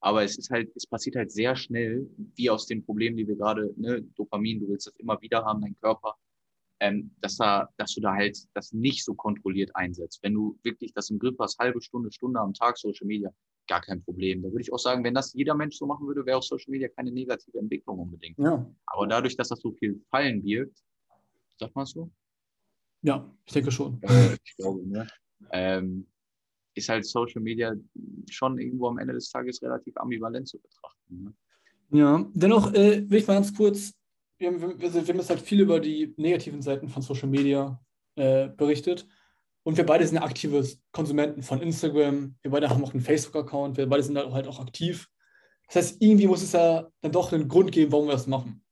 Aber 0.00 0.22
es 0.22 0.36
ist 0.36 0.50
halt, 0.50 0.70
es 0.76 0.86
passiert 0.86 1.16
halt 1.16 1.32
sehr 1.32 1.56
schnell, 1.56 2.08
wie 2.36 2.50
aus 2.50 2.66
den 2.66 2.84
Problemen, 2.84 3.16
die 3.16 3.26
wir 3.26 3.36
gerade, 3.36 3.72
ne, 3.76 4.02
Dopamin, 4.16 4.60
du 4.60 4.68
willst 4.68 4.86
das 4.86 4.94
immer 4.96 5.20
wieder 5.22 5.44
haben, 5.44 5.62
dein 5.62 5.76
Körper, 5.80 6.14
ähm, 6.84 7.10
dass 7.20 7.36
da, 7.36 7.68
dass 7.78 7.94
du 7.94 8.00
da 8.02 8.12
halt 8.12 8.38
das 8.52 8.72
nicht 8.72 9.04
so 9.04 9.14
kontrolliert 9.14 9.74
einsetzt. 9.74 10.22
Wenn 10.22 10.34
du 10.34 10.58
wirklich 10.62 10.92
das 10.92 11.08
im 11.08 11.18
Griff 11.18 11.36
hast, 11.38 11.58
halbe 11.58 11.80
Stunde, 11.80 12.12
Stunde 12.12 12.38
am 12.40 12.52
Tag 12.52 12.76
Social 12.76 13.06
Media, 13.06 13.30
gar 13.66 13.80
kein 13.80 14.02
Problem. 14.02 14.42
Da 14.42 14.50
würde 14.50 14.60
ich 14.60 14.72
auch 14.72 14.78
sagen, 14.78 15.02
wenn 15.02 15.14
das 15.14 15.32
jeder 15.32 15.54
Mensch 15.54 15.76
so 15.76 15.86
machen 15.86 16.06
würde, 16.06 16.26
wäre 16.26 16.36
auch 16.36 16.42
Social 16.42 16.70
Media 16.70 16.88
keine 16.88 17.10
negative 17.10 17.58
Entwicklung 17.58 18.00
unbedingt. 18.00 18.38
Ja. 18.38 18.70
Aber 18.84 19.06
dadurch, 19.06 19.34
dass 19.36 19.48
das 19.48 19.60
so 19.60 19.72
viel 19.72 19.98
Fallen 20.10 20.44
wirkt, 20.44 20.78
sagt 21.58 21.74
man 21.74 21.86
so? 21.86 22.10
Ja, 23.00 23.34
ich 23.46 23.52
denke 23.54 23.70
schon. 23.70 24.00
ich 24.44 24.56
glaube, 24.56 24.86
ne? 24.86 25.06
Ähm, 25.52 26.06
ist 26.74 26.88
halt 26.88 27.06
Social 27.06 27.40
Media 27.40 27.72
schon 28.28 28.58
irgendwo 28.58 28.88
am 28.88 28.98
Ende 28.98 29.14
des 29.14 29.30
Tages 29.30 29.62
relativ 29.62 29.96
ambivalent 29.96 30.48
zu 30.48 30.58
betrachten. 30.58 31.22
Ne? 31.22 31.34
Ja, 31.90 32.30
dennoch 32.34 32.74
äh, 32.74 33.08
will 33.08 33.20
ich 33.20 33.26
mal 33.26 33.34
ganz 33.34 33.54
kurz, 33.54 33.94
wir 34.38 34.48
haben, 34.48 34.60
wir, 34.60 34.94
wir 34.94 35.00
haben 35.00 35.16
jetzt 35.16 35.30
halt 35.30 35.40
viel 35.40 35.60
über 35.60 35.80
die 35.80 36.14
negativen 36.16 36.62
Seiten 36.62 36.88
von 36.88 37.02
Social 37.02 37.28
Media 37.28 37.80
äh, 38.16 38.48
berichtet. 38.48 39.06
Und 39.62 39.76
wir 39.76 39.86
beide 39.86 40.06
sind 40.06 40.18
aktive 40.18 40.66
Konsumenten 40.92 41.42
von 41.42 41.62
Instagram. 41.62 42.36
Wir 42.42 42.50
beide 42.50 42.68
haben 42.68 42.84
auch 42.84 42.92
einen 42.92 43.02
Facebook-Account. 43.02 43.76
Wir 43.76 43.88
beide 43.88 44.02
sind 44.02 44.18
halt 44.18 44.46
auch 44.46 44.60
aktiv. 44.60 45.08
Das 45.66 45.76
heißt, 45.76 46.02
irgendwie 46.02 46.26
muss 46.26 46.42
es 46.42 46.52
ja 46.52 46.88
dann 47.00 47.12
doch 47.12 47.32
einen 47.32 47.48
Grund 47.48 47.72
geben, 47.72 47.90
warum 47.90 48.06
wir 48.06 48.12
das 48.12 48.26
machen. 48.26 48.62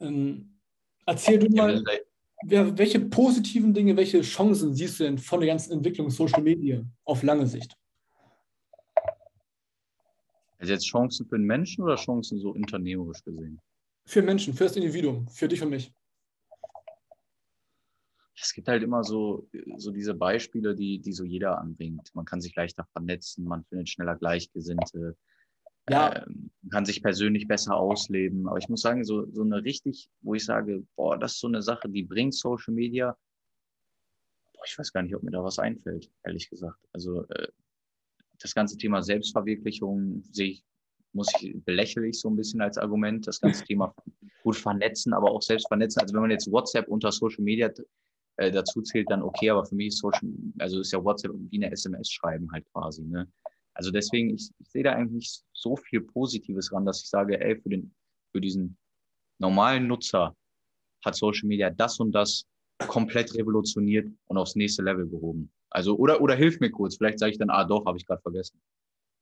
Ähm, 0.00 0.58
erzähl 1.06 1.38
du 1.38 1.48
mal, 1.54 1.84
welche 2.42 3.00
positiven 3.00 3.72
Dinge, 3.74 3.96
welche 3.96 4.22
Chancen 4.22 4.74
siehst 4.74 4.98
du 4.98 5.04
denn 5.04 5.18
von 5.18 5.40
der 5.40 5.48
ganzen 5.48 5.72
Entwicklung 5.72 6.10
Social 6.10 6.42
Media 6.42 6.84
auf 7.04 7.22
lange 7.22 7.46
Sicht? 7.46 7.76
Also 10.58 10.72
jetzt 10.72 10.86
Chancen 10.86 11.26
für 11.28 11.38
den 11.38 11.46
Menschen 11.46 11.84
oder 11.84 11.94
Chancen 11.94 12.40
so 12.40 12.50
unternehmerisch 12.50 13.22
gesehen? 13.22 13.60
Für 14.08 14.22
Menschen, 14.22 14.54
für 14.54 14.64
das 14.64 14.74
Individuum, 14.74 15.28
für 15.28 15.48
dich 15.48 15.62
und 15.62 15.68
mich. 15.68 15.92
Es 18.40 18.54
gibt 18.54 18.66
halt 18.66 18.82
immer 18.82 19.04
so, 19.04 19.50
so 19.76 19.90
diese 19.90 20.14
Beispiele, 20.14 20.74
die, 20.74 20.98
die 20.98 21.12
so 21.12 21.24
jeder 21.24 21.58
anbringt. 21.58 22.14
Man 22.14 22.24
kann 22.24 22.40
sich 22.40 22.56
leichter 22.56 22.86
vernetzen, 22.92 23.44
man 23.44 23.64
findet 23.64 23.90
schneller 23.90 24.16
Gleichgesinnte, 24.16 25.14
ja. 25.90 26.08
Äh, 26.10 26.26
kann 26.70 26.86
sich 26.86 27.02
persönlich 27.02 27.48
besser 27.48 27.76
ausleben. 27.76 28.48
Aber 28.48 28.56
ich 28.56 28.70
muss 28.70 28.80
sagen, 28.80 29.04
so, 29.04 29.30
so 29.30 29.42
eine 29.42 29.62
richtig, 29.62 30.08
wo 30.22 30.34
ich 30.34 30.44
sage, 30.46 30.86
boah, 30.96 31.18
das 31.18 31.34
ist 31.34 31.40
so 31.40 31.46
eine 31.46 31.60
Sache, 31.60 31.90
die 31.90 32.02
bringt 32.02 32.34
Social 32.34 32.72
Media. 32.72 33.14
Boah, 34.54 34.62
ich 34.66 34.78
weiß 34.78 34.90
gar 34.90 35.02
nicht, 35.02 35.16
ob 35.16 35.22
mir 35.22 35.32
da 35.32 35.44
was 35.44 35.58
einfällt, 35.58 36.10
ehrlich 36.24 36.48
gesagt. 36.48 36.80
Also 36.94 37.26
äh, 37.28 37.48
das 38.38 38.54
ganze 38.54 38.78
Thema 38.78 39.02
Selbstverwirklichung 39.02 40.22
sehe 40.32 40.52
ich, 40.52 40.64
muss 41.12 41.32
ich, 41.40 41.54
belächle 41.64 42.06
ich 42.06 42.20
so 42.20 42.28
ein 42.28 42.36
bisschen 42.36 42.60
als 42.60 42.78
Argument. 42.78 43.26
Das 43.26 43.40
ganze 43.40 43.64
Thema 43.64 43.94
gut 44.42 44.56
vernetzen, 44.56 45.12
aber 45.12 45.30
auch 45.30 45.42
selbst 45.42 45.68
vernetzen. 45.68 46.00
Also 46.00 46.14
wenn 46.14 46.22
man 46.22 46.30
jetzt 46.30 46.50
WhatsApp 46.50 46.88
unter 46.88 47.12
Social 47.12 47.42
Media 47.42 47.70
äh, 48.36 48.50
dazu 48.50 48.82
zählt, 48.82 49.10
dann 49.10 49.22
okay, 49.22 49.50
aber 49.50 49.64
für 49.64 49.74
mich 49.74 49.88
ist 49.88 49.98
Social, 49.98 50.30
also 50.58 50.80
ist 50.80 50.92
ja 50.92 51.02
WhatsApp 51.02 51.32
wie 51.34 51.56
eine 51.56 51.72
SMS 51.72 52.10
schreiben 52.10 52.50
halt 52.52 52.64
quasi, 52.72 53.02
ne? 53.02 53.26
Also 53.74 53.92
deswegen, 53.92 54.30
ich, 54.30 54.50
ich 54.58 54.70
sehe 54.70 54.82
da 54.82 54.92
eigentlich 54.92 55.12
nicht 55.12 55.44
so 55.52 55.76
viel 55.76 56.00
Positives 56.00 56.72
ran, 56.72 56.84
dass 56.84 57.00
ich 57.00 57.08
sage, 57.08 57.40
ey, 57.40 57.60
für, 57.60 57.68
den, 57.68 57.94
für 58.32 58.40
diesen 58.40 58.76
normalen 59.38 59.86
Nutzer 59.86 60.36
hat 61.04 61.14
Social 61.14 61.46
Media 61.46 61.70
das 61.70 62.00
und 62.00 62.10
das 62.10 62.44
komplett 62.88 63.34
revolutioniert 63.36 64.10
und 64.26 64.36
aufs 64.36 64.56
nächste 64.56 64.82
Level 64.82 65.08
gehoben. 65.08 65.52
Also, 65.70 65.96
oder, 65.96 66.20
oder 66.20 66.34
hilf 66.34 66.58
mir 66.58 66.70
kurz, 66.70 66.96
vielleicht 66.96 67.20
sage 67.20 67.32
ich 67.32 67.38
dann, 67.38 67.50
ah 67.50 67.64
doch, 67.64 67.86
habe 67.86 67.98
ich 67.98 68.06
gerade 68.06 68.22
vergessen. 68.22 68.60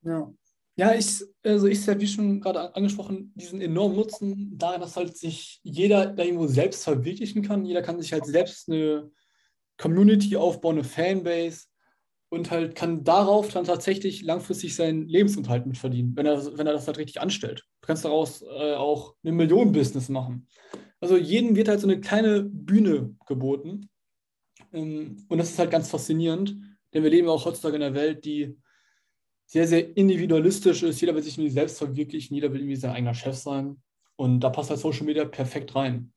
Ja. 0.02 0.32
Ja, 0.78 0.94
ich, 0.94 1.24
also 1.42 1.66
ich 1.66 1.80
sehe, 1.80 1.98
wie 1.98 2.06
schon 2.06 2.40
gerade 2.40 2.76
angesprochen, 2.76 3.32
diesen 3.34 3.62
enormen 3.62 3.96
Nutzen 3.96 4.58
darin, 4.58 4.82
dass 4.82 4.96
halt 4.96 5.16
sich 5.16 5.58
jeder 5.62 6.06
da 6.06 6.22
irgendwo 6.22 6.46
selbst 6.46 6.84
verwirklichen 6.84 7.42
kann. 7.42 7.64
Jeder 7.64 7.80
kann 7.80 8.00
sich 8.00 8.12
halt 8.12 8.26
selbst 8.26 8.68
eine 8.68 9.10
Community 9.78 10.36
aufbauen, 10.36 10.76
eine 10.76 10.84
Fanbase 10.84 11.64
und 12.28 12.50
halt 12.50 12.74
kann 12.74 13.04
darauf 13.04 13.48
dann 13.48 13.64
tatsächlich 13.64 14.22
langfristig 14.22 14.76
seinen 14.76 15.08
Lebensunterhalt 15.08 15.64
mitverdienen, 15.64 16.14
wenn 16.14 16.26
er, 16.26 16.58
wenn 16.58 16.66
er 16.66 16.74
das 16.74 16.86
halt 16.86 16.98
richtig 16.98 17.22
anstellt. 17.22 17.64
Du 17.80 17.86
kannst 17.86 18.04
daraus 18.04 18.42
äh, 18.42 18.74
auch 18.74 19.14
eine 19.24 19.32
Millionen-Business 19.32 20.10
machen. 20.10 20.46
Also 21.00 21.16
jedem 21.16 21.56
wird 21.56 21.68
halt 21.68 21.80
so 21.80 21.86
eine 21.86 22.00
kleine 22.00 22.42
Bühne 22.42 23.16
geboten. 23.26 23.88
Ähm, 24.74 25.24
und 25.28 25.38
das 25.38 25.50
ist 25.50 25.58
halt 25.58 25.70
ganz 25.70 25.88
faszinierend, 25.88 26.54
denn 26.92 27.02
wir 27.02 27.10
leben 27.10 27.28
auch 27.28 27.46
heutzutage 27.46 27.76
in 27.76 27.82
einer 27.82 27.94
Welt, 27.94 28.26
die 28.26 28.58
sehr, 29.46 29.66
sehr 29.66 29.96
individualistisch 29.96 30.82
ist. 30.82 31.00
Jeder 31.00 31.14
will 31.14 31.22
sich 31.22 31.38
irgendwie 31.38 31.52
selbst 31.52 31.78
verwirklichen, 31.78 32.34
jeder 32.34 32.52
will 32.52 32.60
irgendwie 32.60 32.76
sein 32.76 32.90
eigener 32.90 33.14
Chef 33.14 33.36
sein. 33.36 33.80
Und 34.16 34.40
da 34.40 34.50
passt 34.50 34.70
halt 34.70 34.80
Social 34.80 35.04
Media 35.04 35.24
perfekt 35.24 35.74
rein. 35.74 36.12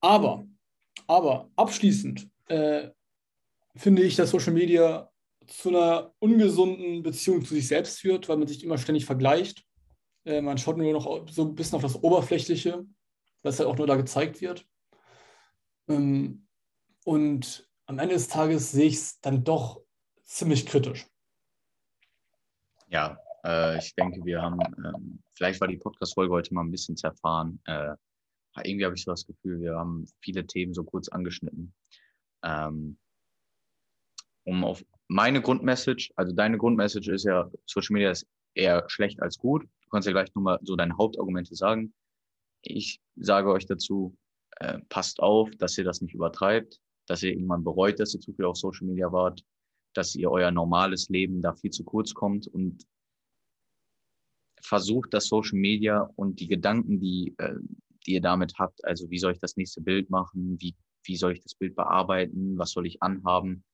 Aber, 0.00 0.46
aber 1.06 1.50
abschließend 1.56 2.28
äh, 2.46 2.90
finde 3.76 4.02
ich, 4.02 4.16
dass 4.16 4.30
Social 4.30 4.52
Media 4.52 5.10
zu 5.46 5.68
einer 5.68 6.14
ungesunden 6.18 7.02
Beziehung 7.02 7.44
zu 7.44 7.54
sich 7.54 7.68
selbst 7.68 8.00
führt, 8.00 8.28
weil 8.28 8.38
man 8.38 8.48
sich 8.48 8.64
immer 8.64 8.78
ständig 8.78 9.04
vergleicht. 9.04 9.64
Äh, 10.24 10.40
man 10.40 10.56
schaut 10.56 10.78
nur 10.78 10.92
noch 10.92 11.28
so 11.28 11.42
ein 11.42 11.54
bisschen 11.54 11.76
auf 11.76 11.82
das 11.82 12.02
Oberflächliche, 12.02 12.86
was 13.42 13.58
halt 13.58 13.68
auch 13.68 13.76
nur 13.76 13.86
da 13.86 13.96
gezeigt 13.96 14.40
wird. 14.40 14.66
Ähm, 15.88 16.46
und 17.04 17.68
am 17.86 17.98
Ende 17.98 18.14
des 18.14 18.28
Tages 18.28 18.72
sehe 18.72 18.86
ich 18.86 18.94
es 18.94 19.20
dann 19.20 19.44
doch 19.44 19.82
ziemlich 20.22 20.64
kritisch. 20.64 21.06
Ja, 22.94 23.18
äh, 23.44 23.78
ich 23.78 23.92
denke, 23.96 24.24
wir 24.24 24.40
haben, 24.40 24.60
ähm, 24.84 25.20
vielleicht 25.34 25.60
war 25.60 25.66
die 25.66 25.78
Podcast-Folge 25.78 26.32
heute 26.32 26.54
mal 26.54 26.62
ein 26.62 26.70
bisschen 26.70 26.96
zerfahren. 26.96 27.60
Äh, 27.64 27.96
irgendwie 28.62 28.84
habe 28.84 28.94
ich 28.94 29.02
so 29.02 29.10
das 29.10 29.26
Gefühl, 29.26 29.60
wir 29.60 29.74
haben 29.74 30.06
viele 30.20 30.46
Themen 30.46 30.74
so 30.74 30.84
kurz 30.84 31.08
angeschnitten. 31.08 31.74
Ähm, 32.44 32.96
um 34.44 34.62
auf 34.62 34.84
meine 35.08 35.42
Grundmessage, 35.42 36.12
also 36.14 36.32
deine 36.32 36.56
Grundmessage 36.56 37.12
ist 37.12 37.24
ja, 37.24 37.50
Social 37.66 37.94
Media 37.94 38.12
ist 38.12 38.28
eher 38.54 38.84
schlecht 38.86 39.20
als 39.20 39.38
gut. 39.38 39.64
Du 39.64 39.88
kannst 39.90 40.06
ja 40.06 40.12
gleich 40.12 40.32
nochmal 40.36 40.60
so 40.62 40.76
deine 40.76 40.96
Hauptargumente 40.96 41.56
sagen. 41.56 41.92
Ich 42.62 43.00
sage 43.16 43.50
euch 43.50 43.66
dazu, 43.66 44.16
äh, 44.60 44.78
passt 44.88 45.18
auf, 45.18 45.50
dass 45.58 45.76
ihr 45.76 45.84
das 45.84 46.00
nicht 46.00 46.14
übertreibt, 46.14 46.78
dass 47.06 47.24
ihr 47.24 47.32
irgendwann 47.32 47.64
bereut, 47.64 47.98
dass 47.98 48.14
ihr 48.14 48.20
zu 48.20 48.32
viel 48.34 48.44
auf 48.44 48.56
Social 48.56 48.86
Media 48.86 49.10
wart, 49.10 49.42
dass 49.94 50.14
ihr 50.14 50.30
euer 50.30 50.50
normales 50.50 51.08
Leben 51.08 51.40
da 51.40 51.54
viel 51.54 51.70
zu 51.70 51.84
kurz 51.84 52.14
kommt 52.14 52.46
und 52.46 52.86
versucht, 54.60 55.12
das 55.12 55.26
Social 55.26 55.58
Media 55.58 56.10
und 56.16 56.40
die 56.40 56.48
Gedanken, 56.48 57.00
die, 57.00 57.34
äh, 57.38 57.54
die 58.06 58.14
ihr 58.14 58.20
damit 58.20 58.54
habt, 58.58 58.84
also 58.84 59.10
wie 59.10 59.18
soll 59.18 59.32
ich 59.32 59.40
das 59.40 59.56
nächste 59.56 59.80
Bild 59.80 60.10
machen, 60.10 60.56
wie, 60.60 60.74
wie 61.04 61.16
soll 61.16 61.32
ich 61.32 61.42
das 61.42 61.54
Bild 61.54 61.76
bearbeiten, 61.76 62.58
was 62.58 62.72
soll 62.72 62.86
ich 62.86 63.02
anhaben, 63.02 63.64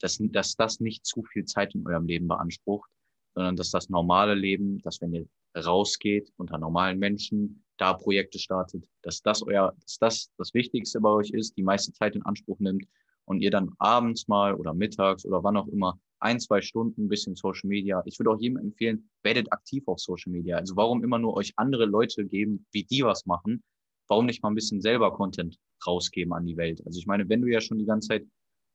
dass, 0.00 0.18
dass 0.20 0.54
das 0.56 0.80
nicht 0.80 1.06
zu 1.06 1.22
viel 1.22 1.44
Zeit 1.44 1.74
in 1.74 1.86
eurem 1.86 2.06
Leben 2.06 2.28
beansprucht, 2.28 2.90
sondern 3.34 3.56
dass 3.56 3.70
das 3.70 3.88
normale 3.88 4.34
Leben, 4.34 4.80
dass 4.82 5.00
wenn 5.00 5.14
ihr 5.14 5.26
rausgeht 5.56 6.32
unter 6.36 6.58
normalen 6.58 6.98
Menschen, 6.98 7.64
da 7.78 7.94
Projekte 7.94 8.38
startet, 8.38 8.88
dass 9.02 9.22
das 9.22 9.42
euer, 9.42 9.74
dass 9.80 9.98
das 9.98 10.30
das 10.36 10.54
Wichtigste 10.54 11.00
bei 11.00 11.08
euch 11.08 11.30
ist, 11.30 11.56
die 11.56 11.62
meiste 11.62 11.92
Zeit 11.92 12.14
in 12.14 12.22
Anspruch 12.22 12.58
nimmt 12.60 12.84
und 13.26 13.40
ihr 13.40 13.50
dann 13.50 13.70
abends 13.78 14.28
mal 14.28 14.54
oder 14.54 14.74
mittags 14.74 15.24
oder 15.24 15.42
wann 15.42 15.56
auch 15.56 15.68
immer 15.68 15.98
ein, 16.20 16.40
zwei 16.40 16.62
Stunden 16.62 17.04
ein 17.04 17.08
bisschen 17.08 17.36
Social 17.36 17.68
Media. 17.68 18.02
Ich 18.06 18.18
würde 18.18 18.30
auch 18.30 18.40
jedem 18.40 18.56
empfehlen, 18.56 19.10
werdet 19.22 19.52
aktiv 19.52 19.84
auf 19.86 20.00
Social 20.00 20.32
Media. 20.32 20.56
Also 20.56 20.76
warum 20.76 21.04
immer 21.04 21.18
nur 21.18 21.34
euch 21.34 21.52
andere 21.56 21.84
Leute 21.84 22.24
geben, 22.24 22.66
wie 22.72 22.84
die 22.84 23.02
was 23.02 23.26
machen, 23.26 23.62
warum 24.08 24.26
nicht 24.26 24.42
mal 24.42 24.50
ein 24.50 24.54
bisschen 24.54 24.80
selber 24.80 25.12
Content 25.12 25.58
rausgeben 25.86 26.32
an 26.32 26.46
die 26.46 26.56
Welt? 26.56 26.82
Also 26.86 26.98
ich 26.98 27.06
meine, 27.06 27.28
wenn 27.28 27.42
du 27.42 27.48
ja 27.48 27.60
schon 27.60 27.78
die 27.78 27.84
ganze 27.84 28.08
Zeit 28.08 28.26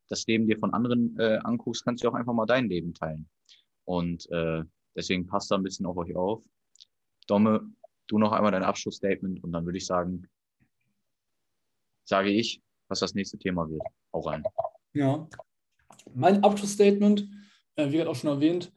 das 0.10 0.26
Leben 0.28 0.48
dir 0.48 0.58
von 0.60 0.74
anderen 0.74 1.18
äh, 1.20 1.40
anguckst, 1.44 1.84
kannst 1.84 2.04
du 2.04 2.10
auch 2.10 2.14
einfach 2.14 2.34
mal 2.34 2.46
dein 2.46 2.68
Leben 2.68 2.94
teilen. 2.94 3.28
Und 3.86 4.30
äh, 4.32 4.64
deswegen 4.96 5.26
passt 5.28 5.50
da 5.52 5.56
ein 5.56 5.64
bisschen 5.64 5.86
auf 5.86 5.98
euch 5.98 6.16
auf. 6.16 6.44
Domme, 7.28 7.72
du 8.08 8.18
noch 8.18 8.32
einmal 8.32 8.52
dein 8.52 8.64
Abschlussstatement 8.64 9.44
und 9.44 9.52
dann 9.52 9.66
würde 9.66 9.78
ich 9.78 9.86
sagen, 9.86 10.28
sage 12.06 12.30
ich, 12.30 12.62
was 12.90 13.00
das 13.00 13.14
nächste 13.14 13.38
Thema 13.38 13.70
wird. 13.70 13.82
Auch 14.12 14.26
rein. 14.28 14.44
Ja. 14.94 15.28
Mein 16.14 16.44
Abschlussstatement, 16.44 17.28
äh, 17.76 17.92
wie 17.92 17.98
gerade 17.98 18.10
auch 18.10 18.16
schon 18.16 18.30
erwähnt, 18.30 18.72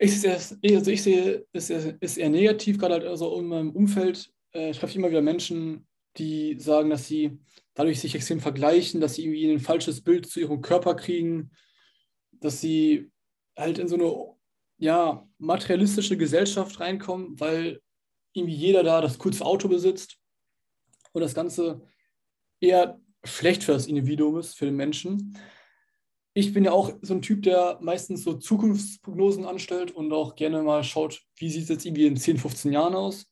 ich 0.00 0.20
sehe, 0.20 0.34
also 0.34 0.90
ich 0.90 1.02
sehe 1.02 1.46
es 1.52 1.70
ist 1.70 2.18
eher 2.18 2.30
negativ, 2.30 2.78
gerade 2.78 2.94
halt 2.94 3.04
also 3.04 3.38
in 3.40 3.46
meinem 3.46 3.70
Umfeld 3.70 4.32
äh, 4.52 4.72
treffe 4.72 4.90
ich 4.90 4.96
immer 4.96 5.10
wieder 5.10 5.22
Menschen, 5.22 5.88
die 6.16 6.58
sagen, 6.58 6.90
dass 6.90 7.08
sie 7.08 7.38
dadurch 7.74 8.00
sich 8.00 8.14
extrem 8.14 8.40
vergleichen, 8.40 9.00
dass 9.00 9.14
sie 9.14 9.24
irgendwie 9.24 9.50
ein 9.50 9.60
falsches 9.60 10.02
Bild 10.02 10.26
zu 10.26 10.40
ihrem 10.40 10.60
Körper 10.60 10.94
kriegen, 10.94 11.50
dass 12.32 12.60
sie 12.60 13.10
halt 13.56 13.78
in 13.78 13.88
so 13.88 13.96
eine 13.96 14.38
ja, 14.78 15.28
materialistische 15.38 16.16
Gesellschaft 16.16 16.78
reinkommen, 16.78 17.38
weil 17.40 17.80
irgendwie 18.32 18.54
jeder 18.54 18.84
da 18.84 19.00
das 19.00 19.18
kurze 19.18 19.44
Auto 19.44 19.68
besitzt 19.68 20.18
und 21.12 21.22
das 21.22 21.34
Ganze 21.34 21.82
eher 22.60 23.00
schlecht 23.24 23.64
für 23.64 23.72
das 23.72 23.86
Individuum 23.86 24.38
ist, 24.38 24.56
für 24.56 24.66
den 24.66 24.76
Menschen. 24.76 25.36
Ich 26.34 26.52
bin 26.52 26.64
ja 26.64 26.72
auch 26.72 26.92
so 27.02 27.14
ein 27.14 27.22
Typ, 27.22 27.42
der 27.42 27.78
meistens 27.80 28.22
so 28.22 28.34
Zukunftsprognosen 28.34 29.44
anstellt 29.44 29.90
und 29.90 30.12
auch 30.12 30.36
gerne 30.36 30.62
mal 30.62 30.84
schaut, 30.84 31.22
wie 31.36 31.50
sieht 31.50 31.64
es 31.64 31.68
jetzt 31.68 31.86
irgendwie 31.86 32.06
in 32.06 32.16
10, 32.16 32.38
15 32.38 32.72
Jahren 32.72 32.94
aus. 32.94 33.26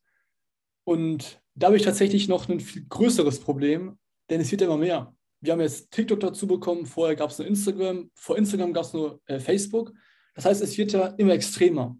Und 0.85 1.41
da 1.55 1.68
habe 1.68 1.77
ich 1.77 1.83
tatsächlich 1.83 2.29
noch 2.29 2.49
ein 2.49 2.61
viel 2.61 2.87
größeres 2.89 3.41
Problem, 3.41 3.99
denn 4.29 4.41
es 4.41 4.51
wird 4.51 4.61
ja 4.61 4.66
immer 4.66 4.77
mehr. 4.77 5.14
Wir 5.41 5.53
haben 5.53 5.61
jetzt 5.61 5.91
TikTok 5.91 6.20
dazu 6.20 6.47
bekommen, 6.47 6.87
vorher 6.87 7.16
gab 7.16 7.31
es 7.31 7.39
nur 7.39 7.47
Instagram, 7.47 8.11
vor 8.14 8.37
Instagram 8.37 8.72
gab 8.72 8.85
es 8.85 8.93
nur 8.93 9.20
äh, 9.27 9.39
Facebook. 9.39 9.93
Das 10.35 10.45
heißt, 10.45 10.62
es 10.62 10.77
wird 10.77 10.93
ja 10.93 11.09
immer 11.18 11.33
extremer. 11.33 11.97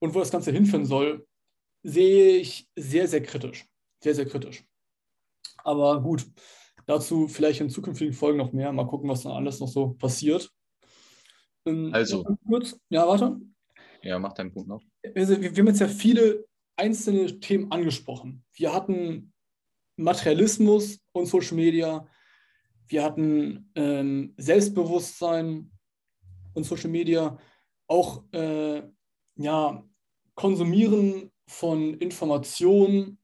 Und 0.00 0.14
wo 0.14 0.18
das 0.18 0.30
Ganze 0.30 0.52
hinführen 0.52 0.86
soll, 0.86 1.26
sehe 1.82 2.36
ich 2.36 2.68
sehr, 2.76 3.08
sehr 3.08 3.22
kritisch. 3.22 3.66
Sehr, 4.00 4.14
sehr 4.14 4.26
kritisch. 4.26 4.67
Aber 5.64 6.02
gut, 6.02 6.26
dazu 6.86 7.28
vielleicht 7.28 7.60
in 7.60 7.70
zukünftigen 7.70 8.14
Folgen 8.14 8.38
noch 8.38 8.52
mehr. 8.52 8.72
Mal 8.72 8.86
gucken, 8.86 9.08
was 9.08 9.22
dann 9.22 9.32
alles 9.32 9.60
noch 9.60 9.68
so 9.68 9.90
passiert. 9.94 10.50
Ähm, 11.66 11.90
also. 11.92 12.24
Kurz. 12.46 12.78
Ja, 12.88 13.06
warte. 13.06 13.40
Ja, 14.02 14.18
mach 14.18 14.32
deinen 14.32 14.52
Punkt 14.52 14.68
noch. 14.68 14.82
Also, 15.14 15.40
wir, 15.40 15.54
wir 15.54 15.62
haben 15.62 15.68
jetzt 15.68 15.80
ja 15.80 15.88
viele 15.88 16.46
einzelne 16.76 17.40
Themen 17.40 17.70
angesprochen. 17.72 18.44
Wir 18.52 18.72
hatten 18.72 19.32
Materialismus 19.96 21.00
und 21.12 21.26
Social 21.26 21.56
Media. 21.56 22.06
Wir 22.86 23.04
hatten 23.04 23.70
ähm, 23.74 24.34
Selbstbewusstsein 24.36 25.70
und 26.54 26.64
Social 26.64 26.90
Media. 26.90 27.38
Auch 27.86 28.22
äh, 28.32 28.82
ja, 29.36 29.84
Konsumieren 30.34 31.30
von 31.48 31.94
Informationen, 31.94 33.18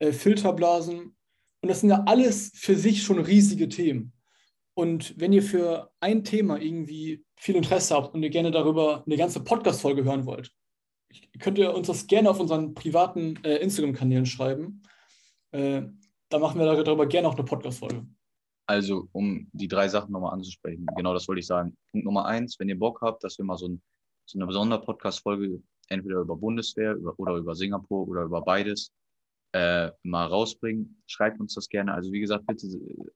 äh, 0.00 0.12
Filterblasen. 0.12 1.16
Und 1.62 1.68
das 1.68 1.80
sind 1.80 1.90
ja 1.90 2.04
alles 2.06 2.52
für 2.54 2.76
sich 2.76 3.02
schon 3.02 3.18
riesige 3.18 3.68
Themen. 3.68 4.12
Und 4.74 5.18
wenn 5.18 5.32
ihr 5.32 5.42
für 5.42 5.90
ein 6.00 6.24
Thema 6.24 6.58
irgendwie 6.58 7.24
viel 7.36 7.56
Interesse 7.56 7.94
habt 7.94 8.14
und 8.14 8.22
ihr 8.22 8.30
gerne 8.30 8.50
darüber 8.50 9.04
eine 9.04 9.16
ganze 9.16 9.42
Podcast-Folge 9.42 10.04
hören 10.04 10.24
wollt, 10.24 10.52
könnt 11.38 11.58
ihr 11.58 11.74
uns 11.74 11.88
das 11.88 12.06
gerne 12.06 12.30
auf 12.30 12.40
unseren 12.40 12.72
privaten 12.74 13.36
äh, 13.44 13.56
Instagram-Kanälen 13.56 14.26
schreiben. 14.26 14.82
Äh, 15.50 15.82
da 16.28 16.38
machen 16.38 16.58
wir 16.58 16.66
darüber 16.66 17.06
gerne 17.06 17.28
auch 17.28 17.34
eine 17.34 17.44
Podcast-Folge. 17.44 18.06
Also, 18.66 19.08
um 19.12 19.48
die 19.52 19.66
drei 19.66 19.88
Sachen 19.88 20.12
nochmal 20.12 20.32
anzusprechen, 20.32 20.86
genau 20.96 21.12
das 21.12 21.26
wollte 21.26 21.40
ich 21.40 21.46
sagen. 21.46 21.76
Punkt 21.90 22.04
Nummer 22.04 22.24
eins, 22.26 22.58
wenn 22.58 22.68
ihr 22.68 22.78
Bock 22.78 23.00
habt, 23.02 23.24
dass 23.24 23.36
wir 23.36 23.44
mal 23.44 23.58
so, 23.58 23.68
ein, 23.68 23.82
so 24.26 24.38
eine 24.38 24.46
besondere 24.46 24.80
Podcast-Folge 24.80 25.60
entweder 25.88 26.20
über 26.20 26.36
Bundeswehr 26.36 26.94
über, 26.94 27.18
oder 27.18 27.34
über 27.34 27.54
Singapur 27.54 28.06
oder 28.06 28.22
über 28.22 28.40
beides 28.42 28.92
äh, 29.52 29.90
mal 30.02 30.26
rausbringen, 30.26 31.02
schreibt 31.06 31.40
uns 31.40 31.54
das 31.54 31.68
gerne. 31.68 31.92
Also, 31.94 32.12
wie 32.12 32.20
gesagt, 32.20 32.46
bitte 32.46 32.68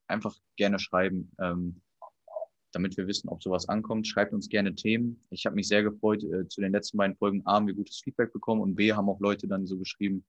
einfach 0.09 0.37
gerne 0.57 0.78
schreiben. 0.78 1.30
Ähm, 1.39 1.80
damit 2.74 2.97
wir 2.97 3.07
wissen, 3.07 3.28
ob 3.28 3.43
sowas 3.43 3.68
ankommt. 3.68 4.07
Schreibt 4.07 4.32
uns 4.32 4.49
gerne 4.49 4.74
Themen. 4.74 5.20
Ich 5.30 5.47
habe 5.47 5.57
mich 5.57 5.68
sehr 5.68 5.82
gefreut, 5.82 6.22
äh, 6.24 6.49
zu 6.49 6.61
den 6.61 6.72
letzten 6.72 6.97
beiden 6.99 7.16
Folgen 7.16 7.43
A, 7.47 7.55
haben 7.55 7.66
wir 7.66 7.74
gutes 7.74 8.01
Feedback 8.01 8.32
bekommen 8.32 8.61
und 8.61 8.74
B, 8.74 8.93
haben 8.93 9.09
auch 9.09 9.20
Leute 9.20 9.47
dann 9.47 9.66
so 9.66 9.78
geschrieben, 9.78 10.24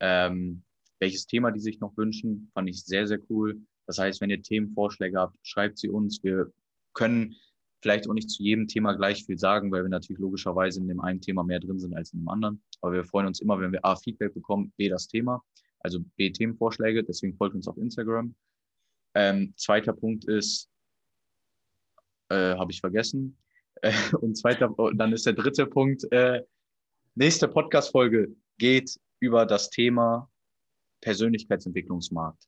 ähm, 0.00 0.62
welches 1.00 1.26
Thema 1.26 1.50
die 1.50 1.60
sich 1.60 1.80
noch 1.80 1.96
wünschen. 1.96 2.50
Fand 2.54 2.68
ich 2.68 2.84
sehr, 2.84 3.06
sehr 3.06 3.20
cool. 3.30 3.60
Das 3.86 3.98
heißt, 3.98 4.20
wenn 4.20 4.30
ihr 4.30 4.42
Themenvorschläge 4.42 5.18
habt, 5.18 5.36
schreibt 5.42 5.78
sie 5.78 5.88
uns. 5.88 6.22
Wir 6.22 6.52
können 6.92 7.36
vielleicht 7.82 8.08
auch 8.08 8.14
nicht 8.14 8.30
zu 8.30 8.42
jedem 8.42 8.66
Thema 8.66 8.94
gleich 8.94 9.24
viel 9.24 9.38
sagen, 9.38 9.70
weil 9.70 9.82
wir 9.82 9.88
natürlich 9.88 10.20
logischerweise 10.20 10.80
in 10.80 10.88
dem 10.88 11.00
einen 11.00 11.20
Thema 11.20 11.44
mehr 11.44 11.60
drin 11.60 11.78
sind 11.78 11.94
als 11.94 12.12
in 12.12 12.20
dem 12.20 12.28
anderen. 12.28 12.62
Aber 12.80 12.92
wir 12.92 13.04
freuen 13.04 13.26
uns 13.26 13.40
immer, 13.40 13.60
wenn 13.60 13.72
wir 13.72 13.84
A, 13.84 13.96
Feedback 13.96 14.34
bekommen, 14.34 14.72
B, 14.76 14.88
das 14.88 15.08
Thema, 15.08 15.42
also 15.80 16.00
B, 16.16 16.30
Themenvorschläge. 16.30 17.04
Deswegen 17.04 17.36
folgt 17.36 17.54
uns 17.54 17.68
auf 17.68 17.76
Instagram. 17.76 18.34
Ähm, 19.14 19.54
zweiter 19.56 19.92
Punkt 19.92 20.24
ist, 20.24 20.70
äh, 22.28 22.54
habe 22.56 22.72
ich 22.72 22.80
vergessen. 22.80 23.36
Äh, 23.82 23.92
und 24.20 24.36
zweiter, 24.36 24.74
dann 24.94 25.12
ist 25.12 25.26
der 25.26 25.34
dritte 25.34 25.66
Punkt, 25.66 26.10
äh, 26.12 26.42
nächste 27.14 27.48
Podcast-Folge 27.48 28.34
geht 28.58 28.98
über 29.20 29.46
das 29.46 29.70
Thema 29.70 30.30
Persönlichkeitsentwicklungsmarkt. 31.02 32.46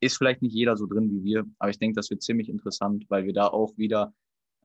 Ist 0.00 0.18
vielleicht 0.18 0.42
nicht 0.42 0.54
jeder 0.54 0.76
so 0.76 0.86
drin 0.86 1.10
wie 1.10 1.24
wir, 1.24 1.44
aber 1.58 1.70
ich 1.70 1.78
denke, 1.78 1.96
das 1.96 2.10
wird 2.10 2.22
ziemlich 2.22 2.48
interessant, 2.48 3.06
weil 3.08 3.24
wir 3.24 3.32
da 3.32 3.46
auch 3.46 3.76
wieder 3.78 4.12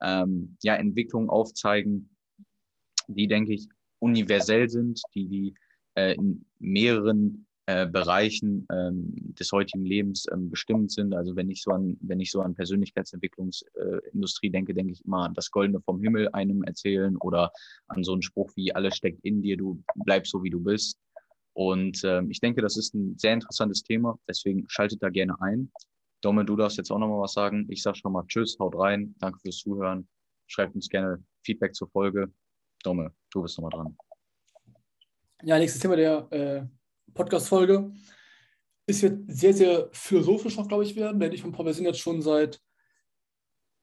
ähm, 0.02 0.56
ja, 0.62 0.74
Entwicklungen 0.76 1.28
aufzeigen, 1.28 2.10
die, 3.08 3.26
denke 3.26 3.54
ich, 3.54 3.68
universell 3.98 4.68
sind, 4.68 5.00
die, 5.14 5.28
die 5.28 5.54
äh, 5.94 6.14
in 6.14 6.44
mehreren 6.58 7.46
äh, 7.66 7.86
Bereichen 7.86 8.66
ähm, 8.72 9.12
des 9.38 9.52
heutigen 9.52 9.84
Lebens 9.84 10.26
ähm, 10.32 10.50
bestimmt 10.50 10.90
sind. 10.90 11.14
Also 11.14 11.36
wenn 11.36 11.50
ich 11.50 11.62
so 11.62 11.70
an, 11.70 11.96
wenn 12.00 12.18
ich 12.18 12.30
so 12.30 12.40
an 12.40 12.54
Persönlichkeitsentwicklungsindustrie 12.54 14.48
äh, 14.48 14.50
denke, 14.50 14.74
denke 14.74 14.92
ich 14.92 15.04
immer 15.04 15.26
an 15.26 15.34
das 15.34 15.52
Goldene 15.52 15.80
vom 15.80 16.00
Himmel 16.00 16.28
einem 16.30 16.64
erzählen 16.64 17.16
oder 17.18 17.52
an 17.86 18.02
so 18.02 18.12
einen 18.12 18.22
Spruch 18.22 18.50
wie 18.56 18.74
alles 18.74 18.96
steckt 18.96 19.24
in 19.24 19.42
dir, 19.42 19.56
du 19.56 19.80
bleibst 19.94 20.32
so 20.32 20.42
wie 20.42 20.50
du 20.50 20.60
bist. 20.60 20.98
Und 21.52 22.02
ähm, 22.04 22.30
ich 22.30 22.40
denke, 22.40 22.62
das 22.62 22.76
ist 22.76 22.94
ein 22.94 23.16
sehr 23.18 23.34
interessantes 23.34 23.82
Thema, 23.82 24.18
deswegen 24.28 24.64
schaltet 24.68 25.02
da 25.02 25.08
gerne 25.08 25.40
ein. 25.40 25.70
Domme, 26.20 26.44
du 26.44 26.56
darfst 26.56 26.76
jetzt 26.76 26.90
auch 26.90 26.98
nochmal 26.98 27.20
was 27.20 27.32
sagen. 27.32 27.66
Ich 27.70 27.82
sage 27.82 27.96
schon 27.96 28.12
mal 28.12 28.24
Tschüss, 28.26 28.58
haut 28.58 28.76
rein, 28.76 29.14
danke 29.18 29.38
fürs 29.40 29.58
Zuhören. 29.58 30.08
Schreibt 30.46 30.74
uns 30.74 30.88
gerne 30.88 31.22
Feedback 31.44 31.74
zur 31.74 31.88
Folge. 31.88 32.32
Domme, 32.82 33.12
du 33.30 33.42
bist 33.42 33.58
nochmal 33.58 33.70
dran. 33.70 33.96
Ja, 35.42 35.58
nächstes 35.58 35.80
Thema 35.80 35.96
der 35.96 36.30
äh, 36.30 36.66
Podcast-Folge. 37.14 37.92
Es 38.86 39.02
wird 39.02 39.22
sehr, 39.28 39.54
sehr 39.54 39.88
philosophisch 39.92 40.56
noch, 40.56 40.68
glaube 40.68 40.84
ich, 40.84 40.96
werden, 40.96 41.20
denn 41.20 41.32
ich 41.32 41.44
und 41.44 41.52
Paul, 41.52 41.66
wir 41.66 41.74
sind 41.74 41.86
jetzt 41.86 42.00
schon 42.00 42.20
seit 42.20 42.60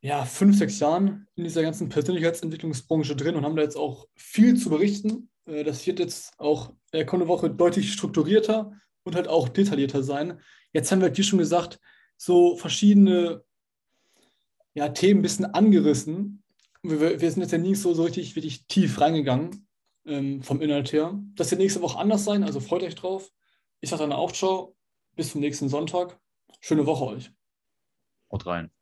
ja, 0.01 0.25
fünf, 0.25 0.57
sechs 0.57 0.79
Jahren 0.79 1.27
in 1.35 1.43
dieser 1.43 1.63
ganzen 1.63 1.89
Persönlichkeitsentwicklungsbranche 1.89 3.15
drin 3.15 3.35
und 3.35 3.45
haben 3.45 3.55
da 3.55 3.63
jetzt 3.63 3.77
auch 3.77 4.07
viel 4.15 4.55
zu 4.57 4.69
berichten. 4.69 5.29
Äh, 5.45 5.63
das 5.63 5.87
wird 5.87 5.99
jetzt 5.99 6.39
auch 6.39 6.73
kommende 7.07 7.27
Woche 7.27 7.49
deutlich 7.49 7.91
strukturierter 7.93 8.71
und 9.03 9.15
halt 9.15 9.27
auch 9.27 9.49
detaillierter 9.49 10.03
sein. 10.03 10.39
Jetzt 10.73 10.91
haben 10.91 11.01
wir, 11.01 11.15
wie 11.15 11.23
schon 11.23 11.39
gesagt, 11.39 11.79
so 12.17 12.57
verschiedene 12.57 13.43
ja, 14.73 14.89
Themen 14.89 15.19
ein 15.19 15.23
bisschen 15.23 15.45
angerissen. 15.45 16.43
Wir, 16.83 17.21
wir 17.21 17.31
sind 17.31 17.41
jetzt 17.41 17.51
ja 17.51 17.57
nie 17.57 17.75
so, 17.75 17.93
so 17.93 18.03
richtig, 18.03 18.35
richtig 18.35 18.67
tief 18.67 18.99
reingegangen 18.99 19.67
ähm, 20.05 20.41
vom 20.43 20.61
Inhalt 20.61 20.91
her. 20.91 21.19
Das 21.35 21.51
wird 21.51 21.61
nächste 21.61 21.81
Woche 21.81 21.97
anders 21.97 22.25
sein, 22.25 22.43
also 22.43 22.59
freut 22.59 22.83
euch 22.83 22.95
drauf. 22.95 23.31
Ich 23.79 23.89
sage 23.89 24.03
dann 24.03 24.11
auch 24.11 24.31
ciao, 24.31 24.75
bis 25.15 25.31
zum 25.31 25.41
nächsten 25.41 25.69
Sonntag. 25.69 26.19
Schöne 26.59 26.85
Woche 26.85 27.05
euch. 27.05 27.31
Haut 28.31 28.45
rein. 28.45 28.76